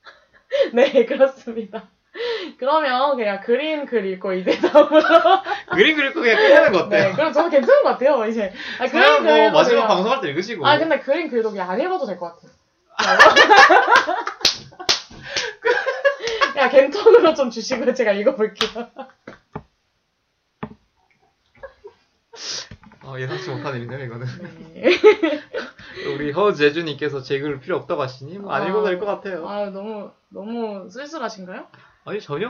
[0.72, 1.88] 네, 그렇습니다.
[2.58, 5.00] 그러면 그냥 그림 글 읽고 이제 다음으로.
[5.72, 7.08] 그림 거 그냥 끝내는 거 어때요?
[7.08, 8.52] 네, 그럼 저는 괜찮은 것 같아요, 이제.
[8.78, 10.66] 아, 그냥 뭐 글도 마지막 그냥- 방송할 때 읽으시고.
[10.66, 12.50] 아, 근데 그림 글도 그냥 안 읽어도 될 것 같아요.
[16.52, 18.88] 그냥 겐톡으로 좀 주시고 제가 읽어볼게요.
[23.02, 24.26] 어, 예상치 못한 일이네요 이거는.
[24.74, 24.90] 네.
[26.14, 29.48] 우리 허재준님께서 제 글 필요 없다고 하시니 뭐안 읽어도 될 것 같아요.
[29.48, 31.66] 아, 너무, 너무 쓸쓸하신가요?
[32.04, 32.48] 아니 전혀.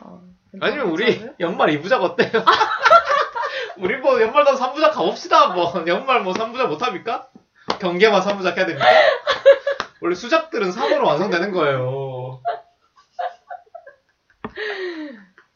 [0.00, 0.20] 아,
[0.60, 1.26] 아니면 우리?
[1.40, 2.30] 연말 2부작 어때요?
[3.78, 5.48] 우리 뭐 연말도 3부작 가봅시다.
[5.48, 7.28] 뭐 연말 뭐 3부작 못합니까?
[7.80, 8.86] 경계만 3부작 해야 됩니까?
[10.00, 12.40] 원래 수작들은 3으로 완성되는 거예요.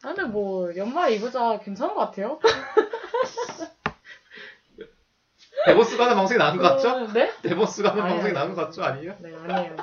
[0.05, 2.39] 아, 근데 뭐, 연말 이부자 괜찮은 것 같아요.
[5.65, 6.89] 대보스 가는 방송이 나은 것 같죠?
[6.89, 7.31] 어, 네?
[7.41, 8.33] 대보스 가는 방송이.
[8.33, 8.83] 나은 것 같죠?
[8.83, 9.15] 아니에요?
[9.19, 9.47] 네, 아니에요.
[9.47, 9.75] 아니에요.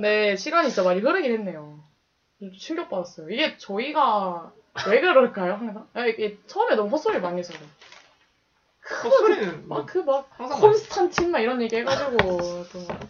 [0.00, 1.80] 네, 시간이 진짜 많이 흐르긴 했네요.
[2.38, 3.30] 좀 충격받았어요.
[3.30, 4.52] 이게 저희가
[4.88, 5.88] 왜 그럴까요, 항상?
[5.92, 7.52] 아, 이게 처음에 너무 헛소리 많이 해서.
[7.52, 7.68] 그래요.
[9.04, 12.18] 헛소리는 뭐막그 막, 항상 콘스탄틴 막 이런 얘기 해가지고,
[12.72, 13.00] 또 막.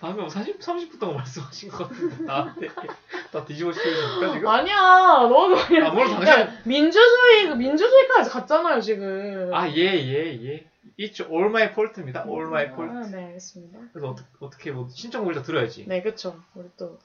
[0.00, 2.68] 방금 30, 30분 동안 말씀하신 것 같은데 나한테
[3.32, 4.48] 다 뒤집어 씌우십니까 지금?
[4.48, 4.76] 아니야,
[5.28, 5.86] 너도 그냥.
[5.86, 9.50] 아, 뭘 당신 야, 민주주의, 그 민주주의까지 갔잖아요, 지금.
[9.52, 10.66] 아, 예, 예, 예.
[10.98, 12.24] It's all my fault입니다.
[12.26, 12.96] all my fault.
[12.96, 13.78] 아, 네, 알겠습니다.
[13.92, 15.86] 그래서 어떻게, 어떻게 뭐 신청곡을 다 들어야지.
[15.86, 16.40] 네, 그쵸.
[16.54, 16.98] 우리 또,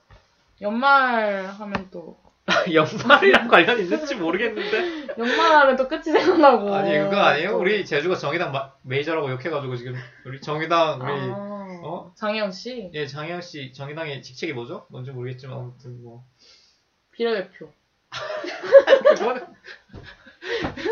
[0.61, 2.17] 연말 하면 또,
[2.73, 5.13] 연말이랑 관련 있는지 모르겠는데.
[5.17, 6.73] 연말 하면 또 끝이 생각나고.
[6.73, 7.51] 아니, 그거 아니에요?
[7.51, 9.95] 또- 우리 제주가 정의당 마- 메이저라고 욕해가지고 지금
[10.25, 12.11] 우리 정의당 우리 아, 어?
[12.15, 14.85] 장혜영 씨, 예 장혜영 씨 정의당의 직책이 뭐죠?
[14.89, 16.23] 뭔지 모르겠지만 아무튼 뭐
[17.11, 17.71] 비례대표.
[19.17, 19.45] 그거는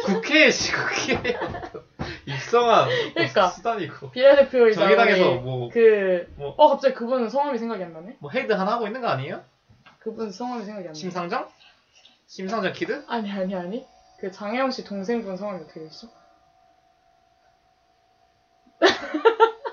[0.05, 1.37] 국회에 씨 국회에
[2.25, 3.47] 입성한 그러니까.
[3.47, 8.17] 수단이고 비례대표이자 정의당에서 뭐, 그, 뭐- 어, 갑자기 그분 성함이 생각이 안 나네?
[8.19, 9.43] 뭐 헤드 하나 하고 있는 거 아니에요?
[9.99, 10.99] 그분 성함이 생각이 안 나네.
[10.99, 11.49] 심상정?
[12.27, 13.05] 심상정 kid?
[13.07, 13.85] 아니, 아니, 아니.
[14.19, 16.07] 그 장혜영 씨 동생분 성함이 어떻게 되시죠?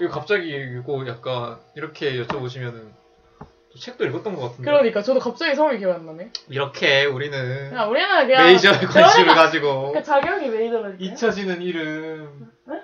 [0.00, 2.97] 이거 갑자기 이거 약간 이렇게 여쭤보시면은 또
[3.78, 6.30] 책도 읽었던 것 같은데 그러니까, 저도 갑자기 성함이 기억 안 나네.
[6.48, 8.46] 이렇게 우리는 그냥 우리는 그냥.
[8.46, 10.94] 메이저의 관심을 그러니까 가지고 그 자격이 메이저로.
[10.98, 12.50] 잊혀지는 이름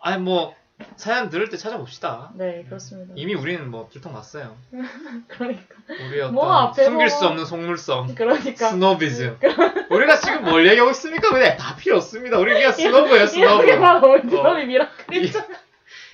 [0.00, 0.54] 아니 뭐
[0.96, 3.14] 사연 들을 때 찾아봅시다 네, 그렇습니다.
[3.16, 4.56] 이미 우리는 뭐 들통 났어요
[5.28, 5.74] 그러니까.
[5.88, 8.68] 우리의 어떤 뭐 숨길 수 없는 속물성 그러니까.
[8.70, 9.38] 스노비즘
[9.90, 11.30] 우리가 지금 뭘 얘기하고 있습니까?
[11.32, 14.10] 그냥 다 필요 없습니다 우리 그냥 snob예요 snob 이렇게 바로 어.
[14.12, 15.40] ordinary miracle이죠.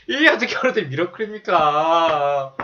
[0.09, 2.57] 이게 어떻게 어른들 미러클입니까?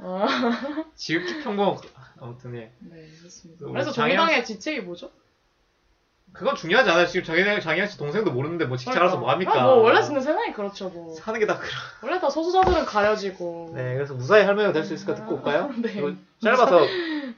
[0.00, 1.78] 아, 지극히 평범
[2.20, 2.70] 아무튼 예.
[2.80, 3.66] 네, 그렇습니다.
[3.66, 5.10] 그래서 정의당의 지책이 뭐죠?
[6.32, 7.06] 그건 중요하지 않아요.
[7.06, 9.60] 지금 장현 장현 씨 동생도 모르는데 뭐 직책 알아서 뭐 합니까?
[9.60, 10.88] 아, 뭐 원래 근데 세상이 그렇죠.
[10.90, 11.72] 뭐 사는 게 다 그런.
[12.02, 13.72] 원래 다 소수자들은 가려지고.
[13.74, 15.72] 네, 그래서 무사히 할머니가 될 수 있을까 듣고 올까요?
[15.78, 15.92] 네.
[15.94, 16.12] 이거
[16.42, 16.86] 짧아서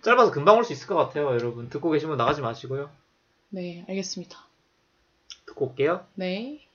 [0.02, 1.70] 짧아서 금방 올 수 있을 것 같아요, 여러분.
[1.70, 2.90] 듣고 계시면 나가지 마시고요.
[3.50, 4.38] 네, 알겠습니다.
[5.46, 6.04] 듣고 올게요.
[6.14, 6.66] 네.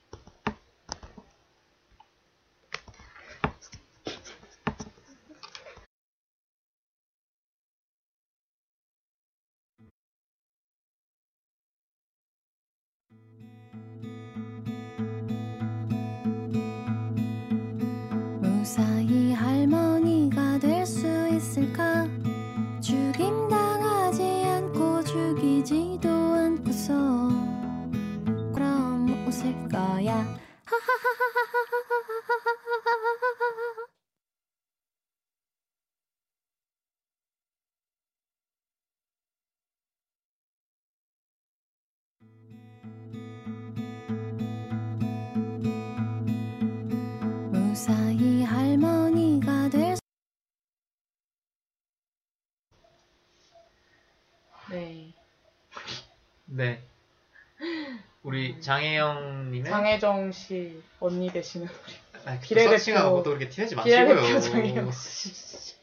[58.66, 61.94] 장혜영님의 장혜정 씨 언니 되시는 우리
[62.26, 64.08] 아, 비례대표- 서칭하고 또 그렇게 티내지 마시고요.
[64.22, 65.76] 비례대표 장혜영 씨.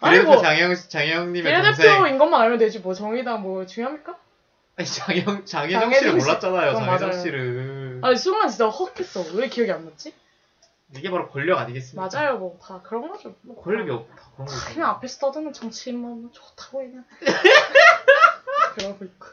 [0.00, 1.42] 비례대표 뭐 장혜영 장혜영님의.
[1.42, 4.18] 비례대표인 것만 알면 되지 뭐 정의당 뭐 중요합니까?
[4.76, 6.26] 아니 장혜영 장혜정 장혜정 씨를 씨.
[6.26, 6.74] 몰랐잖아요.
[6.74, 7.22] 장혜정 맞아요.
[7.22, 8.00] 씨를.
[8.02, 9.24] 아니 순간 진짜 헉했어.
[9.34, 10.14] 왜 기억이 안 났지?
[10.96, 12.08] 이게 바로 권력 아니겠습니까?
[12.10, 13.34] 맞아요, 뭐 다 그런 거죠.
[13.42, 14.72] 뭐 권력이 없, 다 그런 거죠.
[14.72, 17.04] 그냥 앞에서 떠드는 정치인만 뭐 좋다고 그냥
[18.74, 19.26] 그러고 있고.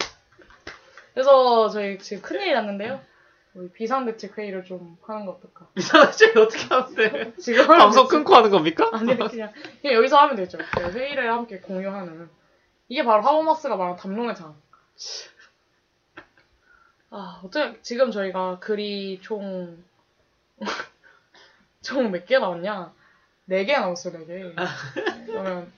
[1.16, 3.02] 그래서 저희 지금 큰일이 났는데요.
[3.56, 5.68] 우리 비상대책 회의를 좀 하는 거 어떨까?
[6.12, 7.34] 씨 어떻게 하면 돼?
[7.40, 8.08] 지금 방송.
[8.08, 8.90] 끊고 하는 겁니까?
[8.94, 9.52] 아니 그냥
[9.82, 10.60] 그냥 여기서 하면 되죠.
[10.76, 12.30] 그냥 회의를 함께 공유하는
[12.90, 14.56] 이게 바로 하버마스가 말하는 담론의 장.
[17.10, 19.84] 아 어떻게 지금 저희가 글이 총
[21.82, 22.94] 총 몇 개 나왔냐?
[23.46, 24.54] 네 개 나왔어요, 네 개.
[25.28, 25.72] 그러면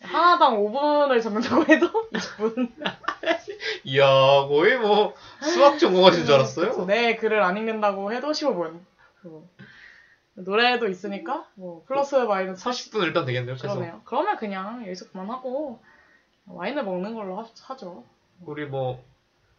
[0.00, 2.70] 하나당 5분을 잡는다고 해도 20분.
[3.84, 6.84] 이야 거의 뭐 수학 전공하신 줄 알았어요.
[6.86, 8.80] 네 글을 안 읽는다고 해도 15분.
[9.20, 9.48] 그리고
[10.34, 13.56] 노래도 있으니까 뭐 플러스 마이너스 40분 일단 되겠네요.
[13.56, 14.02] 그래서 그러네요.
[14.04, 15.80] 그러면 그냥 여기서 그만하고
[16.46, 18.04] 와인을 먹는 걸로 하, 하죠.
[18.42, 19.02] 우리 뭐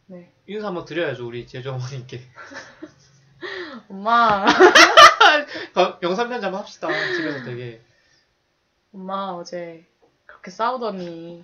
[0.06, 0.32] 네.
[0.46, 2.22] 인사 한번 드려야죠 우리 제주 어머님께.
[3.90, 4.46] 엄마,
[5.74, 6.88] 가- 영상 편지 한번 합시다.
[7.16, 7.82] 집에서 되게
[8.94, 9.86] 엄마 어제
[10.48, 11.44] 그렇게 싸우더니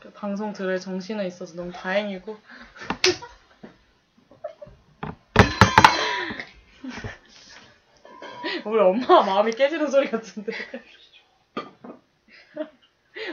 [0.00, 2.36] 그 방송 들을 정신은 있어서 너무 다행이고.
[8.64, 10.52] 우리 엄마 마음이 깨지는 소리 같은데.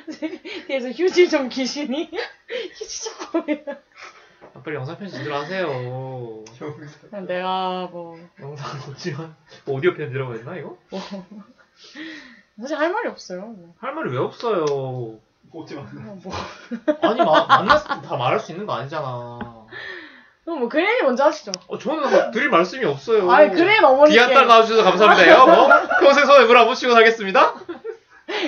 [0.67, 2.09] 뒤에서 휴지 좀 귀신이
[2.73, 3.63] 휴지 좀 보면
[4.55, 6.43] 아, 빨리 영상 편지 들어가세요.
[7.27, 9.35] 내가 뭐, 영상 오지만
[9.67, 10.79] 오디오 편지라고 했나 이거?
[12.55, 13.41] 뭐 사실 할 말이 없어요.
[13.41, 13.73] 뭐.
[13.79, 14.65] 할 말이 왜 없어요?
[15.51, 15.81] 오지 마.
[15.93, 16.33] 뭐,
[17.01, 19.39] 아니 마, 만났을 때 다 말할 수 있는 거 아니잖아.
[20.43, 21.51] 그럼 뭐 그린이 먼저 하시죠.
[21.67, 23.29] 어, 저는 뭐 드릴 말씀이 없어요.
[23.31, 25.45] 아니 그린 어머니께 귀한 딸 낳아주셔서 감사합니다요.
[25.45, 25.69] 뭐
[25.99, 27.53] 평생 손에 물 안 묻히고 살겠습니다.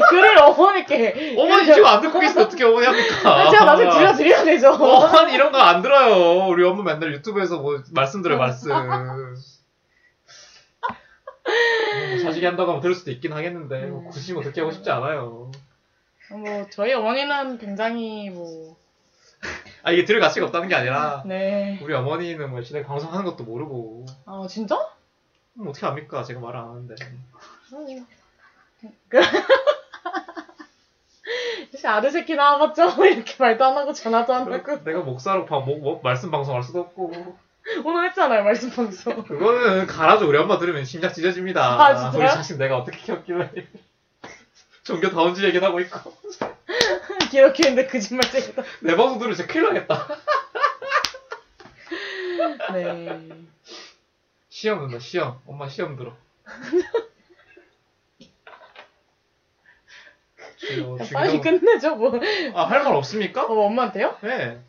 [0.10, 3.30] 그린 어머니께 어머니 지금 안 듣고 계시는데 어떻게 어머니 합니까?
[3.30, 4.72] 아, 제가 나중에 들려드려야 되죠.
[4.72, 6.48] 어머니 이런 거 안 들어요.
[6.48, 8.72] 우리 엄마 맨날 유튜브에서 뭐 말씀 들어요 말씀.
[12.10, 15.52] 뭐 자식이 한다고 하면 들을 수도 있긴 하겠는데 뭐 굳이 뭐 듣게 하고 싶지 않아요.
[16.32, 18.76] 뭐 저희 어머니는 굉장히 뭐
[19.84, 21.80] 아 이게 들을 가치가 없다는 게 아니라 네.
[21.84, 24.76] 우리 어머니는 뭐 시내 방송하는 것도 모르고 아 진짜?
[25.60, 26.24] 음, 어떻게 압니까?
[26.24, 26.96] 제가 말 안 하는데.
[29.08, 29.22] 그...
[31.72, 35.80] 사실 아들 새끼 낳아봤자 이렇게 말도 안 하고 전화도 안 하고 내가 목사로 방, 목,
[35.82, 37.38] 목- 말씀 방송할 수도 없고
[37.84, 39.24] 오늘 했잖아요 말씀 방송.
[39.24, 40.28] 그거는 가라죠.
[40.28, 41.84] 우리 엄마 들으면 심장 찢어집니다.
[41.84, 42.22] 아, 진짜요?
[42.24, 43.52] 우리 자식 내가 어떻게 키웠길래
[44.84, 46.14] 종교 다운지 얘기를 하고 있고
[47.32, 48.64] 기록했는데 거짓말쟁이다.
[48.82, 50.08] 내 방송 들으면 진짜 큰일 나겠다.
[52.74, 53.30] 네.
[54.50, 55.40] 시험 든다 시험.
[55.48, 56.16] 엄마 시험 들어.
[60.58, 62.20] 주여, 빨리 주기도- 끝내죠 뭐.
[62.54, 63.44] 아, 할 말 없습니까?
[63.46, 64.18] 어, 엄마한테요?
[64.22, 64.60] 네.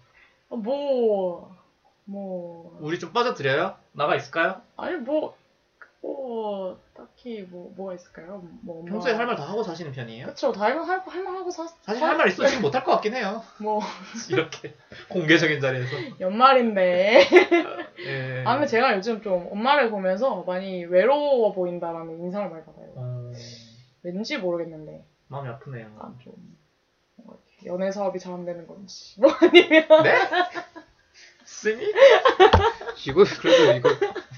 [0.48, 1.55] 어, 뭐,
[2.06, 3.74] 뭐, 우리 좀 빠져드려요?
[3.92, 4.62] 나가 있을까요?
[4.76, 5.36] 아니, 뭐,
[6.02, 8.40] 뭐, 딱히 뭐, 뭐가 있을까요?
[8.62, 8.92] 뭐, 엄마.
[8.92, 10.26] 평소에 할 말 다 하고 사시는 편이에요?
[10.26, 13.14] 그쵸, 다 할, 할, 할말 하고 사, 사실 할 말 있어도 지금 못할 것 같긴
[13.14, 13.42] 해요.
[13.60, 13.80] 뭐,
[14.30, 14.74] 이렇게
[15.08, 15.96] 공개적인 자리에서.
[16.20, 17.22] 연말인데.
[18.06, 18.44] 예.
[18.46, 22.92] 아, 근데 제가 요즘 좀 엄마를 보면서 많이 외로워 보인다라는 인상을 많이 받아요.
[22.94, 23.32] 어,
[24.04, 25.86] 왠지 모르겠는데 마음이 아프네요.
[25.96, 26.32] 약간 좀
[27.16, 30.14] 뭔가 이렇게 연애 사업이 잘 안 되는 건지 뭐 아니면 네?
[31.56, 31.86] 스미?
[33.06, 33.90] 이거 그래도 이거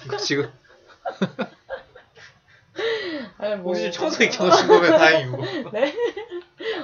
[0.05, 0.53] 이거 지금
[3.39, 5.71] 아니 뭐 혹시 청소기 켜놓으신 거면 다행이고.
[5.73, 5.95] 네?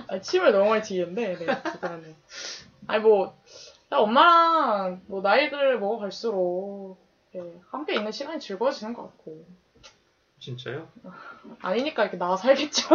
[0.09, 2.17] 아, 침을 너무 많이 튀기는데, 네, 그거는.
[2.87, 3.37] 아니, 뭐,
[3.93, 6.99] 야, 엄마랑, 뭐, 나이들 먹어갈수록,
[7.37, 7.41] 예,
[7.71, 9.45] 함께 있는 시간이 즐거워지는 것 같고.
[10.41, 10.89] 진짜요?
[11.61, 12.89] 아니니까 이렇게 나와 살겠죠.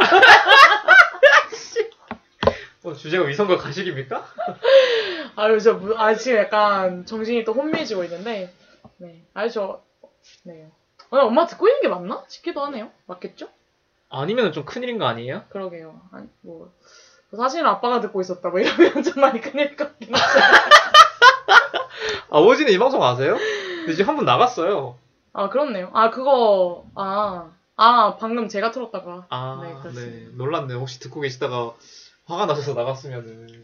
[2.81, 4.25] 뭐 주제가 위성과 가식입니까?
[5.39, 8.51] 아유, 저, 무- 아, 지금 약간 정신이 또 혼미해지고 있는데,
[8.97, 9.23] 네.
[9.33, 9.81] 아니, 저,
[10.43, 10.69] 네.
[11.11, 12.23] 아, 엄마 듣고 있는 게 맞나?
[12.27, 12.89] 싶기도 하네요.
[13.05, 13.47] 맞겠죠?
[14.09, 15.43] 아니면 좀 큰일인 거 아니에요?
[15.49, 16.01] 그러게요.
[16.11, 16.71] 아니, 뭐,
[17.35, 20.23] 사실은 아빠가 듣고 있었다, 뭐 이러면 좀 많이 큰일 것 같긴 하죠.
[22.31, 23.37] 아버지는 이 방송 아세요?
[23.37, 24.97] 근데 지금 한 번 나갔어요.
[25.33, 25.89] 아, 그렇네요.
[25.93, 29.27] 아, 그거, 아, 아, 방금 제가 틀었다가.
[29.29, 30.37] 아, 네, 네, 그렇습니다.
[30.37, 30.73] 놀랐네.
[30.73, 31.73] 혹시 듣고 계시다가
[32.25, 33.63] 화가 나셔서 나갔으면은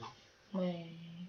[0.53, 0.84] 네.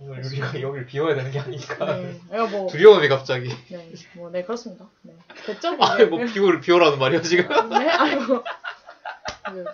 [0.06, 1.84] 오늘 우리가 여기를 비워야 되는 게 아니니까.
[1.96, 2.20] 네.
[2.30, 3.48] 내가 뭐, 두려움이 갑자기.
[3.68, 3.92] 네.
[4.14, 4.86] 뭐, 네, 그렇습니다.
[5.02, 5.14] 네.
[5.46, 5.74] 됐죠?
[5.74, 5.86] 뭐.
[5.86, 7.48] 아니 뭐 비호를 비워라는 말이야 지금.
[7.70, 8.42] 네, 아이고.
[9.52, 9.66] 네, 네.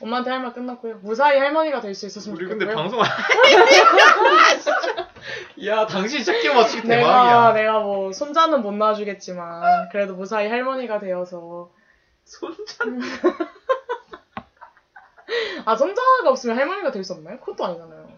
[0.00, 0.96] 엄마한테 할 말 끝났고요.
[1.02, 2.66] 무사히 할머니가 될 수 있었으면 우리 좋겠고요.
[2.68, 3.08] 근데 방송 안.
[5.66, 7.52] 야 당신 끼워 맞추기 내가, 대박이야.
[7.52, 11.70] 내가 뭐, 손자는 못 낳아주겠지만, 그래도 무사히 할머니가 되어서.
[12.24, 12.84] 손자.
[15.64, 17.38] 아, 손자가 없으면 할머니가 될 수 없나요?
[17.40, 18.08] 그것도 아니잖아요.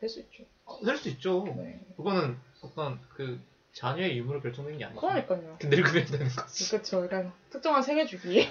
[0.00, 0.44] 될 수 있죠.
[0.84, 1.44] 될 수 있죠.
[1.56, 1.80] 네.
[1.96, 3.40] 그거는 어떤 그
[3.72, 5.00] 자녀의 유무를 결정되는 게 아니죠.
[5.00, 5.56] 그러니까요.
[5.60, 6.70] 그 늙으면 되는 거지.
[6.70, 7.04] 그쵸.
[7.04, 8.48] 약간 특정한 생애 주기.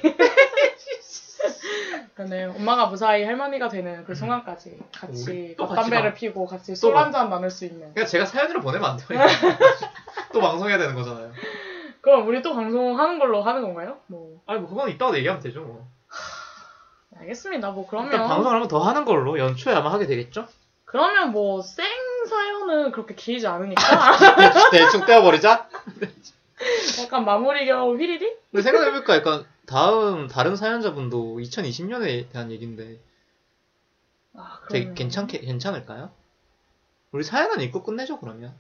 [2.30, 7.49] 네, 엄마가 무사히 할머니가 되는 그 순간까지 같이 우리 또 같이 피고 같이 술또한잔 나눌
[7.49, 7.80] 수 있는.
[7.94, 9.19] 그러니까 제가 사연으로 보내면 안 돼요.
[10.31, 11.31] 또 방송해야 되는 거잖아요.
[12.02, 13.98] 그럼 우리 또 방송하는 걸로 하는 건가요?
[14.07, 15.61] 뭐 아니 뭐 그건 이따가 얘기하면 되죠.
[15.64, 15.88] 뭐.
[17.18, 17.72] 알겠습니다.
[17.72, 20.48] 뭐 그러면 일단 방송을 한번 더 하는 걸로 연초에 아마 하게 되겠죠?
[20.85, 21.85] 그러면 뭐 생
[22.27, 23.81] 사연은 그렇게 길지 않으니까
[24.71, 25.69] 대충 떼어버리자.
[27.03, 28.37] 약간 마무리 겸 휘리리?
[28.51, 32.99] 근데 생각해보니까 약간 다음 다른 사연자분도 2020년에 대한 얘기인데
[34.35, 36.11] 아, 되게 괜찮게 괜찮을까요?
[37.11, 38.53] 우리 사연은 읽고 끝내죠 그러면.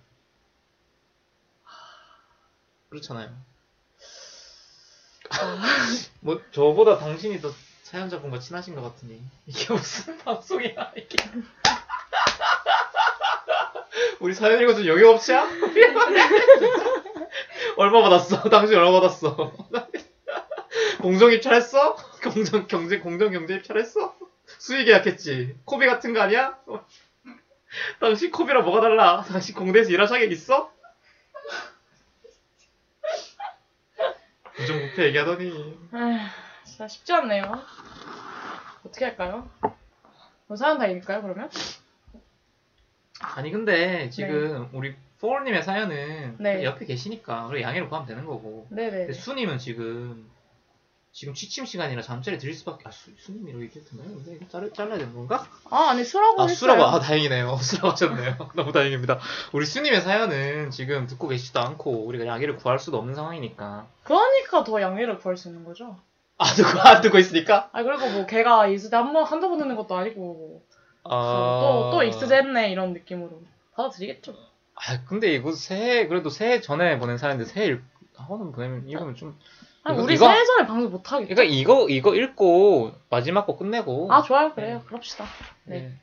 [2.89, 3.29] 그렇잖아요.
[5.31, 5.65] 아,
[6.19, 7.51] 뭐 저보다 당신이 더
[7.83, 11.17] 사연자분과 친하신 것 같으니 이게 무슨 방송이야 이게.
[14.23, 15.43] 우리 사연 읽어준 영역업체야?
[17.75, 18.47] 얼마 받았어?
[18.49, 19.51] 당신 얼마 받았어?
[21.01, 21.97] 공정 입찰했어?
[22.31, 24.15] 공정 경제 공정 경제 입찰했어?
[24.45, 25.57] 수의 계약했지.
[25.65, 26.57] 코비 같은 거 아니야?
[27.99, 29.25] 당신 코비랑 뭐가 달라?
[29.27, 30.71] 당신 공대에서 일할 자격 있어?
[34.53, 35.47] 부정부패 얘기하더니
[35.93, 36.17] 에휴,
[36.63, 37.61] 진짜 쉽지 않네요.
[38.85, 39.49] 어떻게 할까요?
[40.47, 41.49] 뭐 사연 다 읽을까요 그러면?
[43.35, 46.63] 아니 근데 지금 우리 포월님의 사연은 네.
[46.63, 48.91] 옆에 계시니까 우리 양해를 구하면 되는 거고 네네.
[48.91, 50.29] 근데 수님은 지금
[51.13, 54.15] 지금 취침 시간이라 잠자리 드릴 수밖에 아 수, 수님이라고 되나요?
[54.15, 55.47] 근데 이거 자르, 잘라야 되는 건가?
[55.69, 56.55] 아 아니 수라고 아 했어요.
[56.55, 59.19] 수라고 아 다행이네요 수라고 하셨네요 너무 다행입니다
[59.53, 64.81] 우리 수님의 사연은 지금 듣고 계시지도 않고 우리가 양해를 구할 수도 없는 상황이니까 그러니까 더
[64.81, 65.97] 양해를 구할 수 있는 거죠.
[66.39, 69.95] 아 듣고 안 듣고 있으니까 아 그리고 뭐 걔가 있을 때한번 한두 번 듣는 것도
[69.95, 70.65] 아니고
[71.05, 71.59] 아...
[71.91, 73.41] 또또 익스했네 이런 느낌으로
[73.75, 74.33] 받아들이겠죠.
[74.75, 77.83] 아 근데 이거 새해 그래도 새해 전에 보낸 사연인데 새해 읽,
[78.15, 79.37] 학원 보내면 읽으면 좀
[79.83, 81.33] 아니, 이거- 우리 이거- 새해 전에 방송 못 하겠죠.
[81.35, 85.25] 그러니까 이거 이거 읽고 마지막 거 끝내고 아 좋아요 그래요 그럽시다.
[85.65, 85.79] 네.
[85.81, 85.93] 네.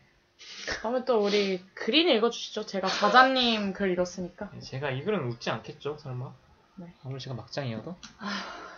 [0.82, 2.64] 다음에 또 우리 그린 읽어주시죠.
[2.66, 6.32] 제가 자자님 글 읽었으니까 네, 제가 이 글은 웃지 않겠죠 설마
[6.76, 6.94] 네.
[7.04, 7.96] 아무리 제가 막장이어도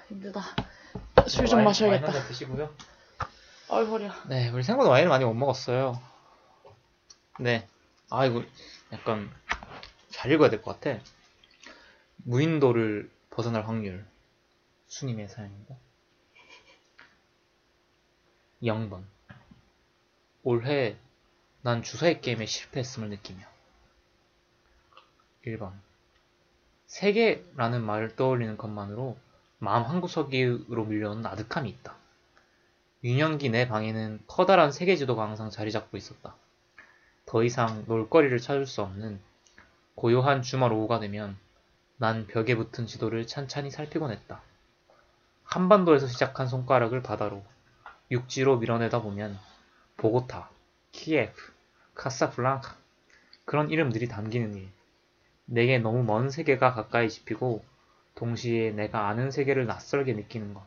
[0.09, 0.41] 힘들다.
[1.27, 2.03] 술좀 와인- 마셔야겠다.
[2.07, 2.71] 와인 한잔 드시고요
[3.69, 4.15] 허리야.
[4.29, 6.01] 네 우리 생각보다 와인을 많이 못 먹었어요
[7.39, 7.67] 네
[8.15, 8.45] 아 이거
[8.93, 9.31] 약간
[10.11, 11.03] 잘 읽어야 될 것 같아.
[12.17, 14.05] 무인도를 벗어날 확률.
[14.89, 15.75] 수님의 사연입니다.
[18.63, 19.05] 0번.
[20.43, 20.99] 올해
[21.63, 23.47] 난 주사위 게임에 실패했음을 느끼며.
[25.47, 25.73] 1번.
[26.89, 29.17] 세계라는 말을 떠올리는 것만으로
[29.59, 31.97] 마음 한구석으로 밀려오는 아득함이 있다.
[33.03, 36.37] 유년기 내 방에는 커다란 세계 지도가 항상 자리 잡고 있었다.
[37.27, 39.21] 더 이상 놀거리를 찾을 수 없는
[39.95, 41.37] 고요한 주말 오후가 되면
[41.97, 44.43] 난 벽에 붙은 지도를 찬찬히 살피곤 했다.
[45.45, 47.45] 한반도에서 시작한 손가락을 바다로
[48.11, 49.39] 육지로 밀어내다 보면
[49.97, 50.51] 보고타,
[50.93, 51.53] 키예프,
[51.95, 52.77] 카사블랑카
[53.45, 54.69] 그런 이름들이 담기는 일.
[55.45, 57.65] 내게 너무 먼 세계가 가까이 집히고
[58.15, 60.63] 동시에 내가 아는 세계를 낯설게 느끼는 것.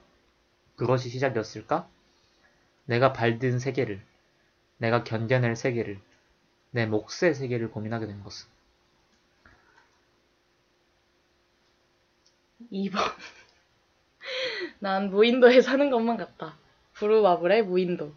[0.76, 1.88] 그것이 시작이었을까?
[2.86, 4.02] 내가 발든 세계를,
[4.78, 6.00] 내가 견뎌낼 세계를,
[6.76, 8.50] 내 몫의 세계를 고민하게 된 것은
[12.70, 13.00] 2번.
[14.80, 16.58] 난 무인도에 사는 것만 같다.
[16.96, 18.12] 부루마블의 무인도.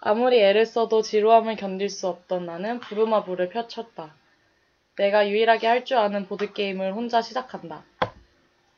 [0.00, 4.14] 아무리 애를 써도 지루함을 견딜 수 없던 나는 부루마블을 펼쳤다.
[4.96, 7.84] 내가 유일하게 할 줄 아는 보드게임을 혼자 시작한다.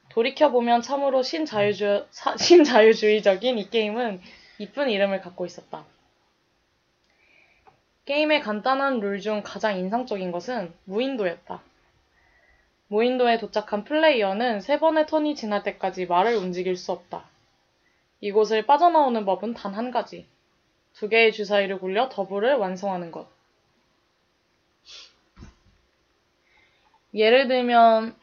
[0.08, 4.20] 돌이켜보면 참으로 신자유주, 사- 신자유주의적인 이 게임은
[4.58, 5.84] 이쁜 이름을 갖고 있었다.
[8.04, 11.62] 게임의 간단한 룰 중 가장 인상적인 것은 무인도였다.
[12.88, 17.24] 무인도에 도착한 플레이어는 세 번의 턴이 지날 때까지 말을 움직일 수 없다.
[18.20, 20.26] 이곳을 빠져나오는 법은 단 한 가지.
[20.94, 23.26] 두 개의 주사위를 굴려 더블을 완성하는 것.
[27.14, 28.14] 예를 들면,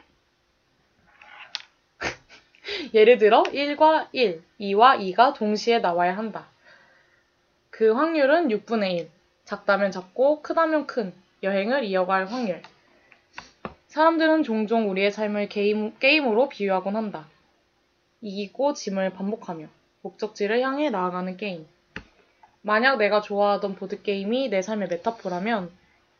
[2.94, 6.48] 예를 들어 1과 1, 2와 2가 동시에 나와야 한다.
[7.70, 9.12] 그 확률은 6분의 1.
[9.50, 11.12] 작다면 작고 크다면 큰
[11.42, 12.62] 여행을 이어갈 확률.
[13.88, 17.28] 사람들은 종종 우리의 삶을 게임, 게임으로 비유하곤 한다.
[18.22, 19.66] 이기고 짐을 반복하며
[20.04, 21.66] 목적지를 향해 나아가는 게임.
[22.62, 25.72] 만약 내가 좋아하던 보드게임이 내 삶의 메타포라면,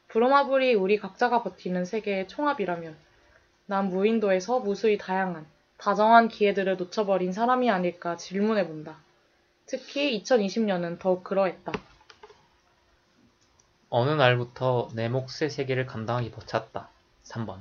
[0.08, 2.98] 브로마블이 우리 각자가 버티는 세계의 총합이라면,
[3.68, 5.46] 난 무인도에서 무수히 다양한,
[5.78, 8.98] 다정한 기회들을 놓쳐버린 사람이 아닐까 질문해본다.
[9.68, 11.89] 특히 2020년은 더욱 그러했다.
[13.92, 16.90] 어느 날부터 내 몫의 세계를 감당하기 벅찼다.
[17.24, 17.60] 3번.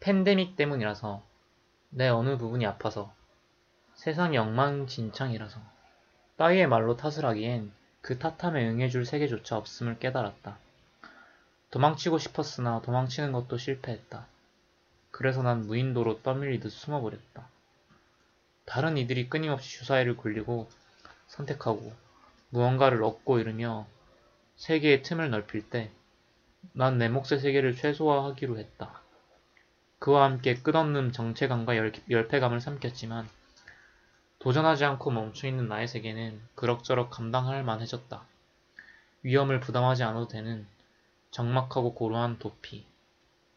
[0.00, 1.22] 팬데믹 때문이라서,
[1.90, 3.12] 내 어느 부분이 아파서,
[3.94, 5.60] 세상이 엉망진창이라서,
[6.36, 10.58] 따위의 말로 탓을 하기엔 그 탓함에 응해줄 세계조차 없음을 깨달았다.
[11.70, 14.26] 도망치고 싶었으나 도망치는 것도 실패했다.
[15.12, 17.48] 그래서 난 무인도로 떠밀리듯 숨어버렸다.
[18.64, 20.68] 다른 이들이 끊임없이 주사위를 굴리고
[21.28, 21.92] 선택하고
[22.50, 23.86] 무언가를 얻고 이르며
[24.58, 25.90] 세계의 틈을 넓힐 때
[26.72, 29.00] 난 내 몫의 세계를 최소화하기로 했다.
[30.00, 33.28] 그와 함께 끝없는 정체감과 열, 열패감을 삼켰지만
[34.38, 38.24] 도전하지 않고 멈춰있는 나의 세계는 그럭저럭 감당할 만해졌다.
[39.22, 40.66] 위험을 부담하지 않아도 되는
[41.30, 42.86] 적막하고 고루한 도피,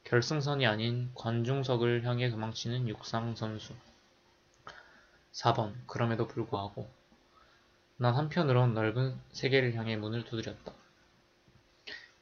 [0.04, 3.74] 결승선이 아닌 관중석을 향해 도망치는 육상 선수.
[5.34, 5.74] 4번.
[5.88, 6.90] 그럼에도 불구하고
[7.98, 10.74] 난 한편으론 넓은 세계를 향해 문을 두드렸다.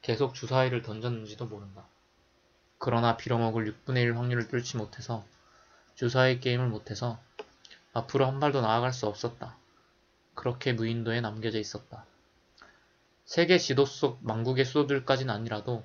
[0.09, 1.85] 계속 주사위를 던졌는지도 모른다.
[2.79, 5.23] 그러나 빌어먹을 6분의 1 확률을 뚫지 못해서
[5.93, 7.19] 주사위 게임을 못해서
[7.93, 9.55] 앞으로 한 발도 나아갈 수 없었다.
[10.33, 12.07] 그렇게 무인도에 남겨져 있었다.
[13.23, 15.83] 세계 지도 속 망국의 수도들까지는 아니라도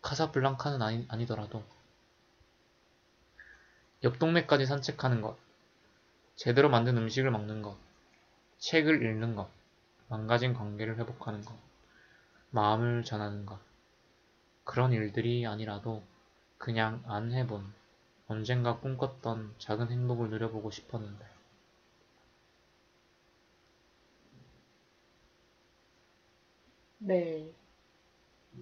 [0.00, 1.62] 카사블랑카는 아니, 아니더라도
[4.04, 5.36] 옆 동네까지 산책하는 것,
[6.34, 7.76] 제대로 만든 음식을 먹는 것,
[8.56, 9.50] 책을 읽는 것,
[10.08, 11.63] 망가진 관계를 회복하는 것,
[12.54, 13.58] 마음을 전하는 것.
[14.62, 16.02] 그런 일들이 아니라도
[16.56, 17.64] 그냥 안 해본
[18.28, 21.26] 언젠가 꿈꿨던 작은 행복을 누려보고 싶었는데.
[26.98, 27.52] 네.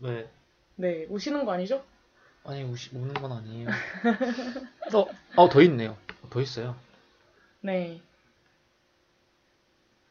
[0.00, 0.30] 왜?
[0.76, 1.04] 네.
[1.10, 1.84] 우시는 거 아니죠?
[2.44, 3.68] 아니, 우시, 우는 건 아니에요.
[4.96, 5.06] 어,
[5.36, 5.96] 어, 더 있네요.
[6.30, 6.74] 더 있어요.
[7.60, 8.00] 네.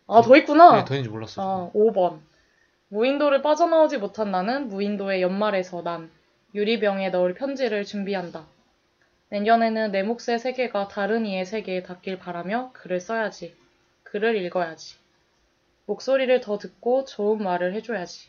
[0.07, 0.77] 아, 더 있구나.
[0.77, 1.45] 네, 더 있는지 몰랐어요.
[1.45, 2.21] 아, 5번.
[2.93, 6.11] 무인도를 빠져나오지 못한 나는 무인도의 연말에서 난
[6.53, 8.45] 유리병에 넣을 편지를 준비한다.
[9.29, 13.55] 내년에는 내 몫의 세계가 다른 이의 세계에 닿길 바라며 글을 써야지.
[14.03, 14.97] 글을 읽어야지.
[15.85, 18.27] 목소리를 더 듣고 좋은 말을 해줘야지.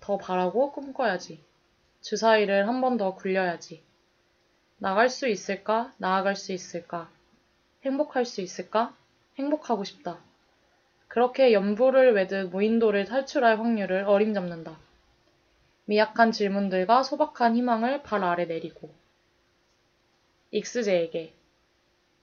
[0.00, 1.44] 더 바라고 꿈꿔야지.
[2.00, 3.82] 주사위를 한 번 더 굴려야지.
[4.78, 5.92] 나갈 수 있을까?
[5.98, 7.10] 나아갈 수 있을까?
[7.84, 8.96] 행복할 수 있을까?
[9.38, 10.18] 행복하고 싶다.
[11.12, 14.78] 그렇게 연부를 외듯 무인도를 탈출할 확률을 어림잡는다.
[15.84, 18.90] 미약한 질문들과 소박한 희망을 발 아래 내리고.
[20.52, 21.34] 익스제에게.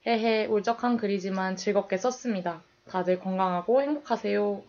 [0.08, 2.64] 헤헤, 울적한 글이지만 즐겁게 썼습니다.
[2.88, 4.64] 다들 건강하고 행복하세요.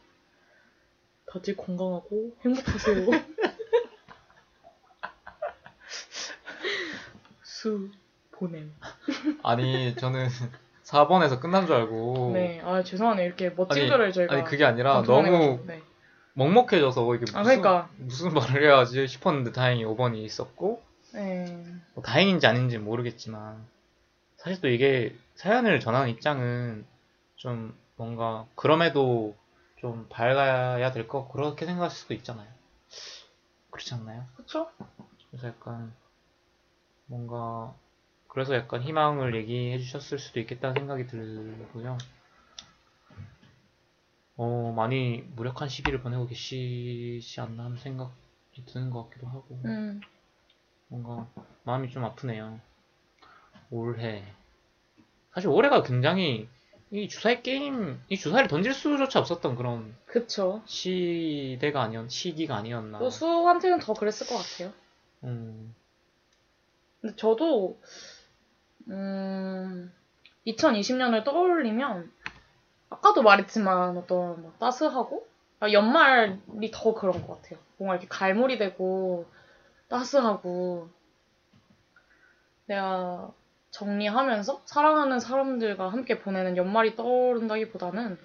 [1.24, 3.06] 다들 건강하고 행복하세요.
[7.42, 7.88] 수,
[8.32, 8.70] 보냄.
[9.42, 10.28] 아니 저는
[10.90, 13.26] 4번에서 끝난 줄 알고 네, 아, 죄송하네요.
[13.26, 14.34] 이렇게 멋진 아니, 글을 저희가.
[14.34, 15.02] 아니 그게 아니라.
[15.02, 15.82] 너무 네.
[16.34, 17.88] 먹먹해져서 이게 무슨, 아, 그러니까.
[17.96, 20.82] 무슨 말을 해야 지 싶었는데 다행히 5번이 있었고
[21.14, 21.64] 네.
[21.94, 23.64] 뭐 다행인지 아닌지 모르겠지만
[24.36, 26.86] 사실 또 이게 사연을 전하는 입장은
[27.36, 29.36] 좀 뭔가 그럼에도
[29.80, 32.48] 좀 밝아야 될것 그렇게 생각할 수도 있잖아요.
[33.70, 34.24] 그렇지 않나요?
[34.36, 34.68] 그쵸?
[35.30, 35.92] 그래서 약간
[37.06, 37.74] 뭔가
[38.30, 41.98] 그래서 약간 희망을 얘기해 주셨을 수도 있겠다는 생각이 들고요.
[44.36, 50.00] 어, 많이 무력한 시기를 보내고 계시지 않나 하는 생각이 드는 것 같기도 하고 음,
[50.86, 51.28] 뭔가
[51.64, 52.60] 마음이 좀 아프네요.
[53.70, 54.24] 올해
[55.34, 56.48] 사실 올해가 굉장히
[56.92, 60.62] 이 주사위 게임 이 주사위를 던질 수조차 없었던 그런 그쵸.
[60.66, 63.00] 시대가 아니었 시기가 아니었나.
[63.00, 64.72] 또 수한테는 더 그랬을 것 같아요.
[65.24, 65.74] 음,
[67.00, 67.78] 근데 저도
[68.88, 69.92] 음,
[70.46, 72.10] 2020년을 떠올리면
[72.90, 75.26] 아까도 말했지만 어떤 막 따스하고
[75.60, 77.58] 아, 연말이 더 그런 것 같아요.
[77.76, 79.26] 뭔가 이렇게 갈무리 되고
[79.88, 80.88] 따스하고
[82.66, 83.30] 내가
[83.70, 88.18] 정리하면서 사랑하는 사람들과 함께 보내는 연말이 떠오른다기보다는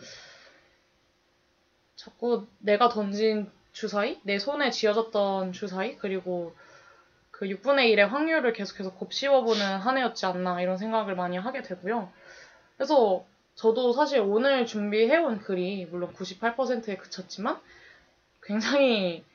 [1.95, 6.55] 자꾸 내가 던진 주사위, 내 손에 쥐어졌던 주사위, 그리고
[7.37, 12.09] 그 6분의 1의 확률을 계속해서 곱씹어보는 한 해였지 않나 이런 생각을 많이 하게 되고요.
[12.77, 13.25] 그래서
[13.55, 17.59] 저도 사실 오늘 준비해온 글이 물론 98%에 그쳤지만
[18.41, 19.25] 굉장히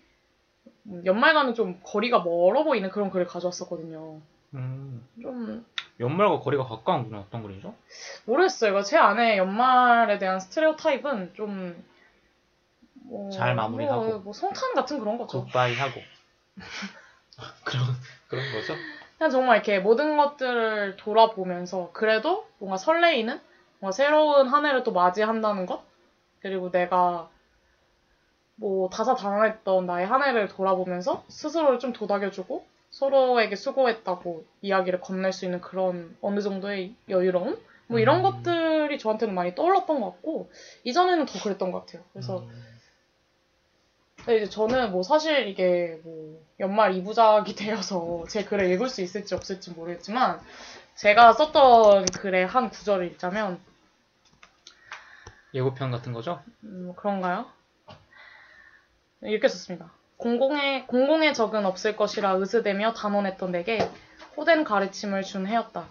[1.04, 4.18] 연말과는 좀 거리가 멀어 보이는 그런 글을 가져왔었거든요.
[4.54, 5.66] 음, 좀
[6.00, 7.74] 연말과 거리가 가까운 분은 어떤 글이죠?
[8.24, 8.80] 모르겠어요.
[8.82, 11.84] 제 안에 연말에 대한 스테레오 타입은 좀
[12.94, 14.04] 뭐, 잘 마무리하고.
[14.06, 15.44] 뭐, 뭐 성탄 같은 그런 거죠.
[15.44, 16.00] 굿바이 하고
[17.64, 17.84] 그런
[18.28, 18.74] 그런 거죠?
[19.18, 23.40] 그냥 정말 이렇게 모든 것들을 돌아보면서 그래도 뭔가 설레이는
[23.80, 25.82] 뭔가 새로운 한 해를 또 맞이한다는 것
[26.40, 27.28] 그리고 내가
[28.56, 35.60] 뭐 다사다난했던 나의 한 해를 돌아보면서 스스로를 좀 도닥여주고 서로에게 수고했다고 이야기를 건넬 수 있는
[35.60, 38.22] 그런 어느 정도의 여유로움 뭐 이런 음.
[38.22, 40.50] 것들이 저한테는 많이 떠올랐던 것 같고
[40.84, 42.04] 이전에는 더 그랬던 것 같아요.
[42.12, 42.69] 그래서 음,
[44.30, 49.34] 근데 이제 저는 뭐 사실 이게 뭐 연말 이부작이 되어서 제 글을 읽을 수 있을지
[49.34, 50.40] 없을지 모르겠지만
[50.94, 53.58] 제가 썼던 글의 한 구절을 읽자면
[55.52, 56.40] 예고편 같은 거죠?
[56.62, 57.46] 음, 뭐 그런가요?
[59.22, 59.90] 이렇게 썼습니다.
[60.16, 63.80] 공공의 공공의 적은 없을 것이라 의스대며 단언했던 내게
[64.36, 65.88] 호된 가르침을 준 해였다.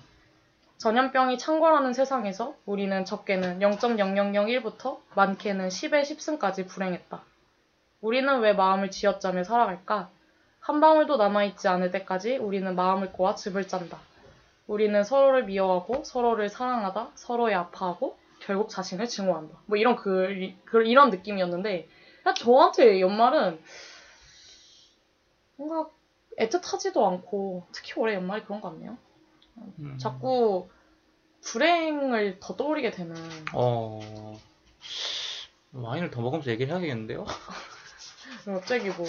[0.78, 7.22] 전염병이 창궐하는 세상에서 우리는 적게는 0.0001부터 많게는 10의 10승까지 불행했다.
[8.02, 10.10] 우리는 왜 마음을 쥐어짜며 살아갈까?
[10.60, 14.00] 한 방울도 남아있지 않을 때까지 우리는 마음을 꼬아 즙을 짠다.
[14.68, 19.58] 우리는 서로를 미워하고 서로를 사랑하다 서로의 아파하고 결국 자신을 증오한다.
[19.66, 21.88] 뭐 이런 글, 글 이런 느낌이었는데
[22.36, 23.60] 저한테 연말은
[25.56, 25.90] 뭔가
[26.38, 28.98] 애틋하지도 않고 특히 올해 연말이 그런 것 같네요.
[29.80, 29.98] 음.
[29.98, 30.70] 자꾸
[31.42, 33.16] 불행을 더 떠올리게 되는
[33.54, 34.00] 어
[35.74, 37.26] 와인을 더 먹으면서 얘기를 해야겠는데요?
[38.46, 39.06] 갑자기 뭐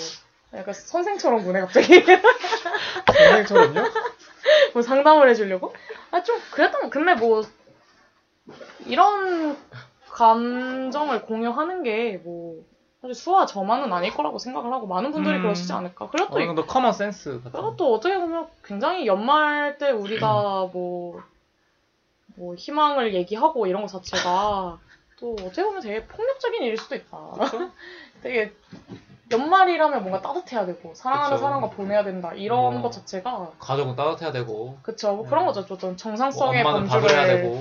[0.55, 2.05] 약간 선생처럼 보네 갑자기
[3.07, 3.81] 선생처럼요?
[4.75, 5.75] 뭐 상담을 해주려고
[6.11, 7.43] 아 좀 그랬던 근데 뭐
[8.87, 9.57] 이런
[10.11, 12.65] 감정을 공유하는 게 뭐
[13.01, 15.43] 사실 수와 저만은 아닐 거라고 생각을 하고 많은 분들이 음.
[15.43, 19.79] 그러시지 않을까 그리고 또 어느 정도 common sense 같은 그리고 또 어떻게 보면 굉장히 연말
[19.79, 21.23] 때 우리가 뭐,
[22.37, 24.79] 뭐 희망을 얘기하고 이런 것 자체가
[25.19, 27.19] 또 어떻게 보면 되게 폭력적인 일일 수도 있다.
[28.23, 28.53] 되게
[29.31, 31.45] 연말이라면 뭔가 따뜻해야 되고 사랑하는 그쵸.
[31.45, 32.83] 사람과 보내야 된다 이런 뭐.
[32.83, 35.47] 것 자체가 가족은 따뜻해야 되고 그쵸 뭐 그런 음.
[35.47, 35.61] 거죠.
[35.61, 37.61] 어떤 뭐 정상성의 엄마는 범주를 밥을 해야 되고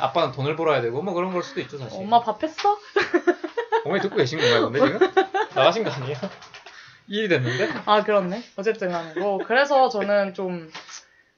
[0.00, 2.76] 아빠는 돈을 벌어야 되고 뭐 그런 걸 수도 있죠 사실 엄마 밥 했어?
[3.86, 5.24] 어머니 듣고 계신 건가요 근데 지금?
[5.54, 6.16] 나가신 거 아니에요?
[7.08, 7.68] 일이 됐는데?
[7.86, 8.42] 아 그렇네.
[8.56, 10.70] 어쨌든 간에 뭐 그래서 저는 좀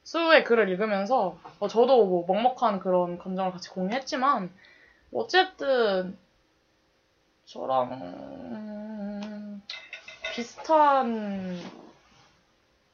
[0.03, 4.51] 수의 글을 읽으면서 어, 저도 뭐 먹먹한 그런 감정을 같이 공유했지만
[5.13, 6.17] 어쨌든
[7.45, 8.90] 저랑 음,
[10.31, 11.59] 비슷한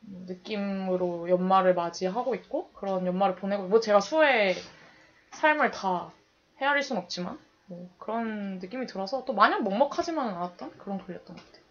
[0.01, 4.55] 느낌으로 연말을 맞이하고 있고 그런 연말을 보내고 뭐 제가 수의
[5.31, 6.11] 삶을 다
[6.59, 7.37] 헤아릴 순 없지만
[7.67, 11.63] 뭐 그런 느낌이 들어서 또 마냥 먹먹하지만은 않았던 그런 글이었던 것 같아요.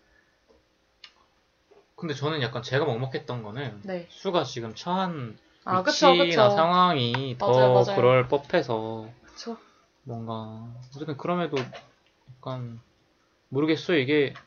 [1.97, 4.07] 근데 저는 약간 제가 먹먹했던 거는 네.
[4.11, 6.57] 수가 지금 처한 아 그쵸 위치나 그쵸.
[6.57, 7.97] 상황이 더 맞아요, 맞아요.
[7.97, 9.57] 그럴 법해서 그쵸.
[10.05, 11.57] 뭔가 어쨌든 그럼에도
[12.37, 12.81] 약간
[13.49, 14.45] 모르겠어요 이게 뭐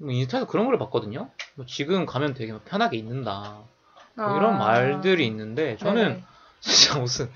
[0.00, 3.60] 인스타에서 그런 걸 봤거든요 뭐 지금 가면 되게 막 편하게 있는다
[4.14, 4.58] 뭐 이런 아.
[4.58, 6.24] 말들이 있는데 저는 네네.
[6.60, 7.28] 진짜 무슨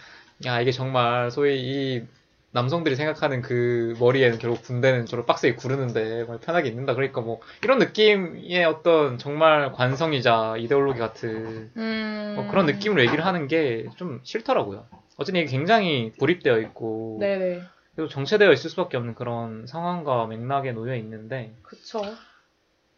[0.46, 2.02] 야 이게 정말 소위 이
[2.50, 7.78] 남성들이 생각하는 그 머리에는 결국 군대는 저를 빡세게 구르는데 뭐 편하게 있는다 그러니까 뭐 이런
[7.78, 12.32] 느낌의 어떤 정말 관성이자 이데올로기 같은 음...
[12.36, 14.86] 뭐 그런 느낌으로 얘기를 하는 게 좀 싫더라고요.
[15.16, 17.62] 어쨌든 이게 굉장히 고립되어 있고 네네.
[17.94, 22.00] 그리고 정체되어 있을 수밖에 없는 그런 상황과 맥락에 놓여 있는데 그쵸.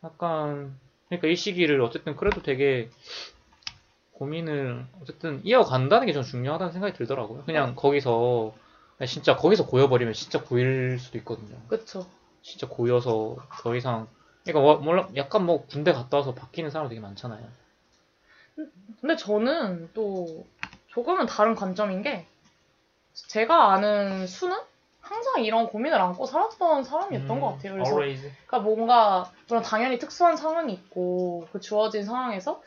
[0.04, 0.78] 약간
[1.08, 2.88] 그러니까 이 시기를 어쨌든 그래도 되게
[4.12, 7.44] 고민을 어쨌든 이어간다는 게 좀 중요하다는 생각이 들더라고요.
[7.44, 8.54] 그냥 거기서
[8.98, 11.56] 아니, 진짜 거기서 고여버리면 진짜 고일 수도 있거든요.
[11.68, 12.06] 그쵸.
[12.42, 14.08] 진짜 고여서 더 이상
[14.44, 17.46] 그러니까 뭐- 몰라 약간 뭐 군대 갔다 와서 바뀌는 사람 되게 많잖아요.
[19.00, 20.46] 근데 저는 또
[20.88, 22.26] 조금은 다른 관점인 게
[23.14, 24.58] 제가 아는 수는
[25.10, 27.72] 항상 이런 고민을 안고 살았던 사람이었던 음, 것 같아요.
[27.74, 28.30] 그래서 always.
[28.46, 32.62] 그러니까 뭔가 물론 당연히 특수한 상황이 있고 그 주어진 상황에서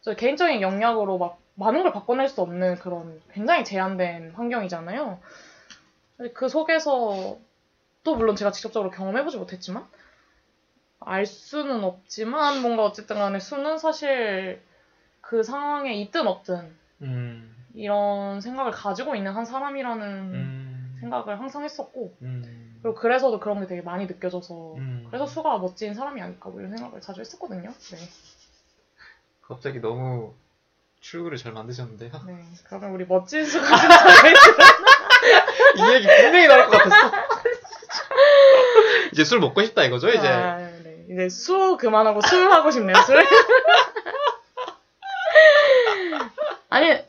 [0.00, 5.18] 저 개인적인 역량으로 막 많은 걸 바꿔낼 수 없는 그런 굉장히 제한된 환경이잖아요.
[6.34, 7.36] 그 속에서
[8.04, 9.84] 또 물론 제가 직접적으로 경험해보지 못했지만
[11.00, 14.62] 알 수는 없지만 뭔가 어쨌든 간에 수는 사실
[15.20, 20.04] 그 상황에 있든 없든 음, 이런 생각을 가지고 있는 한 사람이라는
[20.34, 20.67] 음,
[21.00, 25.06] 생각을 항상 했었고 음, 그리고 그래서도 그런 게 되게 많이 느껴져서 음.
[25.08, 27.70] 그래서 수가 멋진 사람이 아닐까 뭐 이런 생각을 자주 했었거든요.
[27.70, 27.98] 네.
[29.42, 30.34] 갑자기 너무
[31.00, 32.10] 출구를 잘 만드셨는데요.
[32.26, 32.44] 네.
[32.64, 33.66] 그러면 우리 멋진 수가.
[35.76, 37.12] 이 얘기 분명히 나올 것 같았어.
[39.12, 40.28] 이제 술 먹고 싶다 이거죠 이제.
[40.28, 41.06] 아, 네.
[41.10, 42.96] 이제 수 그만하고 술 하고 싶네요.
[43.02, 43.24] 술.
[46.70, 47.02] 아니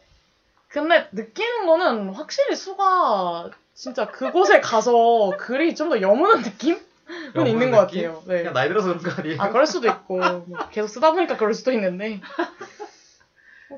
[0.70, 3.50] 근데 느끼는 거는 확실히 수가
[3.80, 6.80] 진짜 그곳에 가서 글이 좀 더 여무는 느낌은
[7.36, 8.04] 여무는 있는 것 느낌?
[8.12, 8.24] 같아요.
[8.28, 8.38] 네.
[8.40, 9.42] 그냥 나이 들어서 그런 거 아니에요?
[9.42, 12.20] 아 그럴 수도 있고 뭐 계속 쓰다 보니까 그럴 수도 있는데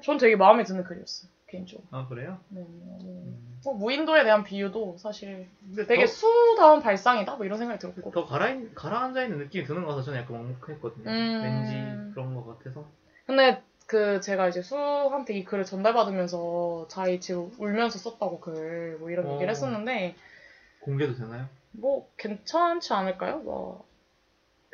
[0.03, 1.85] 전 되게 마음에 드는 글이었어요 개인적으로.
[1.91, 2.39] 아 그래요?
[2.49, 3.59] 네, 뭐, 음.
[3.63, 5.47] 뭐 무인도에 대한 비유도 사실
[5.87, 9.89] 되게 더- 수다운 발상이다 뭐 이런 생각이 들었고 더 가라 가라앉아 있는 느낌이 드는 것
[9.89, 11.09] 같아서 저는 약간 먹먹했거든요.
[11.09, 11.41] 음.
[11.43, 12.85] 왠지 그런 것 같아서.
[13.27, 13.61] 근데
[13.91, 19.33] 그 제가 이제 수한테 이 글을 전달받으면서 자이 지금 울면서 썼다고 글 뭐 이런 어.
[19.33, 20.15] 얘기를 했었는데
[20.79, 21.45] 공개도 되나요?
[21.71, 23.39] 뭐 괜찮지 않을까요?
[23.39, 23.85] 뭐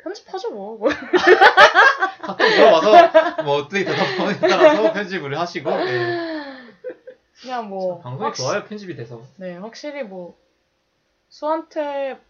[0.00, 0.78] 편집하죠 뭐.
[0.78, 0.88] 뭐.
[2.22, 6.38] 가끔 물어봐서 뭐 어떻게 대답하느냐에 따라서 편집을 하시고 네.
[7.42, 9.20] 그냥 뭐 방송이 확시- 좋아요 편집이 돼서.
[9.36, 10.38] 네, 확실히 뭐
[11.28, 12.20] 수한테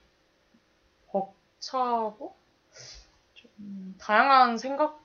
[1.08, 2.34] 벅차고
[3.34, 4.98] 좀 다양한 생각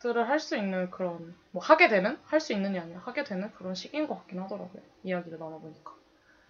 [0.00, 3.74] 들을 할 수 있는 그런 뭐 하게 되는 할 수 있는이 아니라 하게 되는 그런
[3.74, 4.82] 시기인 것 같긴 하더라고요.
[5.04, 5.94] 이야기를 나눠보니까.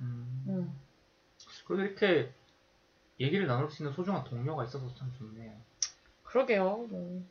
[0.01, 0.45] 음.
[0.49, 0.81] 음.
[1.67, 2.33] 그리고 이렇게
[3.19, 5.53] 얘기를 나눌 수 있는 소중한 동료가 있어서 참 좋네요.
[6.25, 6.87] 그러게요.
[6.89, 7.25] 뭐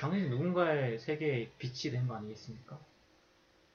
[0.00, 2.78] 당연히 누군가의 세계에 빛이 된 거 아니겠습니까?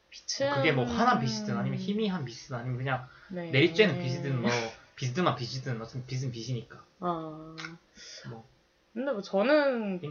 [0.10, 3.50] 빛은 그게 뭐 환한 빛이든 아니면 희미한 빛이든 아니면 그냥 네.
[3.52, 4.50] 내리쬐는 빛이든 뭐
[4.96, 6.84] 비스듬한 빛이든 어쨌든 빛은 빛이니까.
[7.00, 7.56] 아.
[8.30, 8.46] 뭐
[8.96, 10.02] 근데 뭐 저는.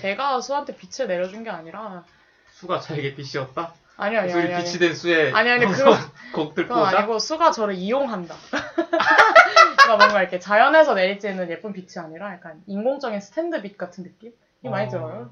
[0.00, 2.04] 제가 수한테 빛을 내려준 게 아니라
[2.52, 3.74] 수가 자에게 빛이었다.
[3.96, 4.64] 아니 아니 아니 아니.
[4.64, 5.98] 빛이 된 수의 아니, 아니, 방송 그건-
[6.32, 6.98] 곡 듣고 그건 오자.
[6.98, 8.36] 아니고 수가 저를 이용한다.
[8.76, 14.32] 그러니까 뭔가 이렇게 자연에서 내리쬐는 예쁜 빛이 아니라 약간 인공적인 스탠드 빛 같은 느낌이
[14.62, 14.90] 많이 어.
[14.90, 15.30] 들어요.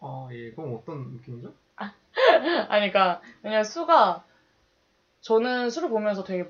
[0.00, 1.54] 아, 예, 그럼 어떤 느낌이죠?
[1.76, 4.22] 아니 그러니까 왜냐면 수가
[5.22, 6.44] 저는 수를 보면서 되게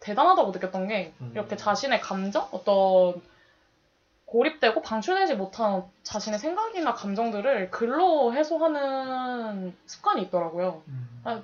[0.00, 1.30] 대단하다고 느꼈던 게 음.
[1.34, 3.20] 이렇게 자신의 감정 어떤
[4.28, 10.82] 고립되고 방출되지 못한 자신의 생각이나 감정들을 글로 해소하는 습관이 있더라고요.
[10.88, 11.20] 음.
[11.24, 11.42] 아,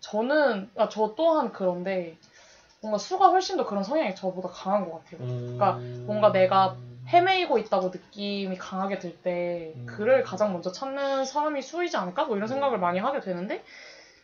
[0.00, 2.16] 저는 아, 저 또한 그런데
[2.80, 5.20] 뭔가 수가 훨씬 더 그런 성향이 저보다 강한 것 같아요.
[5.20, 6.76] 그러니까 뭔가 내가
[7.06, 9.86] 헤매이고 있다고 느낌이 강하게 들때 음.
[9.86, 12.24] 글을 가장 먼저 찾는 사람이 수이지 않을까?
[12.24, 13.62] 뭐 이런 생각을 많이 하게 되는데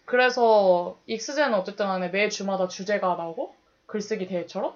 [0.05, 3.55] 그래서 익스제는 어쨌든 간에 매 주마다 주제가 나오고
[3.87, 4.75] 글쓰기 대회처럼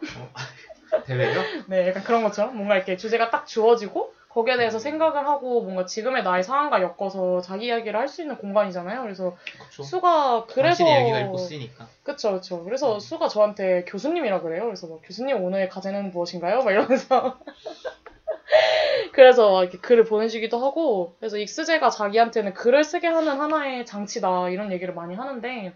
[1.07, 1.43] 대회요?
[1.69, 6.23] 네 약간 그런 것처럼 뭔가 이렇게 주제가 딱 주어지고 거기에 대해서 생각을 하고 뭔가 지금의
[6.23, 9.03] 나의 상황과 엮어서 자기 이야기를 할 수 있는 공간이잖아요.
[9.03, 9.83] 그래서 그쵸.
[9.83, 11.87] 수가 그래서 얘기가 읽고 쓰이니까.
[12.05, 12.65] 그쵸, 그쵸.
[12.65, 14.65] 그래서 수가 저한테 교수님이라 그래요.
[14.65, 16.63] 그래서 막 교수님 오늘 과제는 무엇인가요?
[16.63, 17.39] 막 이러면서.
[19.13, 24.73] 그래서 막 이렇게 글을 보내주기도 하고, 그래서 익스제가 자기한테는 글을 쓰게 하는 하나의 장치다, 이런
[24.73, 25.73] 얘기를 많이 하는데,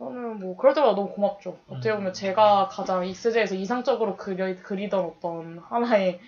[0.00, 1.58] 저는 뭐, 그럴 때마다 너무 고맙죠.
[1.68, 2.12] 어떻게 보면 음.
[2.14, 6.18] 제가 가장 익스제에서 이상적으로 그리, 그리던 어떤 하나의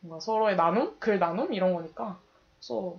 [0.00, 0.96] 뭔가 서로의 나눔?
[0.98, 1.52] 글 나눔?
[1.54, 2.18] 이런 거니까.
[2.58, 2.96] 그래서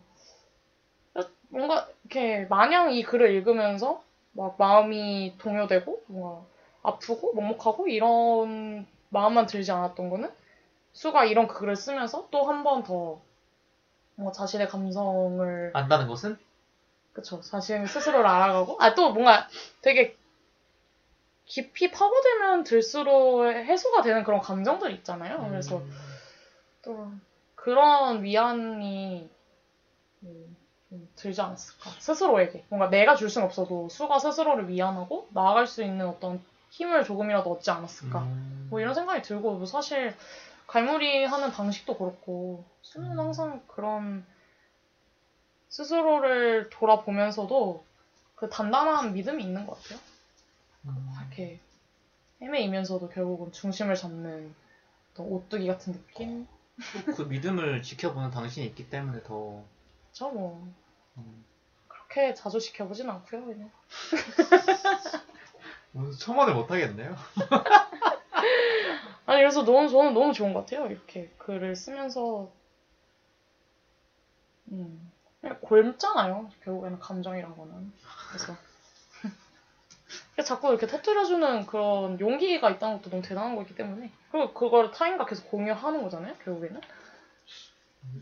[1.49, 4.01] 뭔가 이렇게 마냥 이 글을 읽으면서
[4.33, 6.45] 막 마음이 동요되고 뭔가
[6.83, 10.31] 아프고 먹먹하고 이런 마음만 들지 않았던 거는
[10.93, 13.19] 수가 이런 글을 쓰면서 또 한 번 더
[14.15, 16.37] 뭔가 자신의 감성을 안다는 것은?
[17.13, 19.47] 그쵸 자신 스스로를 알아가고 아 또 뭔가
[19.81, 20.15] 되게
[21.45, 25.47] 깊이 파고들면 들수록 해소가 되는 그런 감정들 있잖아요.
[25.49, 25.91] 그래서 음.
[26.83, 27.11] 또
[27.55, 29.29] 그런 위안이
[30.23, 30.57] 음,
[30.89, 36.41] 좀 들지 않았을까 스스로에게 뭔가 내가 줄순 없어도 수가 스스로를 위안하고 나아갈 수 있는 어떤
[36.69, 38.67] 힘을 조금이라도 얻지 않았을까 음.
[38.69, 40.15] 뭐 이런 생각이 들고 뭐 사실
[40.67, 43.19] 갈무리 하는 방식도 그렇고 수는 음.
[43.19, 44.23] 항상 그런
[45.69, 47.83] 스스로를 돌아보면서도
[48.35, 49.99] 그 단단한 믿음이 있는 것 같아요.
[50.85, 51.09] 음.
[51.21, 51.59] 이렇게
[52.41, 54.53] 헤매이면서도 결국은 중심을 잡는
[55.11, 56.47] 어떤 오뚜기 같은 느낌?
[57.15, 59.63] 그 믿음을 지켜보는 당신이 있기 때문에 더
[60.07, 60.65] 그쵸 뭐
[61.17, 61.43] 음,
[61.89, 63.69] 그렇게 자주 지켜보진 않고요 그냥
[65.93, 67.17] 오늘 첨언을 못 하겠네요.
[69.25, 72.49] 아니 그래서 너무 저는 너무 좋은 것 같아요 이렇게 글을 쓰면서
[74.71, 75.08] 음
[75.41, 76.51] 그냥 골잖아요.
[76.63, 77.93] 결국에는 감정이란 거는.
[78.29, 78.55] 그래서.
[80.43, 84.11] 자꾸 이렇게 터뜨려주는 그런 용기가 있다는 것도 너무 대단한 거기 때문에.
[84.31, 86.79] 그리고 그걸 타인과 계속 공유하는 거잖아요 결국에는.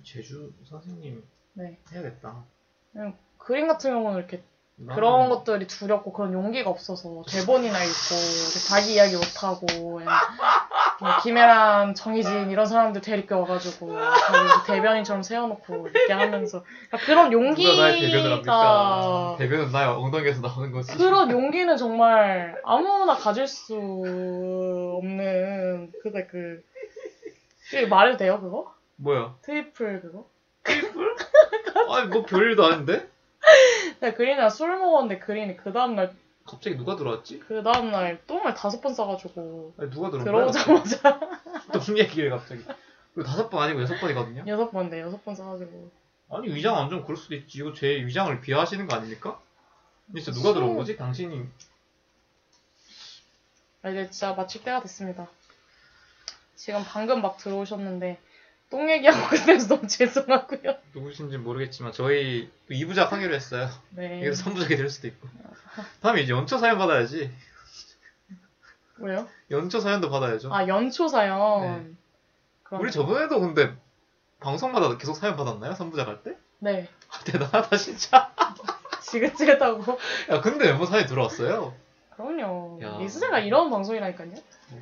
[0.04, 1.24] 제주 선생님
[1.54, 1.78] 네.
[1.92, 2.44] 해야겠다.
[2.92, 4.44] 그냥 그림 같은 경우는 이렇게
[4.76, 8.16] 나는 그런 것들이 두렵고 그런 용기가 없어서 대본이나 읽고
[8.68, 10.02] 자기 이야기 못하고
[11.00, 13.92] 뭐 김혜란, 정희진 이런 사람들 데리고 와가지고
[14.66, 19.36] 대변인처럼 세워놓고 이렇게 하면서 그러니까 그런 용기가 누가 나의 대변을 합니까?
[19.38, 20.98] 대변은 나의 엉덩이에서 나오는 거지.
[20.98, 26.64] 그런 용기는 정말 아무나 가질 수 없는 그게 그
[27.74, 28.74] 이게 말해도 돼요 그거?
[28.96, 29.36] 뭐야?
[29.44, 30.26] 트리플 그거?
[31.94, 33.08] 아니 뭐 별일도 아닌데?
[34.00, 36.12] 내가 그린이랑 술 먹었는데 그린이 그 다음날
[36.48, 37.40] 갑자기 누가 들어왔지?
[37.40, 40.24] 그 다음날 똥을 다섯 번 싸가지고 아니 누가 들어온?
[40.26, 41.20] 들어오자마자
[41.74, 42.64] 똥 얘기를 갑자기.
[43.14, 44.44] 이거 다섯 번 아니고 여섯 번이거든요.
[44.48, 45.92] 여섯 번인데 여섯 번 싸가지고
[46.30, 47.60] 아니 위장 완전 그럴 수도 있지.
[47.60, 49.40] 이거 제 위장을 비하하시는 거 아닙니까?
[50.16, 50.96] 진짜 누가 들어온 거지?
[50.96, 51.46] 당신이
[53.84, 55.28] 아, 이제 진짜 마칠 때가 됐습니다.
[56.56, 58.20] 지금 방금 막 들어오셨는데
[58.70, 60.76] 똥 얘기하고 끝내서 너무 죄송하고요.
[60.94, 63.70] 누구신지 모르겠지만 저희 2부작 하기로 했어요.
[63.92, 64.20] 네.
[64.20, 65.28] 이게 3부작이 될 수도 있고.
[66.02, 67.32] 다음에 이제 연초 사연 받아야지.
[69.00, 69.28] 왜요?
[69.52, 70.54] 연초 사연도 받아야죠.
[70.54, 71.62] 아 연초 사연.
[71.62, 71.92] 네.
[72.64, 73.74] 그럼 우리 저번에도 근데
[74.40, 75.74] 방송마다 계속 사연 받았나요?
[75.74, 76.36] 3부작 할 때?
[76.60, 78.34] 네 아, 대단하다 진짜.
[79.02, 79.98] 지긋지긋하고
[80.32, 81.74] 야 근데 멤버 사연 들어왔어요.
[82.16, 82.80] 그럼요.
[82.82, 82.98] 야.
[83.00, 84.32] 이수제가 이런 방송이라니까요.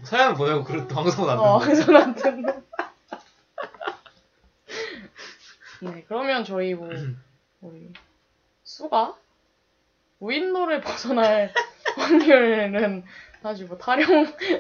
[0.04, 1.76] 사연 보내고 그래도 방송은 안 어, 듣는.
[1.84, 2.64] 그래서 안 듣는.
[5.82, 6.90] 네 그러면 저희 뭐
[7.62, 7.92] 우리
[8.64, 9.16] 수가
[10.20, 11.52] 무인도를 벗어날
[11.98, 13.04] 확률은
[13.42, 14.58] 사실 뭐 타령밖에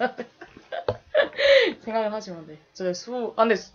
[0.00, 0.24] 않을까
[1.80, 2.58] 생각을 하지만 네.
[2.72, 3.72] 저 수, 아, 근데, 수-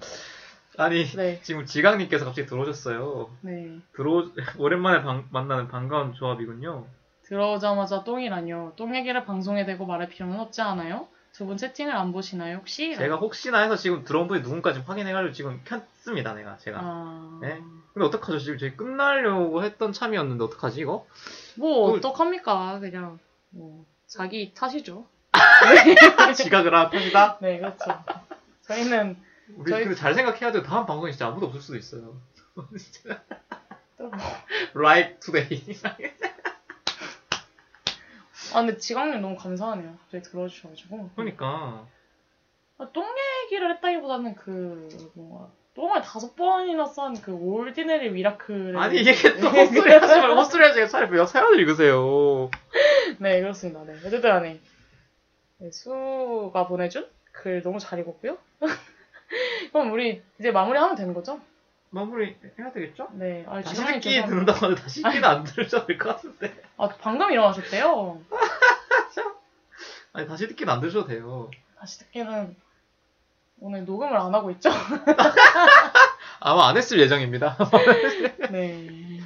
[0.78, 3.30] 아니 네, 지금 지강님께서 갑자기 들어오셨어요.
[3.42, 3.80] 네.
[3.96, 6.86] 들어 오랜만에 방- 만나는 반가운 조합이군요.
[7.24, 8.74] 들어오자마자 똥이라뇨.
[8.76, 11.08] 똥 얘기를 방송에 대고 말할 필요는 없지 않아요?
[11.38, 12.96] 두 분 채팅을 안 보시나요, 혹시?
[12.96, 16.80] 제가 혹시나 해서 지금 들어온 분이 누군가 좀 확인해가지고 지금 켰습니다, 내가 제가.
[16.82, 17.40] 아...
[17.42, 17.62] 네?
[17.94, 18.40] 근데 어떡하죠?
[18.40, 21.06] 지금 저희 끝나려고 했던 참이었는데 어떡하지 이거?
[21.56, 22.80] 뭐, 그걸- 어떡합니까?
[22.80, 23.20] 그냥,
[23.52, 25.06] 뭐, 자기 탓이죠.
[26.36, 27.38] 지각을 한 탓이다?
[27.42, 28.04] 네, 그렇죠.
[28.62, 29.16] 저희는,
[29.58, 30.64] 우리 저희- 근데 잘 생각해야 돼요.
[30.64, 32.20] 다음 방송에 진짜 아무도 없을 수도 있어요.
[33.98, 34.18] 또 뭐.
[34.76, 35.62] Like today.
[38.54, 39.98] 아, 근데 지광님 너무 감사하네요.
[40.00, 41.10] 갑자기 들어주셔가지고.
[41.16, 41.88] 그러니까
[42.78, 43.06] 아, 똥
[43.44, 48.76] 얘기를 했다기보다는 그, 뭔가, 똥을 다섯 번이나 싼 그 ordinary miracle.
[48.78, 52.50] 아니 이게 또 헛소리 하지 말고 헛소리 하지 말고 차라리 왜 사연을 읽으세요.
[53.20, 53.84] 네, 그렇습니다.
[53.84, 53.94] 네.
[53.94, 54.60] 어쨌든 간에.
[55.60, 58.38] 네, 수가 보내준 글 너무 잘 읽었고요.
[59.72, 61.40] 그럼 우리 이제 마무리하면 되는 거죠?
[61.98, 63.08] 마무리 해야 되겠죠?
[63.14, 63.44] 네.
[63.48, 64.28] 아, 다시 지광님 듣기 죄송합니다.
[64.54, 66.62] 듣는다고 하는데 다시 듣기는 안 들으셔도 될 것 같은데.
[66.78, 68.22] 아, 방금 일어나셨대요.
[70.14, 71.50] 아니 다시 듣기는 안 들으셔도 돼요.
[71.80, 72.56] 다시 듣기는
[73.60, 74.70] 오늘 녹음을 안 하고 있죠?
[76.40, 77.58] 아마 안 했을 예정입니다.
[78.52, 79.20] 네.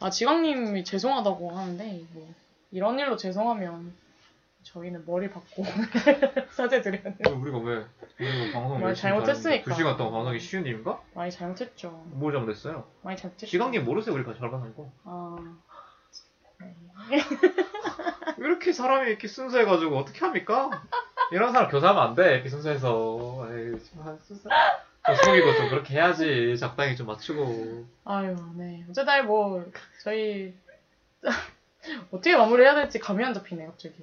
[0.00, 2.34] 아, 지광님이 죄송하다고 하는데, 뭐,
[2.72, 3.94] 이런 일로 죄송하면
[4.62, 5.64] 저희는 머리 받고
[6.52, 7.36] 사죄드려야 돼요.
[7.40, 7.86] 우리가 왜
[8.18, 9.64] 우리가 방송 말 열심히 잘못했으니까.
[9.64, 11.00] 두 시간 동안 방송하기 쉬운 일인가?
[11.14, 11.90] 많이 잘못했죠.
[12.06, 12.86] 뭘 잘못했어요?
[13.02, 13.46] 많이 잘못했죠.
[13.46, 14.92] 지강님 모르세요 우리가 잘못한 거.
[15.04, 15.36] 아,
[16.60, 16.74] 네.
[18.38, 20.70] 왜 이렇게 사람이 이렇게 순수해가지고 어떻게 합니까?
[21.32, 22.34] 이런 사람 교사하면 안 돼.
[22.34, 23.46] 이렇게 순수해서.
[23.50, 24.48] 에이, 좀 순수.
[25.06, 26.56] 좀 속이고 좀 그렇게 해야지.
[26.58, 27.86] 적당히 좀 맞추고.
[28.04, 28.84] 아유, 네.
[28.88, 29.64] 어쨌든 뭐,
[30.02, 30.54] 저희,
[32.10, 33.94] 어떻게 마무리해야 될지 감이 안 잡히네, 갑자기.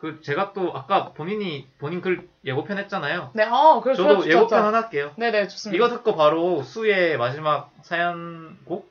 [0.00, 3.32] 그 제가 또 아까 본인이 본인 글 예고편 했잖아요.
[3.34, 4.66] 네, 아, 그래, 저도 예고편 좋아.
[4.66, 5.12] 하나 할게요.
[5.16, 5.76] 네 네, 좋습니다.
[5.76, 8.90] 이거 듣고 바로 수의 마지막 사연곡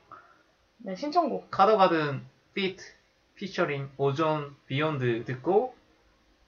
[0.78, 1.50] 네, 신청곡.
[1.50, 2.24] 카더가든
[2.54, 2.84] feat
[3.34, 5.74] featuring 오존 Beyond 듣고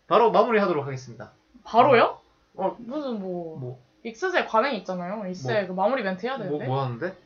[0.06, 1.32] 바로 마무리하도록 하겠습니다.
[1.64, 2.20] 바로요?
[2.54, 2.76] 어.
[2.78, 5.26] 무슨 뭐, 뭐, 익스제 관행이 있잖아요.
[5.26, 6.66] 익스제 그 마무리 멘트 해야 뭐, 되는데.
[6.66, 7.16] 뭐 하는데?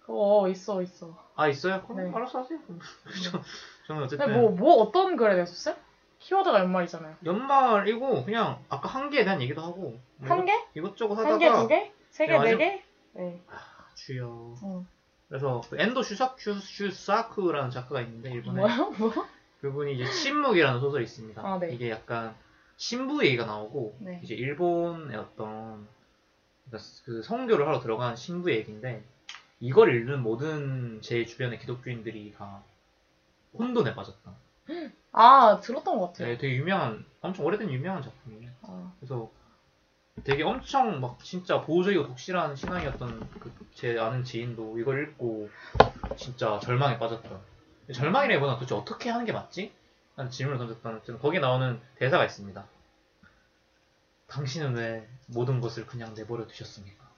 [0.00, 1.16] 그거 있어, 있어.
[1.36, 1.82] 아 있어요?
[1.86, 2.16] 그럼 네.
[2.16, 2.58] 알아서 하세요.
[3.30, 3.40] 저,
[3.86, 5.76] 저는 어쨌든 근데 뭐, 뭐 어떤 글에 냈었어요?
[6.20, 7.16] 키워드가 연말이잖아요.
[7.24, 10.52] 연말이고 그냥 아까 한계에 대한 얘기도 하고 뭐 한 개?
[10.74, 11.92] 이것, 저것 하다가 한 개, 두 개?
[12.10, 12.56] 세 개, 네, 네.
[12.56, 12.84] 개?
[13.14, 13.40] 네.
[13.94, 14.86] 주여 어.
[15.28, 18.90] 그래서 그 엔도 슈사, 슈, 슈사쿠라는 작가가 있는데 일본에 뭐요?
[18.98, 19.12] 뭐?
[19.60, 21.40] 그분이 이제 침묵이라는 소설이 있습니다.
[21.42, 21.72] 아, 네.
[21.72, 22.34] 이게 약간
[22.76, 24.20] 신부 얘기가 나오고 네.
[24.22, 25.86] 이제 일본의 어떤
[26.66, 29.02] 그러니까 그 성교를 하러 들어간 신부 얘기인데
[29.60, 32.62] 이걸 읽는 모든 제 주변의 기독교인들이 다
[33.58, 34.32] 혼돈에 빠졌다.
[35.12, 36.28] 아 들었던 것 같아요.
[36.28, 38.50] 네, 되게 유명한 엄청 오래된 유명한 작품이에요.
[38.62, 39.30] 아, 그래서
[40.24, 45.48] 되게 엄청 막 진짜 보수적이고 독실한 신앙이었던 그 제 아는 지인도 이걸 읽고
[46.16, 47.30] 진짜 절망에 빠졌다.
[47.94, 49.72] 절망이라기보다 도대체 어떻게 하는 게 맞지?
[50.16, 52.62] 라는 질문을 던졌다는 좀 거기에 나오는 대사가 있습니다.
[54.26, 57.08] 당신은 왜 모든 것을 그냥 내버려 두셨습니까?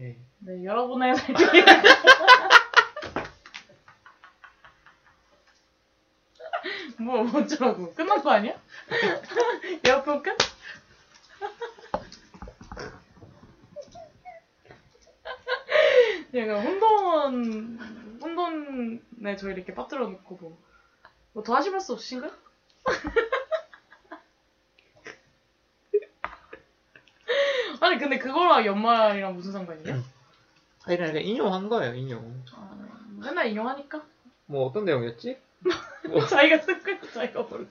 [0.00, 0.16] 예.
[0.40, 1.14] 네 여러분의
[6.98, 8.54] 삶이 뭐 뭐더라고 끝난 거 아니야?
[9.86, 10.36] 에어컨 끝?
[16.34, 17.78] 얘가 혼돈
[18.20, 20.62] 혼돈에 저 이렇게 빠뜨려 놓고 뭐,
[21.32, 22.30] 뭐더 하실 말씀 없으신가요?
[27.80, 30.02] 아니 근데 그거랑 연말이랑 무슨 상관이에요?
[30.84, 32.42] 아, 이런 약간 인용한 거예요, 인용.
[32.52, 32.76] 아,
[33.20, 34.04] 맨날 인용하니까
[34.46, 35.38] 뭐 어떤 내용이었지?
[36.28, 37.66] 자기가 쓴거 자기가 몰라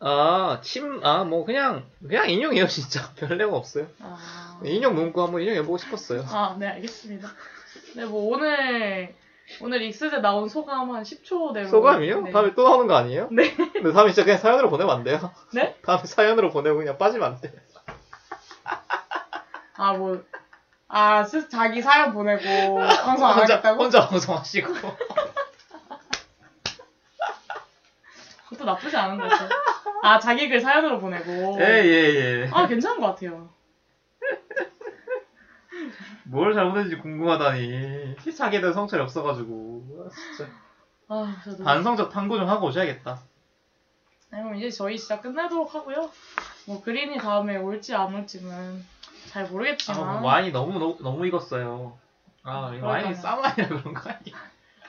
[0.00, 3.10] 아, 침, 아, 뭐 그냥, 그냥 인용이에요, 진짜.
[3.16, 3.86] 별 내용 없어요.
[4.00, 6.24] 아, 인용 문구 한번 인용해보고 싶었어요.
[6.28, 7.28] 아, 네, 알겠습니다.
[7.96, 9.14] 네, 뭐, 오늘,
[9.62, 11.68] 오늘 익스제 나온 소감 한 10초 내로.
[11.68, 12.20] 소감이요?
[12.22, 12.32] 네.
[12.32, 13.28] 다음에 또 나오는 거 아니에요?
[13.30, 13.54] 네.
[13.54, 15.32] 근데 다음에 진짜 그냥 사연으로 보내면 안 돼요?
[15.54, 15.74] 네?
[15.86, 17.50] 다음에 사연으로 보내고 그냥 빠지면 안 돼.
[19.76, 20.22] 아, 뭐,
[20.88, 23.82] 아, 스, 자기 사연 보내고, 방송 안 혼자, 하겠다고?
[23.82, 24.72] 혼자 방송하시고.
[28.54, 29.48] 그것도 나쁘지 않은 것 같아요.
[30.02, 31.58] 아, 자기 글 사연으로 보내고.
[31.60, 32.50] 예, 예, 예.
[32.52, 33.50] 아, 괜찮은 것 같아요.
[36.24, 38.16] 뭘 잘못했는지 궁금하다니.
[38.36, 40.10] 자기에 대한 성찰이 없어가지고.
[40.36, 40.50] 진짜.
[41.08, 41.64] 아, 저도.
[41.64, 43.20] 반성적 탐구 좀 하고 오셔야겠다.
[44.30, 46.10] 네, 그럼 이제 저희 진짜 끝내도록 하고요.
[46.66, 48.84] 뭐, 그린이 다음에 올지 안 올지는
[49.28, 50.22] 잘 아, 모르겠지만.
[50.22, 51.98] 와인이 너무, 너무, 너무 익었어요.
[52.42, 53.14] 아, 이 와인이.
[53.14, 54.36] 싼 와인이라 그런 거 아니야?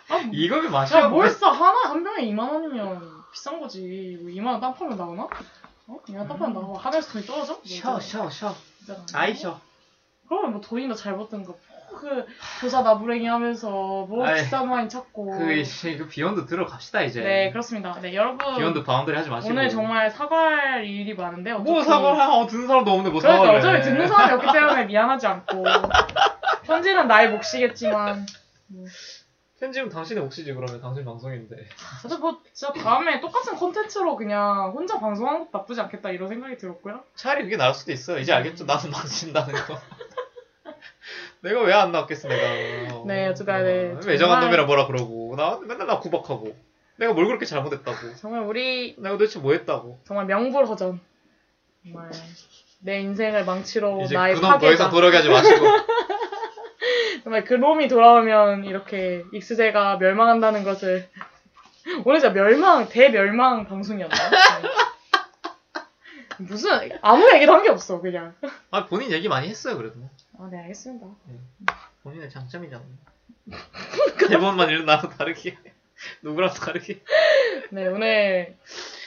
[0.09, 1.51] 아, 뭐, 이거면 맛이 야, 뭘 써?
[1.51, 4.17] 하나, 한 병에 2만원이면 비싼 거지.
[4.21, 5.23] 뭐 2만 원 땅 파면 나오나?
[5.87, 5.97] 어?
[6.05, 6.79] 그냥 땅 파면 나와.
[6.79, 7.53] 하늘에서 돈이 떨어져?
[7.53, 8.55] 뭐 쉬어, 쉬어, 쉬어.
[9.13, 9.59] 아이, 쉬어.
[10.27, 11.51] 그러면 뭐 돈이나 잘 버든 거.
[11.89, 12.25] 뭐 그,
[12.61, 15.37] 조사 나부랭이 하면서, 뭐 아이, 비싼 와인 찾고.
[15.37, 17.21] 그, 이제 그 Beyond 들어갑시다, 이제.
[17.21, 17.99] 네, 그렇습니다.
[18.01, 18.55] 네, 여러분.
[18.55, 19.51] beyond boundary 하지 마시고.
[19.53, 21.53] 오늘 정말 사과할 일이 많은데.
[21.53, 23.81] 뭐 어차피- 사과를 하고 듣는 사람도 없는데 뭐 그러니까 사과를 어차피 해.
[23.81, 25.63] 듣는 사람이 없기 때문에 미안하지 않고.
[26.63, 28.25] 편집은 나의 몫이겠지만.
[29.59, 31.55] 편집은 당신의 몫이지 그러면 당신 방송인데.
[32.01, 37.03] 사실 뭐, 진짜 다음에 똑같은 콘텐츠로 그냥 혼자 방송하는 것도 나쁘지 않겠다 이런 생각이 들었고요.
[37.15, 38.19] 차라리 그게 나을 수도 있어요.
[38.19, 38.65] 이제 알겠죠?
[38.65, 39.79] 나는 망친다는 거.
[41.41, 43.03] 내가 왜 안 나왔겠어, 내가.
[43.05, 45.35] 네, 어쨌든, 네, 외정한 정말- 놈이라 뭐라 그러고.
[45.37, 46.55] 나 맨날 나 구박하고.
[46.97, 48.15] 내가 뭘 그렇게 잘못했다고.
[48.15, 49.99] 정말 우리 내가 도대체 뭐 했다고.
[50.05, 50.99] 정말 명불허전.
[51.83, 52.11] 정말
[52.79, 54.71] 내 인생을 망치러 이제 나의 그놈 더.
[54.71, 55.65] 이상 돌아가게 하지 마시고.
[57.25, 61.09] 정말 그 놈이 돌아오면 이렇게 익스제가 멸망한다는 것을
[62.05, 64.15] 오늘 진짜 멸망 대멸망 방송이었나?
[64.29, 64.69] 네.
[66.37, 66.69] 무슨
[67.01, 68.35] 아무 얘기도 한 게 없어 그냥.
[68.69, 69.95] 아, 본인 얘기 많이 했어요, 그래도.
[70.39, 71.07] 아네 알겠습니다.
[72.03, 72.83] 본인의 장점이잖아.
[74.29, 75.57] 대본만 읽는 나랑 다르게.
[76.21, 77.01] 누구랑 다르게.
[77.71, 78.55] 네 오늘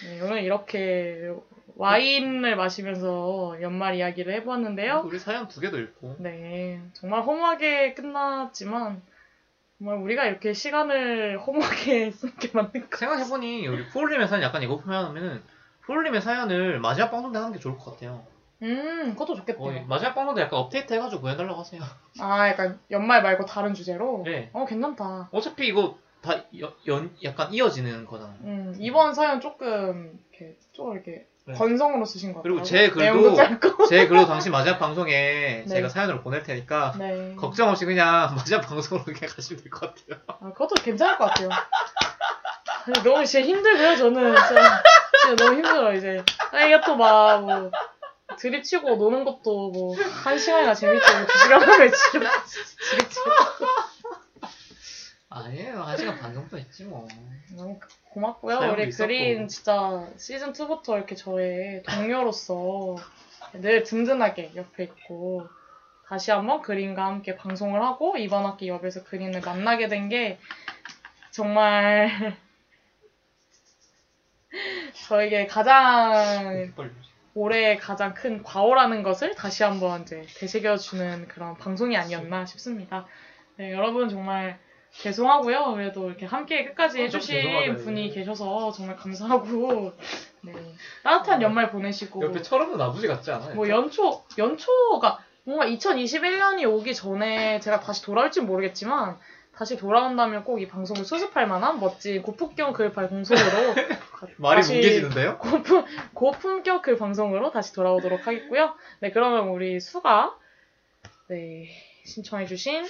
[0.05, 1.31] 네, 오늘 이렇게
[1.79, 5.05] 와인을 마시면서 연말 이야기를 해보았는데요.
[5.07, 6.17] 우리 사연 두 개도 읽고.
[6.19, 9.01] 네, 정말 허무하게 끝났지만
[9.79, 12.97] 정말 우리가 이렇게 시간을 허무하게 쓰게 만든 거.
[12.97, 15.41] 생각해보니, 우리 폴림의 사연 약간 이거 표현하면은,
[15.87, 18.27] 폴림의 사연을 마지막 방송 때 하는 게 좋을 것 같아요.
[18.61, 19.61] 음, 그것도 좋겠다.
[19.61, 21.81] 거의 마지막 방송 때 약간 업데이트 해가지고 보내달라고 하세요.
[22.21, 24.23] 아, 약간 연말 말고 다른 주제로.
[24.25, 24.51] 네.
[24.53, 25.29] 어, 괜찮다.
[25.31, 28.37] 어차피 이거 다 연, 연- 약간 이어지는 거잖아요.
[28.43, 31.55] 음, 이번 사연 조금 이렇게 조금 이렇게 네.
[31.55, 32.55] 건성으로 쓰신 것 같아요.
[32.55, 33.89] 그리고 제 글도-.
[33.89, 35.65] 제 글도 당신 마지막 방송에 네.
[35.67, 37.35] 제가 사연으로 보낼 테니까 네.
[37.39, 40.21] 걱정 없이 그냥 마지막 방송으로 그냥 가시면 될 것 같아요.
[40.27, 41.49] 아, 그것도 괜찮을 것 같아요.
[43.05, 44.35] 너무 진짜 힘들고요, 저는.
[44.37, 44.83] 진짜,
[45.23, 46.23] 진짜 너무 힘들어요, 이제.
[46.53, 47.71] 아, 이게 또 막, 뭐,
[48.39, 51.07] 드립치고 노는 것도 뭐, 한 시간이나 재밌지.
[51.27, 53.21] 두 시간 하면 지겹, 지겹지겠다.
[55.31, 55.85] 아니에요.
[56.21, 57.07] 반 정도 했지 뭐.
[57.57, 57.79] 너무
[58.11, 58.57] 고맙고요.
[58.57, 59.07] 사연도 우리 있었고.
[59.07, 62.97] 그린 진짜 시즌 2부터 이렇게 저의 동료로서
[63.53, 65.47] 늘 든든하게 옆에 있고,
[66.07, 70.39] 다시 한번 그린과 함께 방송을 하고, 이번 학기 옆에서 그린을 만나게 된 게,
[71.31, 72.37] 정말,
[75.09, 76.73] 저에게 가장.
[77.35, 83.07] 올해 가장 큰 과오라는 것을 다시 한번 이제 되새겨주는 그런 방송이 아니었나 싶습니다.
[83.57, 84.59] 네, 여러분 정말
[85.03, 85.73] 죄송하고요.
[85.75, 87.85] 그래도 이렇게 함께 끝까지 아, 죄송하다, 해주신 이거.
[87.85, 89.93] 분이 계셔서 정말 감사하고
[90.43, 90.53] 네.
[91.03, 93.55] 따뜻한 연말 보내시고 옆에 철없는 아버지 같지 않아요?
[93.55, 99.17] 뭐 연초 연초가 뭔가 2021년이 오기 전에 제가 다시 돌아올진 모르겠지만
[99.55, 103.75] 다시 돌아온다면 꼭 이 방송을 수습할 만한 멋진 고품격 글팔 공송으로
[104.39, 105.39] 말이 뭉개지는데요?
[105.39, 105.85] 고품,
[106.15, 108.75] 고품격 그 방송으로 다시 돌아오도록 하겠고요.
[109.01, 110.35] 네, 그러면 우리 수가
[111.29, 111.69] 네,
[112.05, 112.85] 신청해주신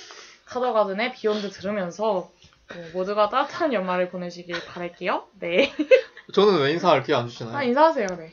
[0.49, 2.31] 카더가든의 비욘드 들으면서
[2.75, 5.25] 뭐 모두가 따뜻한 연말을 보내시길 바랄게요.
[5.41, 5.73] 네.
[6.35, 7.57] 저는 왜 인사할 기회 안 주시나요?
[7.57, 8.07] 아, 인사하세요.
[8.19, 8.33] 네.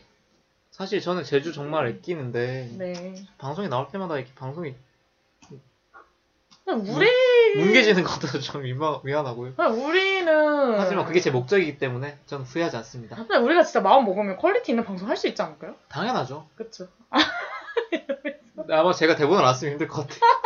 [0.71, 3.15] 사실 저는 제주 정말 아끼는데 네.
[3.37, 4.75] 방송이 나올 때마다 이렇게 방송이
[6.65, 7.07] 그냥 우리,
[7.57, 9.53] 뭉개지는 것 같아서 좀 미안, 미안하고요.
[9.57, 10.79] 우리는.
[10.79, 13.15] 하지만 그게 제 목적이기 때문에 저는 후회하지 않습니다.
[13.15, 15.75] 근데 우리가 진짜 마음 먹으면 quality 있는 방송 할 수 있지 않을까요?
[15.89, 16.47] 당연하죠.
[16.55, 16.87] 그쵸.
[18.69, 20.19] 아마 제가 대본을 안 쓰면 힘들 것 같아요.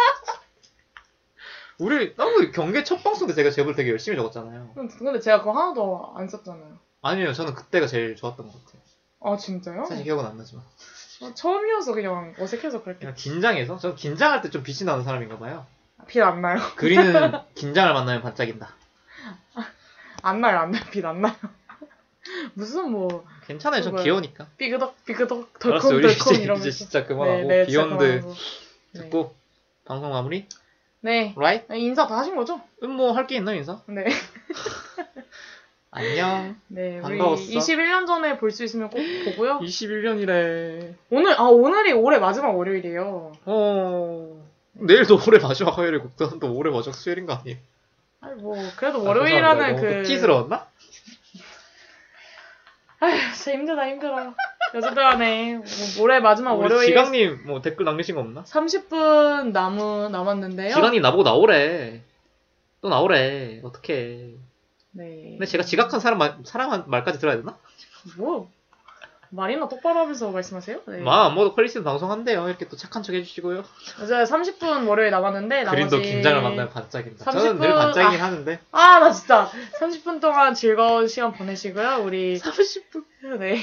[1.79, 4.71] 우리 나도 경계 첫 방송 때 제가 제볼 되게 열심히 적었잖아요.
[4.75, 6.77] 근데 제가 그거 하나도 안 썼잖아요.
[7.01, 8.81] 아니요, 저는 그때가 제일 좋았던 것 같아요.
[9.21, 9.85] 아, 진짜요?
[9.85, 10.63] 사실 기억은 안 나지만.
[11.21, 12.99] 어, 처음이어서 그냥 어색해서 그렇게.
[12.99, 13.77] 그냥 긴장해서?
[13.77, 15.65] 저는 긴장할 때 좀 빛이 나는 사람인가 봐요.
[16.07, 16.59] 빛 안 나요.
[16.75, 18.69] 그린은 긴장을 만나면 반짝인다.
[20.21, 20.83] 안 나요, 안 나요.
[20.91, 21.33] 빛 안 나요.
[22.53, 24.03] 무슨 뭐, 괜찮아요, 전 그거요.
[24.03, 24.47] 귀여우니까.
[24.57, 26.67] 삐그덕, 삐그덕, 덜컹덜컹 이러면서.
[26.67, 28.33] 이제 진짜 그만하고 네, 네, Beyond 그만하고.
[28.93, 29.01] 네.
[29.01, 29.35] 듣고
[29.85, 30.45] 방송 마무리.
[31.01, 31.33] 네.
[31.37, 31.71] Right?
[31.71, 32.61] 네, 인사 다 하신 거죠?
[32.83, 33.81] 음, 뭐 할 게 있나 인사?
[33.87, 34.05] 네.
[35.91, 36.55] 안녕.
[36.67, 37.41] 네, 반가웠어.
[37.43, 39.59] 21년 전에 볼 수 있으면 꼭 보고요.
[39.59, 40.93] 21년이래.
[41.09, 43.31] 오늘, 아, 오늘이 올해 마지막 월요일이에요.
[43.45, 44.45] 어.
[44.73, 45.99] 내일도 올해 마지막 화요일에
[46.39, 47.57] 또 올해 마지막 수요일인 거 아니에요?
[48.21, 49.93] 아니, 뭐, 그래도 아, 월요일이라는 그.
[49.95, 50.67] 또 티스러웠나?
[52.99, 54.33] 아휴, 진짜 힘들다, 힘들어.
[54.75, 55.65] 여자들 안에 뭐,
[56.03, 56.87] 올해 마지막 우리 월요일.
[56.87, 58.43] 지강님 뭐 댓글 남기신 거 없나?
[58.43, 60.73] 30분 남은, 남았는데요.
[60.75, 62.01] 지강님 나보고 나오래.
[62.81, 63.61] 또 나오래.
[63.63, 64.33] 어떡해.
[64.91, 65.27] 네.
[65.31, 67.57] 근데 제가 지각한 사람 말, 사람 말까지 들어야 되나?
[68.17, 68.49] 뭐,
[69.31, 70.81] 말이나 똑바로 하면서 말씀하세요?
[70.87, 70.97] 네.
[71.01, 72.47] 마, 안 먹어도 퀄리티는 방송한대요.
[72.47, 73.63] 이렇게 또 착한 척 해주시고요.
[74.03, 75.89] 이제 30분 월요일 남았는데, 나머지.
[75.89, 77.31] 그린도 긴장을 만나면 반짝인다.
[77.31, 78.25] 저는 30분 늘 반짝이긴 아.
[78.25, 78.59] 하는데.
[78.71, 79.51] 아, 나 진짜.
[79.79, 82.01] 30분 동안 즐거운 시간 보내시고요.
[82.03, 82.39] 우리.
[82.39, 83.03] 30분?
[83.39, 83.59] 네.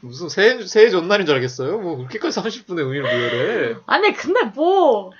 [0.00, 1.78] 무슨 새해, 새해 전날인 줄 알겠어요?
[1.78, 3.76] 뭐 그렇게까지 30분의 의미를 부여해.
[3.86, 5.12] 아니, 근데 뭐.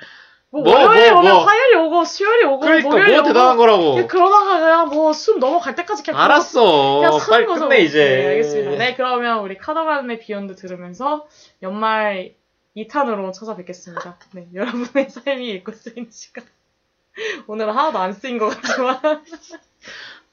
[0.51, 1.45] 뭐, 뭐, 월요일에 뭐, 오면 뭐.
[1.45, 3.29] 화요일이 오고, 수요일이 오고, 그러니까 목요일이 뭐 오고.
[3.29, 4.07] 대단한 거라고.
[4.07, 6.21] 그러다가 그냥 뭐 숨 넘어갈 때까지 그냥.
[6.21, 6.97] 알았어.
[7.01, 7.69] 그냥 빨리 거죠.
[7.69, 7.99] 끝내 이제.
[8.05, 8.71] 네, 알겠습니다.
[8.77, 11.27] 네, 그러면 우리 카더가든의 비욘드 들으면서
[11.63, 12.35] 연말
[12.77, 14.19] 2탄으로 찾아뵙겠습니다.
[14.35, 16.45] 네, 여러분의 삶이 읽고 쓰이는 시간.
[17.47, 19.23] 오늘은 하나도 안 쓰인 것 같지만.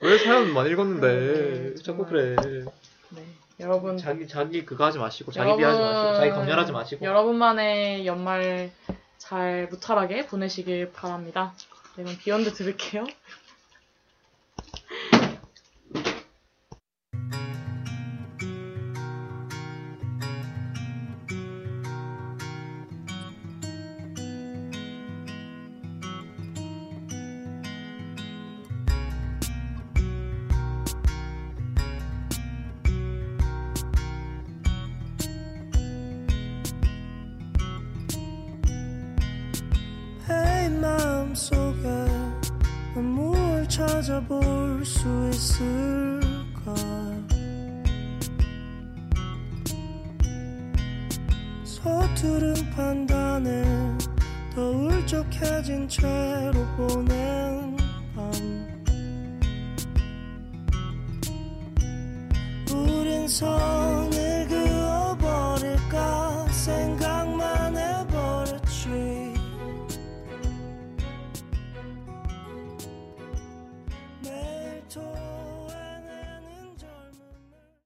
[0.01, 2.09] 왜 사연 많이 네, 읽었는데 자꾸 정말.
[2.09, 2.35] 그래.
[3.11, 3.21] 네,
[3.59, 3.97] 여러분.
[3.97, 7.05] 자기 자기 그거 하지 마시고 자기 여러분, 비하지 마시고 자기 검열하지 마시고.
[7.05, 8.71] 여러분만의 연말
[9.17, 11.53] 잘 무탈하게 보내시길 바랍니다.
[11.95, 13.05] 네, 그럼 비욘드 들을게요.